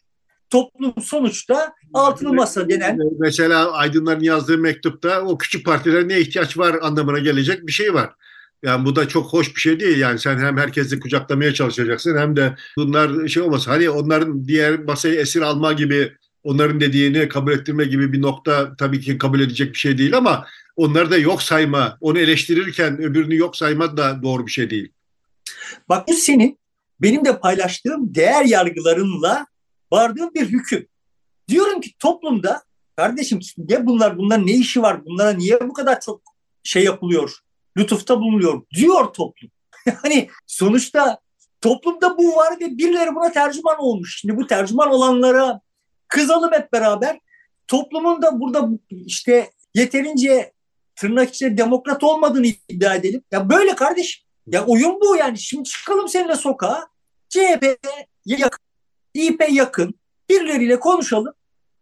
Toplum 0.50 0.94
sonuçta 1.02 1.74
altılı 1.94 2.34
masa 2.34 2.70
denen... 2.70 2.98
Mesela 3.20 3.72
Aydınların 3.72 4.24
yazdığı 4.24 4.58
mektupta 4.58 5.22
o 5.22 5.38
küçük 5.38 5.66
partilere 5.66 6.08
ne 6.08 6.20
ihtiyaç 6.20 6.58
var 6.58 6.76
anlamına 6.82 7.20
gelecek 7.20 7.68
bir 7.68 7.72
şey 7.72 7.94
var. 7.94 8.10
Yani 8.64 8.86
bu 8.86 8.96
da 8.96 9.08
çok 9.08 9.34
hoş 9.34 9.56
bir 9.56 9.62
şey 9.62 9.80
değil. 9.80 9.98
Yani 9.98 10.20
sen 10.20 10.38
hem 10.38 10.58
herkesi 10.58 11.00
kucaklamaya 11.00 11.54
çalışacaksın 11.54 12.18
hem 12.18 12.36
de 12.36 12.56
bunlar 12.78 13.28
şey 13.28 13.44
olmaz. 13.44 13.68
Hani 13.68 13.90
onların 13.90 14.48
diğer 14.48 14.80
masayı 14.80 15.16
esir 15.16 15.42
alma 15.42 15.74
gibi 15.74 16.14
onların 16.44 16.80
dediğini 16.80 17.28
kabul 17.28 17.52
ettirme 17.52 17.86
gibi 17.86 18.14
bir 18.14 18.22
nokta 18.22 18.76
tabii 18.76 19.02
ki 19.02 19.18
kabul 19.18 19.40
edecek 19.40 19.74
bir 19.74 19.78
şey 19.78 19.98
değil 19.98 20.18
ama 20.18 20.46
onları 20.76 21.12
da 21.12 21.18
yok 21.18 21.42
sayma, 21.42 21.98
onu 22.02 22.20
eleştirirken 22.20 23.02
öbürünü 23.02 23.36
yok 23.38 23.58
sayma 23.58 23.98
da 23.98 24.24
doğru 24.24 24.46
bir 24.46 24.52
şey 24.52 24.70
değil. 24.70 24.92
Bak 25.90 26.08
bu 26.08 26.14
senin 26.14 26.60
benim 27.02 27.26
de 27.26 27.40
paylaştığım 27.40 28.16
değer 28.16 28.46
yargılarınla 28.46 29.46
vardığım 29.92 30.34
bir 30.34 30.48
hüküm. 30.48 30.88
Diyorum 31.48 31.82
ki 31.82 31.92
toplumda 32.00 32.64
kardeşim 32.96 33.40
ne 33.58 33.86
bunlar 33.86 34.18
bunlar 34.18 34.48
ne 34.48 34.52
işi 34.52 34.82
var 34.82 35.06
bunlara 35.06 35.32
niye 35.32 35.60
bu 35.62 35.74
kadar 35.74 36.00
çok 36.02 36.22
şey 36.64 36.84
yapılıyor 36.84 37.40
lütufta 37.78 38.20
bulunuyor 38.20 38.62
diyor 38.76 39.14
toplum. 39.14 39.52
Yani 39.88 40.30
sonuçta 40.48 41.20
toplumda 41.62 42.18
bu 42.18 42.36
var 42.36 42.60
ve 42.60 42.78
birileri 42.78 43.16
buna 43.16 43.32
tercüman 43.32 43.80
olmuş. 43.80 44.20
Şimdi 44.22 44.38
bu 44.38 44.48
tercüman 44.48 44.90
olanlara 44.90 45.62
kızalım 46.08 46.52
hep 46.54 46.74
beraber. 46.74 47.20
Toplumun 47.68 48.22
da 48.22 48.40
burada 48.40 48.70
işte 48.90 49.50
yeterince 49.74 50.54
tırnak 50.96 51.30
içinde 51.30 51.58
demokrat 51.58 52.04
olmadığını 52.04 52.48
iddia 52.70 52.96
edelim. 52.96 53.24
Ya 53.32 53.50
böyle 53.50 53.76
kardeş. 53.76 54.25
Ya 54.48 54.66
oyun 54.66 55.02
bu 55.02 55.16
yani. 55.16 55.38
Şimdi 55.38 55.70
çıkalım 55.70 56.10
seninle 56.10 56.36
sokağa. 56.36 56.88
CHP'ye 57.30 57.78
yakın, 58.26 58.66
İYİP'e 59.14 59.48
yakın 59.52 59.94
birileriyle 60.30 60.80
konuşalım. 60.80 61.34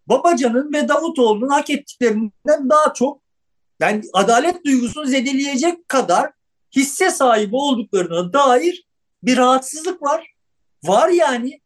Babacan'ın 0.08 0.74
ve 0.74 0.88
Davutoğlu'nun 0.88 1.50
hak 1.50 1.70
ettiklerinden 1.70 2.70
daha 2.70 2.94
çok 2.94 3.22
yani 3.80 4.02
adalet 4.14 4.66
duygusunu 4.66 5.06
zedeleyecek 5.06 5.90
kadar 5.90 6.32
hisse 6.76 7.10
sahibi 7.10 7.56
olduklarına 7.56 8.34
dair 8.34 8.88
bir 9.24 9.38
rahatsızlık 9.38 10.02
var. 10.02 10.34
Var 10.84 11.10
yani. 11.10 11.62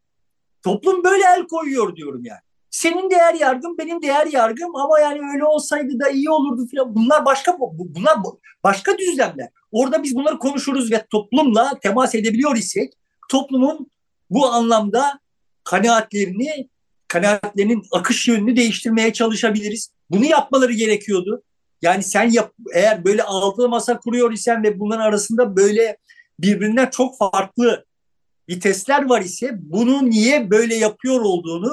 Toplum 0.63 1.03
böyle 1.03 1.23
el 1.37 1.47
koyuyor 1.47 1.95
diyorum 1.95 2.25
yani. 2.25 2.39
Senin 2.69 3.09
değer 3.09 3.33
yargın, 3.33 3.77
benim 3.77 4.01
değer 4.01 4.27
yargım 4.27 4.75
ama 4.75 4.99
yani 4.99 5.19
öyle 5.33 5.45
olsaydı 5.45 5.99
da 5.99 6.09
iyi 6.09 6.29
olurdu 6.29 6.67
falan. 6.75 6.95
Bunlar 6.95 7.25
başka 7.25 7.59
bunlar 7.59 8.17
başka 8.63 8.97
düzlemler. 8.97 9.49
Orada 9.71 10.03
biz 10.03 10.15
bunları 10.15 10.39
konuşuruz 10.39 10.91
ve 10.91 11.05
toplumla 11.11 11.79
temas 11.81 12.15
edebiliyor 12.15 12.55
isek 12.55 12.93
toplumun 13.29 13.91
bu 14.29 14.47
anlamda 14.47 15.19
kanaatlerini, 15.63 16.69
kanaatlerinin 17.07 17.83
akış 17.91 18.27
yönünü 18.27 18.55
değiştirmeye 18.55 19.13
çalışabiliriz. 19.13 19.91
Bunu 20.09 20.25
yapmaları 20.25 20.73
gerekiyordu. 20.73 21.43
Yani 21.81 22.03
sen 22.03 22.29
yap, 22.29 22.53
eğer 22.73 23.05
böyle 23.05 23.23
altılı 23.23 23.69
masa 23.69 23.99
kuruyor 23.99 24.31
isen 24.31 24.63
ve 24.63 24.79
bunların 24.79 25.01
arasında 25.01 25.55
böyle 25.55 25.97
birbirinden 26.39 26.89
çok 26.89 27.17
farklı 27.17 27.85
vitesler 28.49 29.05
var 29.05 29.21
ise 29.21 29.51
bunu 29.53 30.09
niye 30.09 30.49
böyle 30.49 30.75
yapıyor 30.75 31.21
olduğunu, 31.21 31.71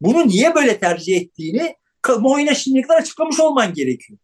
bunu 0.00 0.28
niye 0.28 0.54
böyle 0.54 0.78
tercih 0.78 1.16
ettiğini 1.16 1.76
kamuoyuna 2.02 2.54
şimdiye 2.54 2.82
kadar 2.82 3.00
açıklamış 3.00 3.40
olman 3.40 3.74
gerekiyor. 3.74 4.18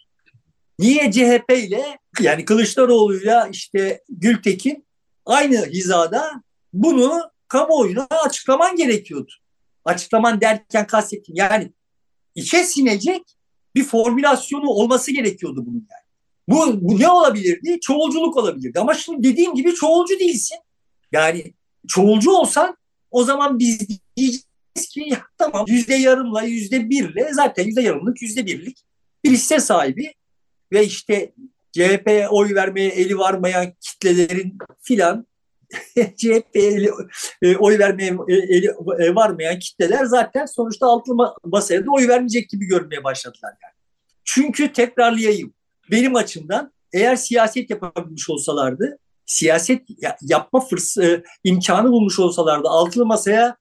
Niye 0.79 1.13
CHP 1.13 1.53
ile 1.53 1.99
yani 2.21 2.45
Kılıçdaroğlu'yla 2.45 3.49
işte 3.53 4.03
Gültekin 4.09 4.87
aynı 5.27 5.67
hizada 5.67 6.43
bunu 6.73 7.31
kamuoyuna 7.49 8.05
açıklaman 8.05 8.77
gerekiyordu. 8.77 9.33
Açıklaman 9.85 10.41
derken 10.41 10.87
kastettim 10.87 11.35
yani 11.35 11.73
içe 12.35 12.65
sinecek 12.65 13.23
bir 13.75 13.85
formülasyonu 13.85 14.69
olması 14.71 15.13
gerekiyordu 15.13 15.67
bunun 15.67 15.89
yani. 15.91 16.09
Bu, 16.49 16.89
bu 16.89 17.01
ne 17.01 17.09
olabilirdi? 17.09 17.81
Çoğulculuk 17.81 18.37
olabilirdi. 18.37 18.81
Ama 18.81 18.95
şimdi 18.95 19.29
dediğim 19.29 19.55
gibi 19.55 19.75
çoğulcu 19.75 20.19
değilsin. 20.19 20.59
Yani 21.13 21.55
çoğulcu 21.89 22.31
olsan 22.31 22.77
o 23.11 23.25
zaman 23.25 23.59
biz 23.59 23.89
diyeceğiz 24.17 24.89
ki 24.91 25.01
ya, 25.07 25.23
tamam 25.39 25.65
yüzde 25.69 25.95
yarımla 25.95 26.43
yüzde 26.43 26.91
birle 26.91 27.29
zaten 27.33 27.65
yüzde 27.65 27.83
yarımlık 27.83 28.23
yüzde 28.23 28.47
birlik 28.47 28.79
bir 29.25 29.31
hisse 29.31 29.61
sahibi 29.61 30.15
ve 30.73 30.85
işte 30.85 31.33
CHP'ye 31.73 32.29
oy 32.29 32.55
vermeye 32.55 32.89
eli 32.89 33.19
varmayan 33.19 33.73
kitlelerin 33.81 34.59
filan 34.83 35.27
CHP'ye 36.17 36.91
e, 37.43 37.57
oy 37.57 37.79
vermeye 37.79 38.17
e, 38.29 38.35
eli 38.35 38.67
e, 38.99 39.15
varmayan 39.15 39.59
kitleler 39.59 40.05
zaten 40.05 40.47
sonuçta 40.47 40.87
altılı 40.87 41.35
masaya 41.45 41.87
da 41.87 41.91
oy 41.91 42.09
vermeyecek 42.09 42.51
gibi 42.51 42.67
görmeye 42.67 43.05
başladılar 43.05 43.53
yani. 43.63 43.75
Çünkü 44.25 44.73
tekrarlayayım. 44.73 45.55
Benim 45.91 46.17
açımdan 46.17 46.73
eğer 46.93 47.17
siyaset 47.17 47.71
yapabilmiş 47.71 48.31
olsalardı, 48.31 48.99
siyaset 49.27 49.83
yapma 50.23 50.61
fırsatı, 50.61 51.23
imkanı 51.45 51.91
bulmuş 51.91 52.19
olsalardı, 52.19 52.69
altılı 52.69 53.07
masaya 53.07 53.57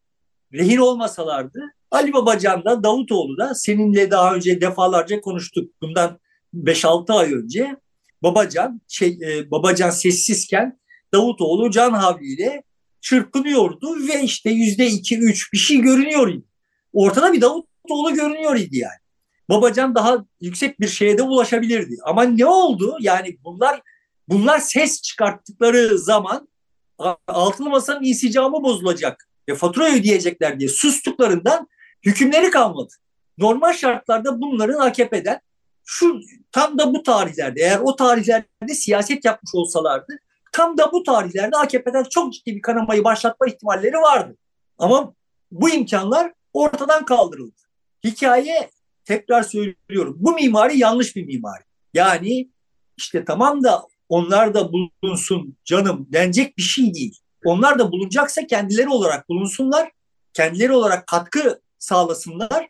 rehin 0.53 0.77
olmasalardı, 0.77 1.61
Ali 1.91 2.13
Babacan 2.13 2.65
da 2.65 2.83
Davutoğlu 2.83 3.37
da 3.37 3.55
seninle 3.55 4.11
daha 4.11 4.35
önce 4.35 4.61
defalarca 4.61 5.21
konuştuk. 5.21 5.71
Bundan 5.81 6.19
5-6 6.55 7.13
ay 7.13 7.33
önce 7.33 7.75
Babacan 8.23 8.81
şey, 8.87 9.19
Babacan 9.51 9.89
sessizken 9.89 10.79
Davutoğlu 11.13 11.71
can 11.71 11.93
havliyle 11.93 12.63
çırpınıyordu 13.01 14.07
ve 14.07 14.21
işte 14.21 14.49
yüzde 14.49 14.87
iki 14.87 15.17
üç 15.17 15.53
bir 15.53 15.57
şey 15.57 15.77
görünüyor 15.77 16.27
idi. 16.27 16.45
Ortada 16.93 17.33
bir 17.33 17.41
Davutoğlu 17.41 18.13
görünüyor 18.13 18.55
idi 18.55 18.77
yani. 18.77 18.99
Babacan 19.49 19.95
daha 19.95 20.25
yüksek 20.41 20.79
bir 20.79 20.87
şeye 20.87 21.17
de 21.17 21.21
ulaşabilirdi. 21.21 21.97
Ama 22.03 22.23
ne 22.23 22.45
oldu? 22.45 22.97
Yani 22.99 23.37
bunlar 23.43 23.81
bunlar 24.27 24.59
ses 24.59 25.01
çıkarttıkları 25.01 25.97
zaman 25.97 26.47
altılı 27.27 27.69
masanın 27.69 28.03
insicamı 28.03 28.63
bozulacak 28.63 29.29
ve 29.49 29.55
fatura 29.55 29.93
ödeyecekler 29.93 30.59
diye 30.59 30.69
sustuklarından 30.69 31.67
hükümleri 32.05 32.49
kalmadı. 32.49 32.93
Normal 33.37 33.73
şartlarda 33.73 34.41
bunların 34.41 34.79
AKP'den 34.79 35.39
şu 35.89 36.19
tam 36.51 36.77
da 36.77 36.93
bu 36.93 37.03
tarihlerde 37.03 37.61
eğer 37.61 37.79
o 37.83 37.95
tarihlerde 37.95 38.73
siyaset 38.73 39.25
yapmış 39.25 39.51
olsalardı 39.55 40.17
tam 40.57 40.77
da 40.77 40.91
bu 40.91 41.03
tarihlerde 41.03 41.57
AKP'den 41.57 42.03
çok 42.03 42.33
ciddi 42.33 42.55
bir 42.55 42.61
kanamayı 42.61 43.03
başlatma 43.03 43.47
ihtimalleri 43.47 43.97
vardı. 43.97 44.37
Ama 44.77 45.13
bu 45.51 45.69
imkanlar 45.69 46.33
ortadan 46.53 47.05
kaldırıldı. 47.05 47.55
Hikaye 48.03 48.69
tekrar 49.05 49.43
söylüyorum. 49.43 50.15
Bu 50.19 50.33
mimari 50.33 50.77
yanlış 50.77 51.15
bir 51.15 51.25
mimari. 51.25 51.63
Yani 51.93 52.49
işte 52.97 53.25
tamam 53.25 53.63
da 53.63 53.87
onlar 54.09 54.53
da 54.53 54.71
bulunsun 54.71 55.57
canım 55.65 56.07
denecek 56.09 56.57
bir 56.57 56.63
şey 56.63 56.93
değil. 56.93 57.19
Onlar 57.45 57.79
da 57.79 57.91
bulunacaksa 57.91 58.47
kendileri 58.47 58.89
olarak 58.89 59.29
bulunsunlar. 59.29 59.91
Kendileri 60.33 60.71
olarak 60.71 61.07
katkı 61.07 61.61
sağlasınlar. 61.79 62.69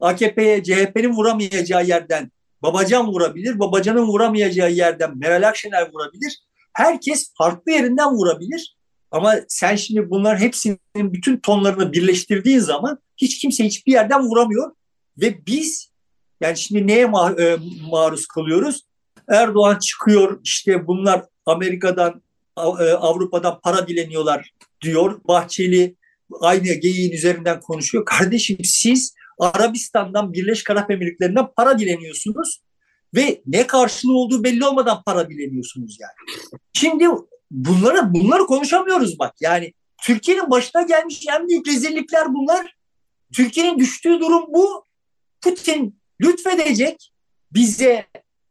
AKP'ye 0.00 0.62
CHP'nin 0.62 1.12
vuramayacağı 1.12 1.84
yerden 1.84 2.30
Babacan 2.62 3.06
vurabilir. 3.06 3.58
Babacan'ın 3.58 4.06
vuramayacağı 4.06 4.72
yerden 4.72 5.18
Meral 5.18 5.48
Akşener 5.48 5.92
vurabilir 5.92 6.38
herkes 6.78 7.32
farklı 7.38 7.72
yerinden 7.72 8.14
vurabilir. 8.14 8.76
Ama 9.10 9.34
sen 9.48 9.76
şimdi 9.76 10.10
bunların 10.10 10.40
hepsinin 10.40 10.78
bütün 10.96 11.36
tonlarını 11.36 11.92
birleştirdiğin 11.92 12.58
zaman 12.58 12.98
hiç 13.16 13.38
kimse 13.38 13.64
hiçbir 13.64 13.92
yerden 13.92 14.22
vuramıyor. 14.22 14.72
Ve 15.18 15.46
biz 15.46 15.90
yani 16.40 16.56
şimdi 16.56 16.86
neye 16.86 17.04
ma- 17.04 17.42
e, 17.42 17.58
maruz 17.90 18.26
kalıyoruz? 18.26 18.82
Erdoğan 19.28 19.78
çıkıyor 19.78 20.40
işte 20.44 20.86
bunlar 20.86 21.24
Amerika'dan 21.46 22.22
e, 22.58 22.60
Avrupa'dan 22.92 23.60
para 23.60 23.88
dileniyorlar 23.88 24.50
diyor. 24.82 25.20
Bahçeli 25.24 25.96
aynı 26.40 26.72
geyiğin 26.72 27.12
üzerinden 27.12 27.60
konuşuyor. 27.60 28.04
Kardeşim 28.04 28.58
siz 28.64 29.14
Arabistan'dan 29.38 30.32
Birleşik 30.32 30.70
Arap 30.70 30.90
Emirlikleri'nden 30.90 31.46
para 31.56 31.78
dileniyorsunuz 31.78 32.62
ve 33.14 33.42
ne 33.46 33.66
karşılığı 33.66 34.18
olduğu 34.18 34.44
belli 34.44 34.66
olmadan 34.66 35.02
para 35.02 35.30
dileniyorsunuz 35.30 35.98
yani. 36.00 36.40
Şimdi 36.72 37.08
bunları 37.50 38.14
bunları 38.14 38.46
konuşamıyoruz 38.46 39.18
bak. 39.18 39.34
Yani 39.40 39.72
Türkiye'nin 40.02 40.50
başına 40.50 40.82
gelmiş 40.82 41.26
en 41.28 41.48
büyük 41.48 41.68
rezillikler 41.68 42.34
bunlar. 42.34 42.76
Türkiye'nin 43.34 43.78
düştüğü 43.78 44.20
durum 44.20 44.44
bu. 44.48 44.84
Putin 45.40 46.00
lütfedecek 46.20 47.12
bize 47.52 48.06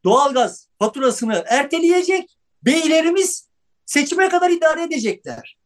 doğalgaz 0.06 0.70
faturasını 0.80 1.44
erteleyecek. 1.48 2.38
Beylerimiz 2.64 3.50
seçime 3.86 4.30
kadar 4.30 4.50
idare 4.50 4.84
edecekler. 4.84 5.58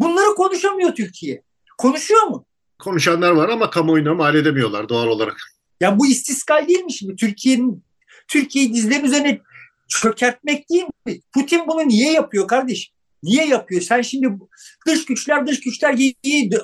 Bunları 0.00 0.34
konuşamıyor 0.34 0.94
Türkiye. 0.94 1.42
Konuşuyor 1.78 2.22
mu? 2.22 2.46
Konuşanlar 2.80 3.30
var 3.30 3.48
ama 3.48 3.70
kamuoyuna 3.70 4.14
mal 4.14 4.34
edemiyorlar 4.34 4.88
doğal 4.88 5.06
olarak. 5.06 5.36
Ya 5.80 5.98
bu 5.98 6.06
istiskal 6.06 6.68
değil 6.68 6.84
mi 6.84 6.92
şimdi? 6.92 7.16
Türkiye'nin 7.16 7.84
Türkiye'yi 8.28 8.74
dizlerin 8.74 9.04
üzerine 9.04 9.40
çökertmek 9.88 10.70
değil 10.70 10.84
mi? 11.06 11.20
Putin 11.34 11.60
bunu 11.66 11.88
niye 11.88 12.12
yapıyor 12.12 12.48
kardeş? 12.48 12.92
Niye 13.22 13.46
yapıyor? 13.46 13.80
Sen 13.82 14.02
şimdi 14.02 14.28
dış 14.86 15.04
güçler 15.04 15.46
dış 15.46 15.60
güçler 15.60 15.98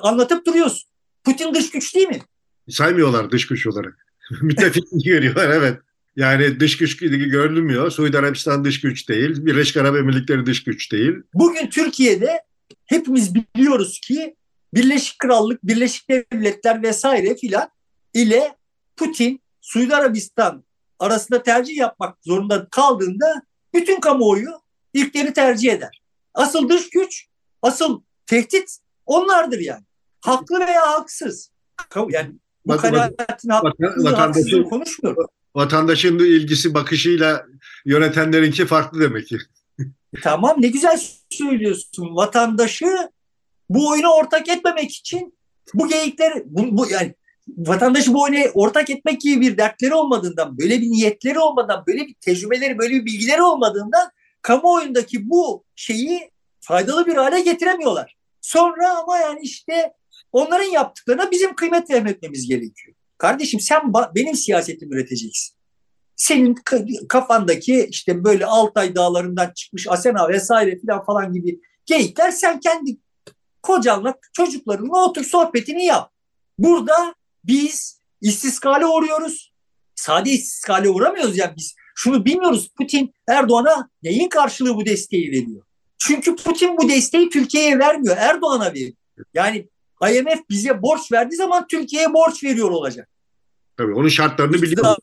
anlatıp 0.01 0.45
duruyorsun. 0.45 0.89
Putin 1.23 1.53
dış 1.53 1.71
güç 1.71 1.95
değil 1.95 2.07
mi? 2.07 2.19
Saymıyorlar 2.69 3.31
dış 3.31 3.47
güç 3.47 3.67
olarak. 3.67 4.05
Müttefik 4.41 4.83
görüyorlar 5.05 5.49
evet. 5.53 5.79
Yani 6.15 6.59
dış 6.59 6.77
güç 6.77 6.97
görülmüyor. 6.97 7.91
Suudi 7.91 8.17
Arabistan 8.17 8.65
dış 8.65 8.81
güç 8.81 9.09
değil. 9.09 9.45
Birleşik 9.45 9.77
Arap 9.77 9.95
Emirlikleri 9.95 10.45
dış 10.45 10.63
güç 10.63 10.91
değil. 10.91 11.13
Bugün 11.33 11.69
Türkiye'de 11.69 12.41
hepimiz 12.85 13.35
biliyoruz 13.35 13.99
ki 13.99 14.35
Birleşik 14.73 15.19
Krallık, 15.19 15.63
Birleşik 15.63 16.09
Devletler 16.09 16.83
vesaire 16.83 17.35
filan 17.35 17.69
ile 18.13 18.55
Putin, 18.95 19.41
Suudi 19.61 19.95
Arabistan 19.95 20.63
arasında 20.99 21.43
tercih 21.43 21.77
yapmak 21.77 22.17
zorunda 22.21 22.67
kaldığında 22.71 23.41
bütün 23.73 23.99
kamuoyu 23.99 24.49
ilkleri 24.93 25.33
tercih 25.33 25.73
eder. 25.73 26.01
Asıl 26.33 26.69
dış 26.69 26.89
güç, 26.89 27.27
asıl 27.61 28.01
tehdit 28.25 28.77
onlardır 29.05 29.59
yani. 29.59 29.83
Haklı 30.21 30.59
veya 30.59 30.87
haksız. 30.87 31.51
Yani 32.09 32.31
bu 32.65 32.69
bak, 32.69 32.81
kanaatin 32.81 33.49
hakkını 33.49 34.09
haksızlığı 34.09 34.63
konuşmuyorum. 34.63 35.27
Vatandaşın 35.55 36.19
ilgisi 36.19 36.73
bakışıyla 36.73 37.45
yönetenlerinki 37.85 38.65
farklı 38.65 39.01
demek 39.01 39.27
ki. 39.27 39.37
Tamam 40.23 40.55
ne 40.59 40.67
güzel 40.67 41.01
söylüyorsun. 41.29 42.15
Vatandaşı 42.15 43.09
bu 43.69 43.89
oyuna 43.89 44.13
ortak 44.13 44.49
etmemek 44.49 44.91
için 44.91 45.37
bu 45.73 45.87
geyikler 45.87 46.43
bu, 46.45 46.77
bu 46.77 46.89
yani 46.89 47.13
vatandaşı 47.47 48.13
bu 48.13 48.23
oyuna 48.23 48.39
ortak 48.53 48.89
etmek 48.89 49.21
gibi 49.21 49.41
bir 49.41 49.57
dertleri 49.57 49.93
olmadığından, 49.93 50.57
böyle 50.57 50.81
bir 50.81 50.89
niyetleri 50.89 51.39
olmadan, 51.39 51.83
böyle 51.87 52.07
bir 52.07 52.13
tecrübeleri, 52.13 52.77
böyle 52.77 52.95
bir 52.95 53.05
bilgileri 53.05 53.41
olmadığından 53.41 54.11
kamuoyundaki 54.41 55.29
bu 55.29 55.63
şeyi 55.75 56.31
faydalı 56.59 57.05
bir 57.05 57.15
hale 57.15 57.41
getiremiyorlar. 57.41 58.17
Sonra 58.41 58.97
ama 58.97 59.17
yani 59.17 59.39
işte 59.41 59.93
onların 60.31 60.71
yaptıklarına 60.71 61.31
bizim 61.31 61.55
kıymet 61.55 61.89
vermemiz 61.89 62.47
gerekiyor. 62.47 62.95
Kardeşim 63.17 63.59
sen 63.59 63.81
benim 64.15 64.35
siyasetimi 64.35 64.95
üreteceksin. 64.95 65.57
Senin 66.15 66.55
kafandaki 67.09 67.87
işte 67.89 68.23
böyle 68.23 68.45
Altay 68.45 68.95
dağlarından 68.95 69.51
çıkmış 69.55 69.87
Asena 69.89 70.29
vesaire 70.29 70.79
falan 71.05 71.33
gibi 71.33 71.59
geyikler 71.85 72.31
sen 72.31 72.59
kendi 72.59 72.97
kocanla 73.63 74.15
çocuklarınla 74.33 75.05
otur 75.05 75.23
sohbetini 75.23 75.85
yap. 75.85 76.11
Burada 76.57 77.15
biz 77.43 78.01
istiskale 78.21 78.85
uğruyoruz. 78.85 79.53
Sadece 79.95 80.35
istiskale 80.35 80.89
uğramıyoruz 80.89 81.37
yani 81.37 81.53
biz. 81.57 81.75
Şunu 81.95 82.25
bilmiyoruz 82.25 82.71
Putin 82.77 83.13
Erdoğan'a 83.27 83.89
neyin 84.03 84.29
karşılığı 84.29 84.75
bu 84.75 84.85
desteği 84.85 85.31
veriyor? 85.31 85.63
Çünkü 85.97 86.35
Putin 86.35 86.77
bu 86.77 86.89
desteği 86.89 87.29
Türkiye'ye 87.29 87.79
vermiyor. 87.79 88.17
Erdoğan'a 88.19 88.73
veriyor. 88.73 88.93
Yani 89.33 89.69
IMF 90.01 90.39
bize 90.49 90.81
borç 90.81 91.11
verdiği 91.11 91.35
zaman 91.35 91.67
Türkiye'ye 91.67 92.13
borç 92.13 92.43
veriyor 92.43 92.69
olacak. 92.69 93.09
Tabii 93.77 93.93
onun 93.93 94.07
şartlarını 94.07 94.61
biliyoruz. 94.61 94.97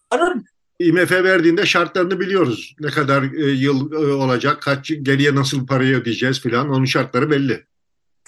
IMF 0.79 1.13
verdiğinde 1.13 1.67
şartlarını 1.67 2.21
biliyoruz. 2.21 2.75
Ne 2.81 2.89
kadar 2.89 3.23
e, 3.23 3.51
yıl 3.51 3.93
e, 3.93 3.97
olacak, 3.97 4.63
kaç 4.63 4.89
geriye 5.03 5.35
nasıl 5.35 5.67
parayı 5.67 5.97
ödeyeceğiz 5.97 6.41
filan 6.41 6.69
onun 6.69 6.85
şartları 6.85 7.31
belli. 7.31 7.67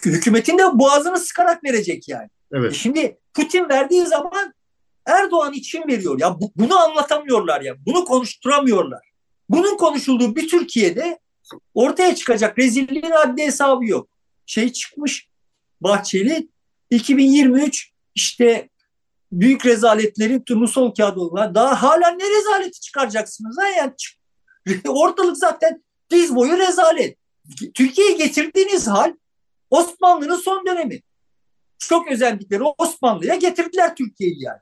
Hükümetin 0.04 0.58
de 0.58 0.62
boğazını 0.78 1.18
sıkarak 1.18 1.64
verecek 1.64 2.08
yani. 2.08 2.28
Evet. 2.52 2.72
E 2.72 2.74
şimdi 2.74 3.18
Putin 3.34 3.68
verdiği 3.68 4.06
zaman 4.06 4.54
Erdoğan 5.06 5.52
için 5.52 5.82
veriyor. 5.88 6.20
Ya 6.20 6.40
bu, 6.40 6.52
bunu 6.56 6.78
anlatamıyorlar 6.78 7.60
ya. 7.60 7.74
Bunu 7.86 8.04
konuşturamıyorlar. 8.04 9.10
Bunun 9.48 9.76
konuşulduğu 9.76 10.36
bir 10.36 10.48
Türkiye'de 10.48 11.18
ortaya 11.74 12.14
çıkacak 12.14 12.58
rezilliğin 12.58 13.10
adli 13.10 13.42
hesabı 13.42 13.84
yok. 13.84 14.08
Şey 14.46 14.72
çıkmış 14.72 15.28
Bahçeli 15.80 16.48
2023 16.90 17.90
işte 18.14 18.68
büyük 19.32 19.66
rezaletlerin 19.66 20.40
turnusol 20.40 20.94
kağıdı 20.94 21.20
olan 21.20 21.54
daha 21.54 21.82
hala 21.82 22.10
ne 22.10 22.24
rezaleti 22.38 22.80
çıkaracaksınız 22.80 23.58
ha 23.58 23.68
yani 23.68 23.92
ortalık 24.88 25.36
zaten 25.36 25.84
diz 26.10 26.34
boyu 26.34 26.58
rezalet. 26.58 27.18
Türkiye'ye 27.74 28.12
getirdiğiniz 28.12 28.86
hal 28.86 29.12
Osmanlı'nın 29.70 30.36
son 30.36 30.66
dönemi. 30.66 31.00
Çok 31.78 32.10
özendikleri 32.10 32.62
Osmanlı'ya 32.78 33.34
getirdiler 33.34 33.94
Türkiye'yi 33.94 34.42
yani. 34.42 34.60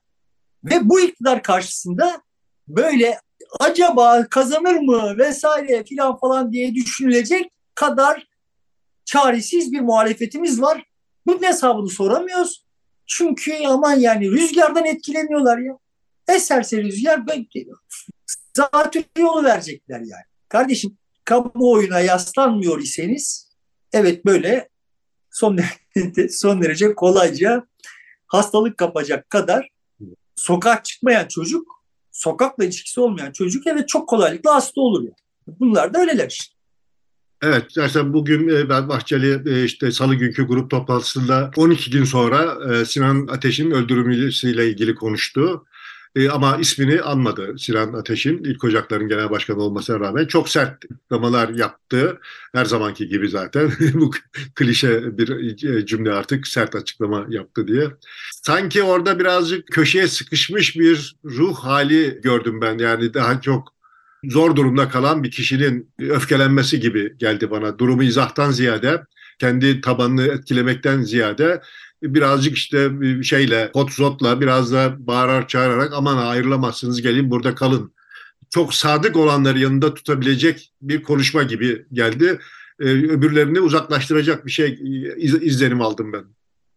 Ve 0.64 0.88
bu 0.88 1.00
iktidar 1.00 1.42
karşısında 1.42 2.22
böyle 2.68 3.18
acaba 3.60 4.26
kazanır 4.30 4.74
mı 4.74 5.18
vesaire 5.18 5.84
filan 5.84 6.18
falan 6.18 6.52
diye 6.52 6.74
düşünülecek 6.74 7.52
kadar 7.74 8.26
çaresiz 9.04 9.72
bir 9.72 9.80
muhalefetimiz 9.80 10.62
var. 10.62 10.84
Bunun 11.26 11.42
hesabını 11.42 11.88
soramıyoruz. 11.88 12.64
Çünkü 13.06 13.66
aman 13.66 13.94
yani 13.94 14.30
rüzgardan 14.30 14.84
etkileniyorlar 14.84 15.58
ya. 15.58 15.78
Eserse 16.28 16.82
rüzgar 16.82 17.22
zatürre 18.56 19.04
yolu 19.18 19.44
verecekler 19.44 20.00
yani. 20.00 20.24
Kardeşim 20.48 20.98
kamuoyuna 21.24 22.00
yaslanmıyor 22.00 22.80
iseniz 22.80 23.54
evet 23.92 24.24
böyle 24.24 24.68
son 25.34 25.58
derece, 25.58 26.28
son 26.28 26.62
derece 26.62 26.94
kolayca 26.94 27.66
hastalık 28.26 28.78
kapacak 28.78 29.30
kadar 29.30 29.68
sokağa 30.36 30.82
çıkmayan 30.82 31.28
çocuk, 31.28 31.84
sokakla 32.12 32.64
ilişkisi 32.64 33.00
olmayan 33.00 33.32
çocuk 33.32 33.66
evet 33.66 33.88
çok 33.88 34.08
kolaylıkla 34.08 34.54
hasta 34.54 34.80
olur. 34.80 35.02
Yani. 35.02 35.14
Bunlar 35.60 35.94
da 35.94 35.98
öyleler 35.98 36.28
işte. 36.28 36.54
Evet, 37.42 37.64
zaten 37.68 38.12
bugün 38.12 38.48
e, 38.48 38.68
ben 38.68 38.88
Bahçeli 38.88 39.50
e, 39.50 39.64
işte 39.64 39.92
salı 39.92 40.14
günkü 40.14 40.46
grup 40.46 40.70
toplantısında 40.70 41.50
12 41.56 41.90
gün 41.90 42.04
sonra 42.04 42.58
e, 42.72 42.84
Sinan 42.84 43.26
Ateş'in 43.26 43.70
öldürülmesiyle 43.70 44.68
ilgili 44.68 44.94
konuştu. 44.94 45.66
Ama 46.30 46.56
ismini 46.56 47.00
anmadı 47.00 47.54
Sinan 47.58 47.92
Ateş'in 47.92 48.44
ilk 48.44 48.64
Ocakların 48.64 49.08
Genel 49.08 49.30
Başkanı 49.30 49.58
olmasına 49.58 50.00
rağmen 50.00 50.26
çok 50.26 50.48
sert 50.48 50.84
açıklamalar 50.84 51.48
yaptı. 51.48 52.20
Her 52.52 52.64
zamanki 52.64 53.08
gibi 53.08 53.28
zaten 53.28 53.72
bu 53.94 54.10
klişe 54.54 55.18
bir 55.18 55.86
cümle 55.86 56.12
artık 56.12 56.46
sert 56.46 56.74
açıklama 56.74 57.26
yaptı 57.28 57.68
diye. 57.68 57.90
Sanki 58.32 58.82
orada 58.82 59.18
birazcık 59.18 59.68
köşeye 59.68 60.08
sıkışmış 60.08 60.76
bir 60.76 61.16
ruh 61.24 61.56
hali 61.56 62.20
gördüm 62.22 62.60
ben. 62.60 62.78
Yani 62.78 63.14
daha 63.14 63.40
çok 63.40 63.74
zor 64.24 64.56
durumda 64.56 64.88
kalan 64.88 65.22
bir 65.22 65.30
kişinin 65.30 65.90
öfkelenmesi 65.98 66.80
gibi 66.80 67.18
geldi 67.18 67.50
bana. 67.50 67.78
Durumu 67.78 68.02
izahtan 68.02 68.50
ziyade, 68.50 69.04
kendi 69.38 69.80
tabanını 69.80 70.22
etkilemekten 70.22 71.02
ziyade 71.02 71.60
birazcık 72.14 72.56
işte 72.56 72.90
şeyle, 73.22 73.70
hot 73.72 73.92
zotla 73.92 74.40
biraz 74.40 74.72
da 74.72 75.06
bağırar 75.06 75.48
çağırarak 75.48 75.92
aman 75.92 76.16
ayrılamazsınız 76.16 77.02
gelin 77.02 77.30
burada 77.30 77.54
kalın. 77.54 77.94
Çok 78.50 78.74
sadık 78.74 79.16
olanları 79.16 79.58
yanında 79.58 79.94
tutabilecek 79.94 80.72
bir 80.82 81.02
konuşma 81.02 81.42
gibi 81.42 81.86
geldi. 81.92 82.38
Öbürlerini 82.78 83.60
uzaklaştıracak 83.60 84.46
bir 84.46 84.50
şey 84.50 84.78
iz, 85.16 85.34
izlenim 85.34 85.80
aldım 85.80 86.12
ben. 86.12 86.24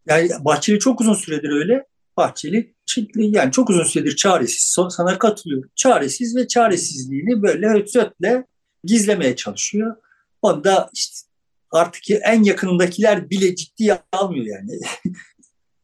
Yani 0.08 0.30
Bahçeli 0.40 0.80
çok 0.80 1.02
uzun 1.02 1.14
süredir 1.14 1.50
öyle. 1.50 1.86
Bahçeli 2.18 2.74
yani 3.16 3.52
çok 3.52 3.70
uzun 3.70 3.84
süredir 3.84 4.16
çaresiz. 4.16 4.78
Sana 4.90 5.18
katılıyorum. 5.18 5.70
Çaresiz 5.76 6.36
ve 6.36 6.48
çaresizliğini 6.48 7.42
böyle 7.42 7.68
ötle 7.68 8.46
gizlemeye 8.84 9.36
çalışıyor. 9.36 9.96
Onda 10.42 10.90
işte 10.94 11.27
artık 11.72 12.04
en 12.10 12.44
yakındakiler 12.44 13.30
bile 13.30 13.56
ciddiye 13.56 14.00
almıyor 14.12 14.46
yani. 14.46 14.80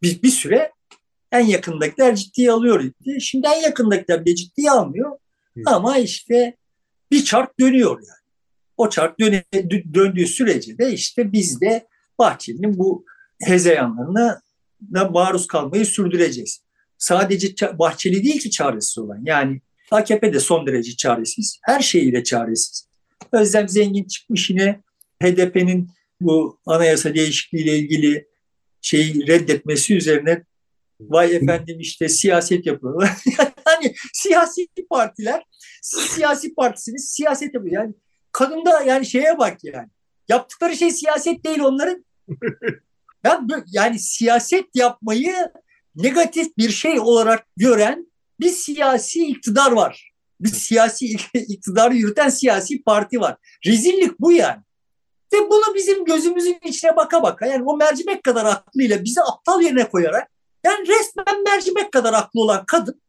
bir, 0.01 0.21
bir 0.21 0.29
süre 0.29 0.71
en 1.31 1.45
yakındakiler 1.45 2.15
ciddiye 2.15 2.51
alıyor. 2.51 2.91
Şimdi 3.19 3.47
en 3.47 3.61
yakındakiler 3.61 4.25
bile 4.25 4.35
ciddiye 4.35 4.71
almıyor. 4.71 5.11
Hı. 5.57 5.61
Ama 5.65 5.97
işte 5.97 6.57
bir 7.11 7.23
çark 7.23 7.59
dönüyor 7.59 7.91
yani. 7.91 8.23
O 8.77 8.89
çark 8.89 9.19
döne, 9.19 9.43
döndüğü 9.93 10.27
sürece 10.27 10.77
de 10.77 10.93
işte 10.93 11.31
biz 11.31 11.61
de 11.61 11.87
Bahçeli'nin 12.19 12.77
bu 12.77 13.05
hezeyanlarına 13.41 14.41
maruz 15.11 15.47
kalmayı 15.47 15.85
sürdüreceğiz. 15.85 16.63
Sadece 16.97 17.55
Bahçeli 17.79 18.23
değil 18.23 18.39
ki 18.39 18.51
çaresiz 18.51 18.97
olan. 18.97 19.21
Yani 19.25 19.61
AKP 19.91 20.33
de 20.33 20.39
son 20.39 20.67
derece 20.67 20.95
çaresiz. 20.95 21.59
Her 21.61 21.79
şeyiyle 21.79 22.23
çaresiz. 22.23 22.87
Özlem 23.31 23.69
Zengin 23.69 24.03
çıkmış 24.03 24.49
yine 24.49 24.81
HDP'nin 25.23 25.89
bu 26.21 26.59
anayasa 26.65 27.15
değişikliğiyle 27.15 27.77
ilgili 27.77 28.27
şeyi 28.81 29.27
reddetmesi 29.27 29.95
üzerine 29.95 30.43
vay 30.99 31.35
efendim 31.35 31.79
işte 31.79 32.09
siyaset 32.09 32.65
yapıyorlar. 32.65 33.09
yani 33.67 33.95
siyasi 34.13 34.67
partiler 34.89 35.43
siyasi 35.83 36.55
partisiniz 36.55 37.11
siyaset 37.11 37.53
yapıyor. 37.53 37.81
Yani 37.81 37.93
kadında 38.31 38.83
yani 38.83 39.05
şeye 39.05 39.37
bak 39.39 39.57
yani. 39.63 39.87
Yaptıkları 40.29 40.75
şey 40.75 40.91
siyaset 40.91 41.45
değil 41.45 41.59
onların 41.59 42.05
ben 43.23 43.47
yani 43.67 43.99
siyaset 43.99 44.65
yapmayı 44.73 45.35
negatif 45.95 46.57
bir 46.57 46.69
şey 46.69 46.99
olarak 46.99 47.47
gören 47.57 48.11
bir 48.39 48.49
siyasi 48.49 49.27
iktidar 49.27 49.71
var. 49.71 50.13
Bir 50.39 50.49
siyasi 50.49 51.05
iktidarı 51.33 51.95
yürüten 51.95 52.29
siyasi 52.29 52.83
parti 52.83 53.19
var. 53.19 53.37
Rezillik 53.65 54.19
bu 54.19 54.31
yani. 54.31 54.61
Ve 55.33 55.49
bunu 55.49 55.75
bizim 55.75 56.05
gözümüzün 56.05 56.59
içine 56.63 56.95
baka 56.95 57.23
baka 57.23 57.45
yani 57.45 57.63
o 57.65 57.77
mercimek 57.77 58.23
kadar 58.23 58.45
aklıyla 58.45 59.03
bizi 59.03 59.21
aptal 59.21 59.61
yerine 59.61 59.89
koyarak 59.89 60.29
yani 60.65 60.87
resmen 60.87 61.43
mercimek 61.43 61.91
kadar 61.91 62.13
aklı 62.13 62.41
olan 62.41 62.65
kadın 62.65 63.03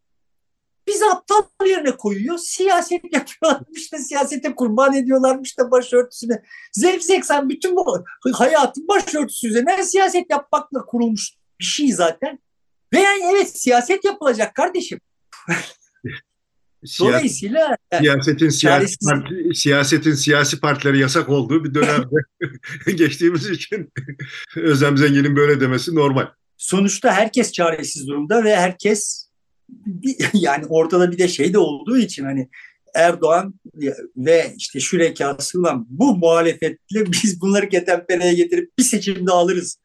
bizi 0.89 1.05
aptal 1.07 1.43
yerine 1.66 1.97
koyuyor. 1.97 2.39
Siyaset 2.39 3.12
yapıyorlarmış 3.12 3.93
da 3.93 3.99
siyasete 3.99 4.55
kurban 4.55 4.95
ediyorlarmış 4.95 5.59
da 5.59 5.70
başörtüsüne. 5.70 6.43
Zevzek 6.72 7.27
sen 7.27 7.49
bütün 7.49 7.77
bu 7.77 8.05
hayatın 8.33 8.89
başörtüsü 8.89 9.49
üzerine 9.49 9.85
siyaset 9.85 10.31
yapmakla 10.31 10.87
kurulmuş 10.87 11.35
bir 11.61 11.64
şey 11.64 11.93
zaten. 11.93 12.39
Ve 12.95 13.01
yani 13.01 13.22
evet 13.33 13.61
siyaset 13.61 14.05
yapılacak 14.05 14.55
kardeşim. 14.55 15.01
Dolayısıyla 17.01 17.76
siyasetin 17.99 18.49
siyasi 18.49 18.97
parti, 19.09 19.55
siyasetin 19.55 20.14
siyasi 20.14 20.61
partileri 20.61 20.99
yasak 20.99 21.28
olduğu 21.28 21.64
bir 21.64 21.74
dönemde 21.74 22.16
geçtiğimiz 22.95 23.51
için 23.51 23.93
Özlem 24.57 24.97
Zengin'in 24.97 25.37
böyle 25.37 25.61
demesi 25.61 25.95
normal. 25.95 26.26
Sonuçta 26.57 27.12
herkes 27.12 27.53
çaresiz 27.53 28.07
durumda 28.09 28.45
ve 28.45 28.57
herkes 28.57 29.28
yani 30.35 30.66
ortada 30.66 31.12
bir 31.12 31.18
de 31.18 31.28
şey 31.28 31.53
de 31.53 31.59
olduğu 31.59 31.97
için 31.97 32.24
hani 32.24 32.49
Erdoğan 32.95 33.55
ve 34.16 34.55
işte 34.57 34.80
şürekasıyla 34.80 35.85
bu 35.89 36.16
muhalefetle 36.16 37.12
biz 37.12 37.41
bunları 37.41 37.68
ketenpereye 37.68 38.35
getirip 38.35 38.78
bir 38.78 38.82
seçimde 38.82 39.30
alırız. 39.30 39.78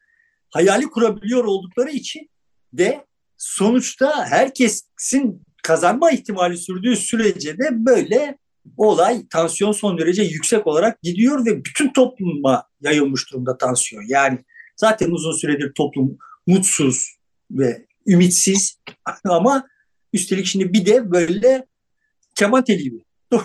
Hayali 0.50 0.84
kurabiliyor 0.84 1.44
oldukları 1.44 1.90
için 1.90 2.30
de 2.72 3.04
sonuçta 3.36 4.26
herkesin 4.26 5.42
kazanma 5.62 6.10
ihtimali 6.10 6.56
sürdüğü 6.56 6.96
sürece 6.96 7.58
de 7.58 7.68
böyle 7.72 8.38
olay 8.76 9.28
tansiyon 9.28 9.72
son 9.72 9.98
derece 9.98 10.22
yüksek 10.22 10.66
olarak 10.66 11.02
gidiyor 11.02 11.46
ve 11.46 11.64
bütün 11.64 11.92
topluma 11.92 12.64
yayılmış 12.80 13.32
durumda 13.32 13.58
tansiyon. 13.58 14.04
Yani 14.08 14.38
zaten 14.76 15.10
uzun 15.10 15.32
süredir 15.32 15.72
toplum 15.74 16.18
mutsuz 16.46 17.16
ve 17.50 17.86
ümitsiz 18.06 18.78
ama 19.24 19.68
üstelik 20.12 20.46
şimdi 20.46 20.72
bir 20.72 20.86
de 20.86 21.10
böyle 21.10 21.66
keman 22.34 22.64
teli 22.64 22.82
gibi 22.82 23.04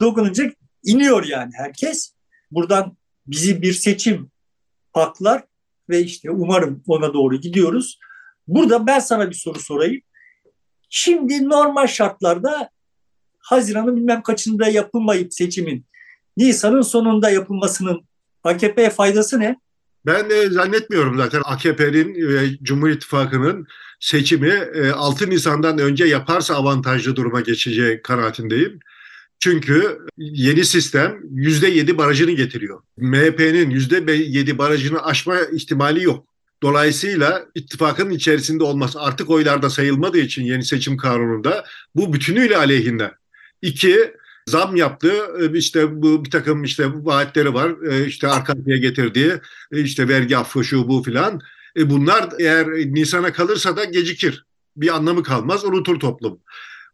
dokununca 0.00 0.52
iniyor 0.84 1.24
yani 1.26 1.52
herkes. 1.56 2.14
Buradan 2.50 2.96
bizi 3.26 3.62
bir 3.62 3.72
seçim 3.72 4.30
haklar 4.92 5.44
ve 5.88 6.00
işte 6.00 6.30
umarım 6.30 6.82
ona 6.86 7.14
doğru 7.14 7.40
gidiyoruz. 7.40 7.98
Burada 8.46 8.86
ben 8.86 8.98
sana 8.98 9.30
bir 9.30 9.34
soru 9.34 9.60
sorayım. 9.60 10.02
Şimdi 10.94 11.48
normal 11.48 11.86
şartlarda 11.86 12.70
Haziran'ın 13.38 13.96
bilmem 13.96 14.22
kaçında 14.22 14.68
yapılmayıp 14.68 15.34
seçimin 15.34 15.86
Nisan'ın 16.36 16.82
sonunda 16.82 17.30
yapılmasının 17.30 18.00
AKP'ye 18.44 18.90
faydası 18.90 19.40
ne? 19.40 19.56
Ben 20.06 20.30
de 20.30 20.50
zannetmiyorum 20.50 21.16
zaten 21.16 21.42
AKP'nin 21.44 22.28
ve 22.28 22.58
Cumhur 22.62 22.88
İttifakı'nın 22.88 23.66
seçimi 24.00 24.52
6 24.94 25.24
e, 25.24 25.30
Nisan'dan 25.30 25.78
önce 25.78 26.04
yaparsa 26.04 26.54
avantajlı 26.54 27.16
duruma 27.16 27.40
geçeceği 27.40 28.02
kanaatindeyim. 28.02 28.80
Çünkü 29.38 29.98
yeni 30.18 30.64
sistem 30.64 31.20
%7 31.34 31.98
barajını 31.98 32.30
getiriyor. 32.30 32.82
MHP'nin 32.96 33.70
%7 33.70 34.58
barajını 34.58 35.04
aşma 35.04 35.40
ihtimali 35.40 36.02
yok. 36.02 36.31
Dolayısıyla 36.62 37.46
ittifakın 37.54 38.10
içerisinde 38.10 38.64
olması 38.64 39.00
artık 39.00 39.30
oylarda 39.30 39.70
sayılmadığı 39.70 40.18
için 40.18 40.44
yeni 40.44 40.64
seçim 40.64 40.96
kanununda 40.96 41.64
bu 41.94 42.12
bütünüyle 42.12 42.56
aleyhinde. 42.56 43.10
İki, 43.62 44.14
zam 44.46 44.76
yaptı. 44.76 45.12
E, 45.40 45.58
işte 45.58 46.02
bu 46.02 46.24
bir 46.24 46.30
takım 46.30 46.64
işte 46.64 46.86
vaatleri 46.94 47.54
var. 47.54 47.72
E, 47.90 48.06
işte 48.06 48.28
arka 48.28 48.52
arkaya 48.52 48.78
getirdiği 48.78 49.32
e, 49.72 49.80
işte 49.80 50.08
vergi 50.08 50.36
affı 50.36 50.64
şu 50.64 50.88
bu 50.88 51.02
filan. 51.02 51.40
Bunlar 51.76 52.28
eğer 52.38 52.66
Nisan'a 52.68 53.32
kalırsa 53.32 53.76
da 53.76 53.84
gecikir. 53.84 54.44
Bir 54.76 54.96
anlamı 54.96 55.22
kalmaz. 55.22 55.64
Unutur 55.64 56.00
toplum. 56.00 56.40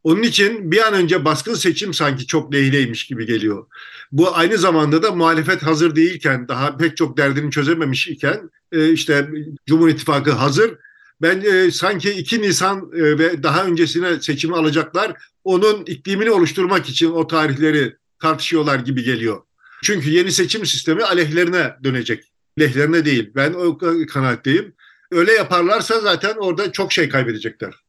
Onun 0.09 0.23
için 0.23 0.71
bir 0.73 0.87
an 0.87 0.95
önce 0.95 1.25
baskın 1.25 1.55
seçim 1.55 1.95
sanki 1.95 2.27
çok 2.27 2.55
lehleymiş 2.55 3.07
gibi 3.07 3.27
geliyor. 3.27 3.67
Bu 4.13 4.37
aynı 4.37 4.59
zamanda 4.59 5.03
da 5.03 5.11
muhalefet 5.11 5.63
hazır 5.63 5.97
değilken, 5.97 6.49
daha 6.49 6.77
pek 6.77 6.97
çok 6.97 7.17
derdini 7.17 7.51
çözememiş 7.51 8.09
iken 8.09 8.51
işte 8.73 9.29
Cumhur 9.67 9.89
İttifakı 9.89 10.33
hazır. 10.33 10.77
Ben 11.23 11.41
e, 11.41 11.71
sanki 11.71 12.11
2 12.11 12.43
Nisan 12.43 12.91
e, 12.95 13.19
ve 13.19 13.43
daha 13.43 13.65
öncesine 13.65 14.21
seçimi 14.21 14.57
alacaklar 14.57 15.17
onun 15.45 15.85
iklimini 15.87 16.31
oluşturmak 16.31 16.89
için 16.89 17.11
o 17.11 17.27
tarihleri 17.27 17.97
tartışıyorlar 18.23 18.79
gibi 18.79 19.05
geliyor. 19.05 19.43
Çünkü 19.83 20.11
yeni 20.11 20.33
seçim 20.33 20.67
sistemi 20.67 21.05
aleyhlerine 21.05 21.75
dönecek. 21.85 22.25
Lehlerine 22.61 23.05
değil. 23.05 23.31
Ben 23.35 23.53
o 23.53 23.79
kanaatteyim. 24.09 24.75
Öyle 25.11 25.33
yaparlarsa 25.33 26.01
zaten 26.01 26.35
orada 26.37 26.73
çok 26.73 26.93
şey 26.93 27.09
kaybedecekler. 27.09 27.88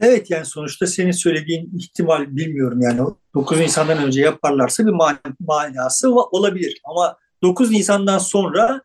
Evet 0.00 0.30
yani 0.30 0.44
sonuçta 0.44 0.86
senin 0.86 1.10
söylediğin 1.10 1.78
ihtimal 1.78 2.36
bilmiyorum. 2.36 2.80
Yani 2.82 3.00
9 3.34 3.58
Nisan'dan 3.58 3.98
önce 3.98 4.20
yaparlarsa 4.20 4.86
bir 4.86 4.90
man 4.92 5.18
manası 5.40 6.14
olabilir. 6.14 6.80
Ama 6.84 7.16
9 7.42 7.70
Nisan'dan 7.70 8.18
sonra 8.18 8.82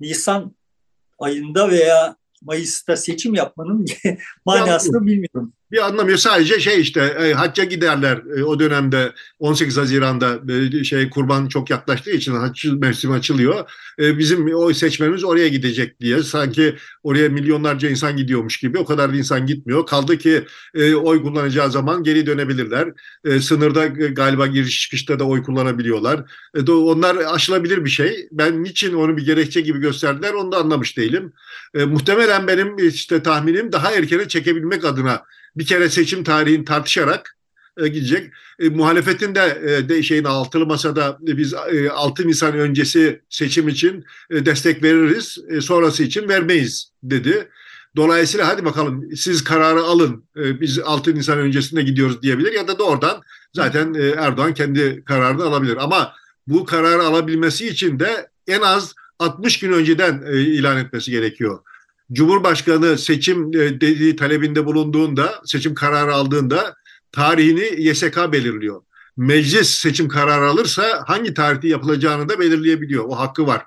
Nisan 0.00 0.56
ayında 1.18 1.70
veya 1.70 2.16
Mayıs'ta 2.42 2.96
seçim 2.96 3.34
yapmanın 3.34 3.86
manasını 4.44 5.06
bilmiyorum 5.06 5.52
bir 5.72 5.86
anlamıyor. 5.86 6.18
Sadece 6.18 6.60
şey 6.60 6.80
işte 6.80 7.00
e, 7.00 7.32
hacca 7.32 7.64
giderler 7.64 8.22
e, 8.36 8.44
o 8.44 8.58
dönemde 8.58 9.12
18 9.38 9.76
Haziran'da 9.76 10.40
e, 10.52 10.84
şey 10.84 11.10
kurban 11.10 11.48
çok 11.48 11.70
yaklaştığı 11.70 12.10
için 12.10 12.34
hac 12.34 12.64
mevsimi 12.64 13.14
açılıyor. 13.14 13.70
E, 13.98 14.18
bizim 14.18 14.54
o 14.54 14.72
seçmenimiz 14.72 15.24
oraya 15.24 15.48
gidecek 15.48 16.00
diye 16.00 16.22
sanki 16.22 16.76
oraya 17.02 17.28
milyonlarca 17.28 17.88
insan 17.88 18.16
gidiyormuş 18.16 18.56
gibi 18.56 18.78
o 18.78 18.84
kadar 18.84 19.12
da 19.12 19.16
insan 19.16 19.46
gitmiyor. 19.46 19.86
Kaldı 19.86 20.18
ki 20.18 20.44
e, 20.74 20.94
oy 20.94 21.22
kullanacağı 21.22 21.70
zaman 21.70 22.02
geri 22.02 22.26
dönebilirler. 22.26 22.88
E, 23.24 23.40
sınırda 23.40 23.86
galiba 23.86 24.46
giriş 24.46 24.80
çıkışta 24.80 25.18
da 25.18 25.24
oy 25.24 25.42
kullanabiliyorlar. 25.42 26.30
E, 26.56 26.70
onlar 26.70 27.16
aşılabilir 27.16 27.84
bir 27.84 27.90
şey. 27.90 28.28
Ben 28.32 28.64
niçin 28.64 28.94
onu 28.94 29.16
bir 29.16 29.24
gerekçe 29.24 29.60
gibi 29.60 29.80
gösterdiler 29.80 30.32
onu 30.32 30.52
da 30.52 30.56
anlamış 30.56 30.96
değilim. 30.96 31.32
E, 31.74 31.84
muhtemelen 31.84 32.46
benim 32.46 32.78
işte 32.78 33.22
tahminim 33.22 33.72
daha 33.72 33.92
erkene 33.92 34.28
çekebilmek 34.28 34.84
adına 34.84 35.22
bir 35.56 35.66
kere 35.66 35.90
seçim 35.90 36.24
tarihini 36.24 36.64
tartışarak 36.64 37.36
e, 37.76 37.88
gidecek. 37.88 38.30
E, 38.58 38.68
muhalefetin 38.68 39.34
de, 39.34 39.62
e, 39.66 39.88
de 39.88 40.02
şeyin 40.02 40.24
altılı 40.24 40.66
masada 40.66 41.18
e, 41.28 41.36
biz 41.36 41.54
e, 41.54 41.90
6 41.90 42.28
Nisan 42.28 42.58
öncesi 42.58 43.20
seçim 43.30 43.68
için 43.68 44.04
e, 44.30 44.46
destek 44.46 44.82
veririz, 44.82 45.38
e, 45.48 45.60
sonrası 45.60 46.02
için 46.02 46.28
vermeyiz 46.28 46.90
dedi. 47.02 47.48
Dolayısıyla 47.96 48.48
hadi 48.48 48.64
bakalım 48.64 49.16
siz 49.16 49.44
kararı 49.44 49.80
alın, 49.80 50.24
e, 50.36 50.60
biz 50.60 50.78
6 50.78 51.14
Nisan 51.14 51.38
öncesinde 51.38 51.82
gidiyoruz 51.82 52.22
diyebilir 52.22 52.52
ya 52.52 52.68
da 52.68 52.78
doğrudan 52.78 53.22
zaten 53.52 53.94
e, 53.94 54.08
Erdoğan 54.08 54.54
kendi 54.54 55.04
kararını 55.04 55.44
alabilir. 55.44 55.76
Ama 55.80 56.12
bu 56.46 56.64
kararı 56.64 57.02
alabilmesi 57.02 57.68
için 57.68 58.00
de 58.00 58.28
en 58.46 58.60
az 58.60 58.94
60 59.18 59.58
gün 59.58 59.72
önceden 59.72 60.22
e, 60.26 60.40
ilan 60.40 60.76
etmesi 60.78 61.10
gerekiyor. 61.10 61.58
Cumhurbaşkanı 62.12 62.98
seçim 62.98 63.48
e, 63.54 63.80
dediği 63.80 64.16
talebinde 64.16 64.66
bulunduğunda, 64.66 65.42
seçim 65.44 65.74
kararı 65.74 66.14
aldığında 66.14 66.74
tarihini 67.12 67.88
YSK 67.88 68.32
belirliyor. 68.32 68.82
Meclis 69.16 69.68
seçim 69.68 70.08
kararı 70.08 70.46
alırsa 70.46 71.04
hangi 71.06 71.34
tarihte 71.34 71.68
yapılacağını 71.68 72.28
da 72.28 72.40
belirleyebiliyor. 72.40 73.04
O 73.04 73.18
hakkı 73.18 73.46
var. 73.46 73.62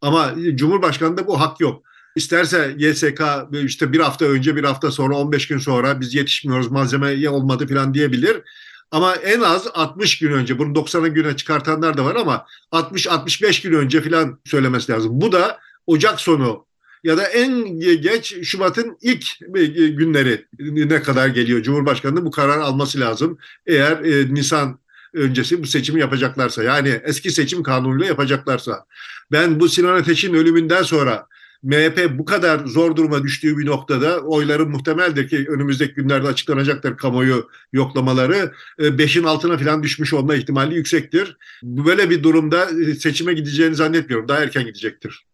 Ama 0.00 0.34
Cumhurbaşkanı'nda 0.54 1.26
bu 1.26 1.40
hak 1.40 1.60
yok. 1.60 1.82
İsterse 2.16 2.74
YSK 2.78 3.22
işte 3.64 3.92
bir 3.92 4.00
hafta 4.00 4.24
önce, 4.24 4.56
bir 4.56 4.64
hafta 4.64 4.90
sonra, 4.90 5.16
15 5.16 5.48
gün 5.48 5.58
sonra 5.58 6.00
biz 6.00 6.14
yetişmiyoruz, 6.14 6.70
malzeme 6.70 7.28
olmadı 7.28 7.66
falan 7.68 7.94
diyebilir. 7.94 8.42
Ama 8.90 9.14
en 9.14 9.40
az 9.40 9.66
60 9.74 10.18
gün 10.18 10.32
önce, 10.32 10.58
bunu 10.58 10.72
90'a 10.72 11.08
güne 11.08 11.36
çıkartanlar 11.36 11.96
da 11.96 12.04
var 12.04 12.14
ama 12.14 12.46
60-65 12.72 13.62
gün 13.62 13.72
önce 13.72 14.02
falan 14.02 14.40
söylemesi 14.44 14.92
lazım. 14.92 15.20
Bu 15.20 15.32
da 15.32 15.58
Ocak 15.86 16.20
sonu 16.20 16.66
ya 17.04 17.16
da 17.16 17.24
en 17.24 17.80
geç 17.80 18.36
Şubat'ın 18.42 18.98
ilk 19.02 19.24
e, 19.56 19.66
günleri 19.88 20.46
ne 20.58 21.02
kadar 21.02 21.28
geliyor 21.28 21.62
Cumhurbaşkanı'nın 21.62 22.24
bu 22.24 22.30
karar 22.30 22.58
alması 22.58 23.00
lazım. 23.00 23.38
Eğer 23.66 23.92
e, 24.04 24.34
Nisan 24.34 24.78
öncesi 25.14 25.62
bu 25.62 25.66
seçimi 25.66 26.00
yapacaklarsa 26.00 26.62
yani 26.62 27.00
eski 27.04 27.30
seçim 27.30 27.62
kanunuyla 27.62 28.06
yapacaklarsa. 28.06 28.86
Ben 29.32 29.60
bu 29.60 29.68
Sinan 29.68 29.94
Ateş'in 29.94 30.34
ölümünden 30.34 30.82
sonra 30.82 31.26
MHP 31.62 32.18
bu 32.18 32.24
kadar 32.24 32.66
zor 32.66 32.96
duruma 32.96 33.22
düştüğü 33.22 33.58
bir 33.58 33.66
noktada 33.66 34.20
oyların 34.20 34.70
muhtemeldir 34.70 35.28
ki 35.28 35.46
önümüzdeki 35.48 35.94
günlerde 35.94 36.28
açıklanacaktır 36.28 36.96
kamuoyu 36.96 37.48
yoklamaları. 37.72 38.52
E, 38.80 38.98
beşin 38.98 39.24
altına 39.24 39.58
falan 39.58 39.82
düşmüş 39.82 40.12
olma 40.12 40.34
ihtimali 40.34 40.74
yüksektir. 40.74 41.36
Böyle 41.62 42.10
bir 42.10 42.22
durumda 42.22 42.68
e, 42.70 42.94
seçime 42.94 43.32
gideceğini 43.34 43.74
zannetmiyorum. 43.74 44.28
Daha 44.28 44.42
erken 44.42 44.64
gidecektir. 44.64 45.26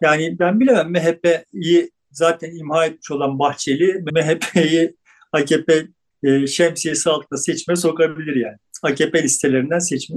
Yani 0.00 0.38
ben 0.38 0.60
bilemem 0.60 0.90
MHP'yi 0.90 1.90
zaten 2.10 2.50
imha 2.56 2.86
etmiş 2.86 3.10
olan 3.10 3.38
Bahçeli 3.38 4.04
MHP'yi 4.12 4.96
AKP 5.32 5.86
e, 6.22 6.46
şemsiyesi 6.46 7.10
altında 7.10 7.40
seçime 7.40 7.76
sokabilir 7.76 8.36
yani. 8.36 8.56
AKP 8.82 9.22
listelerinden 9.22 9.78
seçme. 9.78 10.16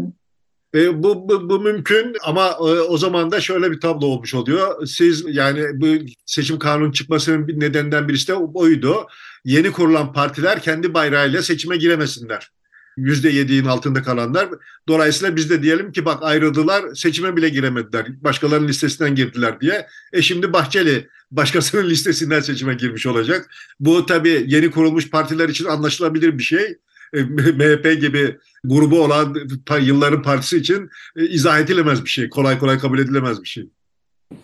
E, 0.75 1.03
bu, 1.03 1.29
bu, 1.29 1.49
bu 1.49 1.59
mümkün 1.59 2.15
ama 2.23 2.49
e, 2.49 2.63
o 2.63 2.97
zaman 2.97 3.31
da 3.31 3.41
şöyle 3.41 3.71
bir 3.71 3.79
tablo 3.79 4.05
olmuş 4.05 4.33
oluyor. 4.33 4.87
Siz 4.87 5.23
yani 5.27 5.63
bu 5.73 6.05
seçim 6.25 6.59
kanunun 6.59 6.91
çıkmasının 6.91 7.47
bir 7.47 7.59
nedeninden 7.59 8.07
birisi 8.07 8.27
de 8.27 8.33
oydu. 8.33 9.07
Yeni 9.45 9.71
kurulan 9.71 10.13
partiler 10.13 10.61
kendi 10.61 10.93
bayrağıyla 10.93 11.41
seçime 11.41 11.77
giremesinler. 11.77 12.49
%7'in 12.97 13.65
altında 13.65 14.03
kalanlar. 14.03 14.49
Dolayısıyla 14.87 15.35
biz 15.35 15.49
de 15.49 15.63
diyelim 15.63 15.91
ki 15.91 16.05
bak 16.05 16.17
ayrıldılar 16.21 16.95
seçime 16.95 17.37
bile 17.37 17.49
giremediler. 17.49 18.05
Başkalarının 18.23 18.67
listesinden 18.67 19.15
girdiler 19.15 19.61
diye. 19.61 19.87
E 20.13 20.21
şimdi 20.21 20.53
Bahçeli 20.53 21.09
başkasının 21.31 21.83
listesinden 21.89 22.39
seçime 22.39 22.73
girmiş 22.73 23.05
olacak. 23.05 23.49
Bu 23.79 24.05
tabii 24.05 24.45
yeni 24.47 24.71
kurulmuş 24.71 25.09
partiler 25.09 25.49
için 25.49 25.65
anlaşılabilir 25.65 26.37
bir 26.37 26.43
şey. 26.43 26.77
E, 27.13 27.23
MHP 27.23 28.01
gibi 28.01 28.37
grubu 28.63 29.03
olan 29.03 29.35
yılların 29.81 30.21
partisi 30.21 30.57
için 30.57 30.89
e, 31.15 31.25
izah 31.25 31.59
edilemez 31.59 32.05
bir 32.05 32.09
şey. 32.09 32.29
Kolay 32.29 32.59
kolay 32.59 32.79
kabul 32.79 32.99
edilemez 32.99 33.43
bir 33.43 33.47
şey. 33.47 33.69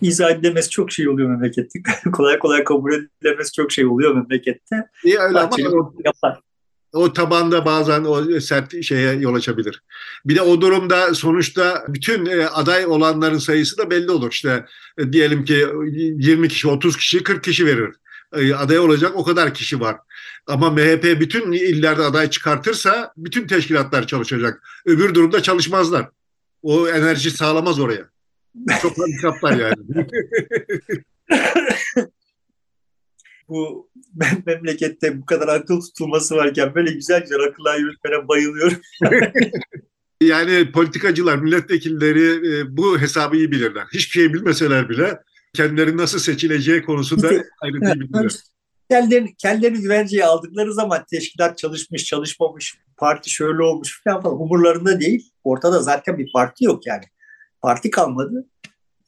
İzah 0.02 0.30
edilemez 0.30 0.70
çok 0.70 0.92
şey 0.92 1.08
oluyor 1.08 1.30
memlekette. 1.30 1.78
kolay 2.12 2.38
kolay 2.38 2.64
kabul 2.64 2.92
edilemez 2.92 3.52
çok 3.52 3.72
şey 3.72 3.86
oluyor 3.86 4.14
memlekette. 4.14 4.76
İyi 5.04 5.18
öyle 5.18 5.34
Bahçeli 5.34 5.68
ama 5.68 5.92
yapar. 6.04 6.40
O 6.92 7.12
tabanda 7.12 7.64
bazen 7.64 8.04
o 8.04 8.40
sert 8.40 8.82
şeye 8.84 9.14
yol 9.14 9.34
açabilir. 9.34 9.82
Bir 10.24 10.36
de 10.36 10.42
o 10.42 10.60
durumda 10.60 11.14
sonuçta 11.14 11.84
bütün 11.88 12.26
e, 12.26 12.46
aday 12.46 12.86
olanların 12.86 13.38
sayısı 13.38 13.78
da 13.78 13.90
belli 13.90 14.10
olur. 14.10 14.32
İşte 14.32 14.64
diyelim 15.12 15.44
ki 15.44 15.66
20 15.86 16.48
kişi, 16.48 16.68
30 16.68 16.96
kişi, 16.96 17.22
40 17.22 17.44
kişi 17.44 17.66
verir 17.66 17.90
aday 18.32 18.78
olacak 18.78 19.12
o 19.16 19.24
kadar 19.24 19.54
kişi 19.54 19.80
var. 19.80 19.96
Ama 20.46 20.70
MHP 20.70 21.20
bütün 21.20 21.52
illerde 21.52 22.02
aday 22.02 22.30
çıkartırsa 22.30 23.12
bütün 23.16 23.46
teşkilatlar 23.46 24.06
çalışacak. 24.06 24.62
Öbür 24.86 25.14
durumda 25.14 25.42
çalışmazlar. 25.42 26.08
O 26.62 26.88
enerji 26.88 27.30
sağlamaz 27.30 27.80
oraya. 27.80 28.08
Çok 28.82 28.98
handikaplar 28.98 29.52
yani. 29.52 30.06
bu 33.50 33.90
memlekette 34.46 35.20
bu 35.20 35.26
kadar 35.26 35.48
akıl 35.48 35.80
tutulması 35.80 36.36
varken 36.36 36.74
böyle 36.74 36.92
güzel 36.92 37.20
güzel 37.20 37.40
akıllar 37.40 37.78
yürütmene 37.78 38.28
bayılıyorum. 38.28 38.78
yani 40.22 40.72
politikacılar, 40.72 41.38
milletvekilleri 41.38 42.66
bu 42.76 42.98
hesabı 42.98 43.36
iyi 43.36 43.50
bilirler. 43.50 43.84
Hiçbir 43.92 44.12
şey 44.20 44.34
bilmeseler 44.34 44.88
bile 44.88 45.18
kendileri 45.54 45.96
nasıl 45.96 46.18
seçileceği 46.18 46.82
konusunda 46.82 47.28
ayrıntıyı 47.62 47.94
bilirler. 47.94 48.32
Kendilerini, 48.90 49.36
kendilerini 49.36 49.80
güvenceye 49.80 50.24
aldıkları 50.24 50.74
zaman 50.74 51.04
teşkilat 51.10 51.58
çalışmış, 51.58 52.04
çalışmamış, 52.04 52.78
parti 52.96 53.30
şöyle 53.30 53.62
olmuş 53.62 54.02
falan 54.04 54.22
falan 54.22 54.40
umurlarında 54.40 55.00
değil. 55.00 55.30
Ortada 55.44 55.82
zaten 55.82 56.18
bir 56.18 56.32
parti 56.32 56.64
yok 56.64 56.86
yani. 56.86 57.04
Parti 57.60 57.90
kalmadı. 57.90 58.46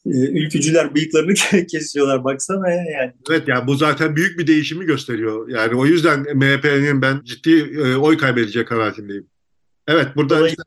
Ee, 0.06 0.10
ülkücüler 0.10 0.94
bıyıklarını 0.94 1.34
kesiyorlar 1.66 2.24
baksana 2.24 2.70
ya 2.70 2.84
yani. 3.00 3.12
Evet 3.30 3.48
yani 3.48 3.66
bu 3.66 3.74
zaten 3.74 4.16
büyük 4.16 4.38
bir 4.38 4.46
değişimi 4.46 4.84
gösteriyor. 4.84 5.48
Yani 5.48 5.74
o 5.74 5.86
yüzden 5.86 6.20
MHP'nin 6.20 7.02
ben 7.02 7.20
ciddi 7.24 7.58
e, 7.60 7.96
oy 7.96 8.16
kaybedecek 8.16 8.68
kanaatindeyim. 8.68 9.26
Evet 9.88 10.08
burada 10.16 10.48
işte 10.48 10.62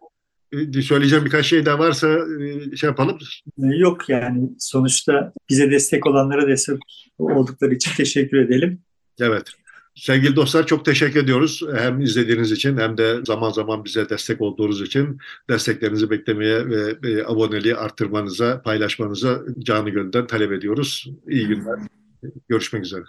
e, 0.78 0.82
söyleyeceğim 0.82 1.26
birkaç 1.26 1.46
şey 1.46 1.66
daha 1.66 1.80
varsa 1.80 2.20
e, 2.42 2.76
şey 2.76 2.88
yapalım. 2.88 3.18
Yok 3.58 4.10
yani 4.10 4.50
sonuçta 4.60 5.34
bize 5.50 5.72
destek 5.72 6.08
olanlara 6.08 6.48
destek 6.48 6.78
oldukları 7.18 7.74
için 7.74 7.92
teşekkür 7.98 8.38
edelim. 8.38 8.82
Evet. 9.20 9.52
Sevgili 9.96 10.36
dostlar 10.36 10.68
çok 10.68 10.86
teşekkür 10.86 11.24
ediyoruz. 11.24 11.62
Hem 11.76 12.02
izlediğiniz 12.02 12.52
için 12.52 12.78
hem 12.78 12.98
de 12.98 13.26
zaman 13.26 13.52
zaman 13.52 13.86
bize 13.86 14.10
destek 14.10 14.42
olduğunuz 14.42 14.82
için 14.82 15.18
desteklerinizi 15.50 16.10
beklemeye 16.10 16.70
ve 17.04 17.28
aboneliği 17.28 17.76
arttırmanıza, 17.76 18.62
paylaşmanıza 18.62 19.42
canı 19.60 19.90
gönülden 19.90 20.28
talep 20.28 20.52
ediyoruz. 20.52 21.08
İyi 21.30 21.48
günler. 21.48 21.80
Görüşmek 22.50 22.86
üzere. 22.86 23.04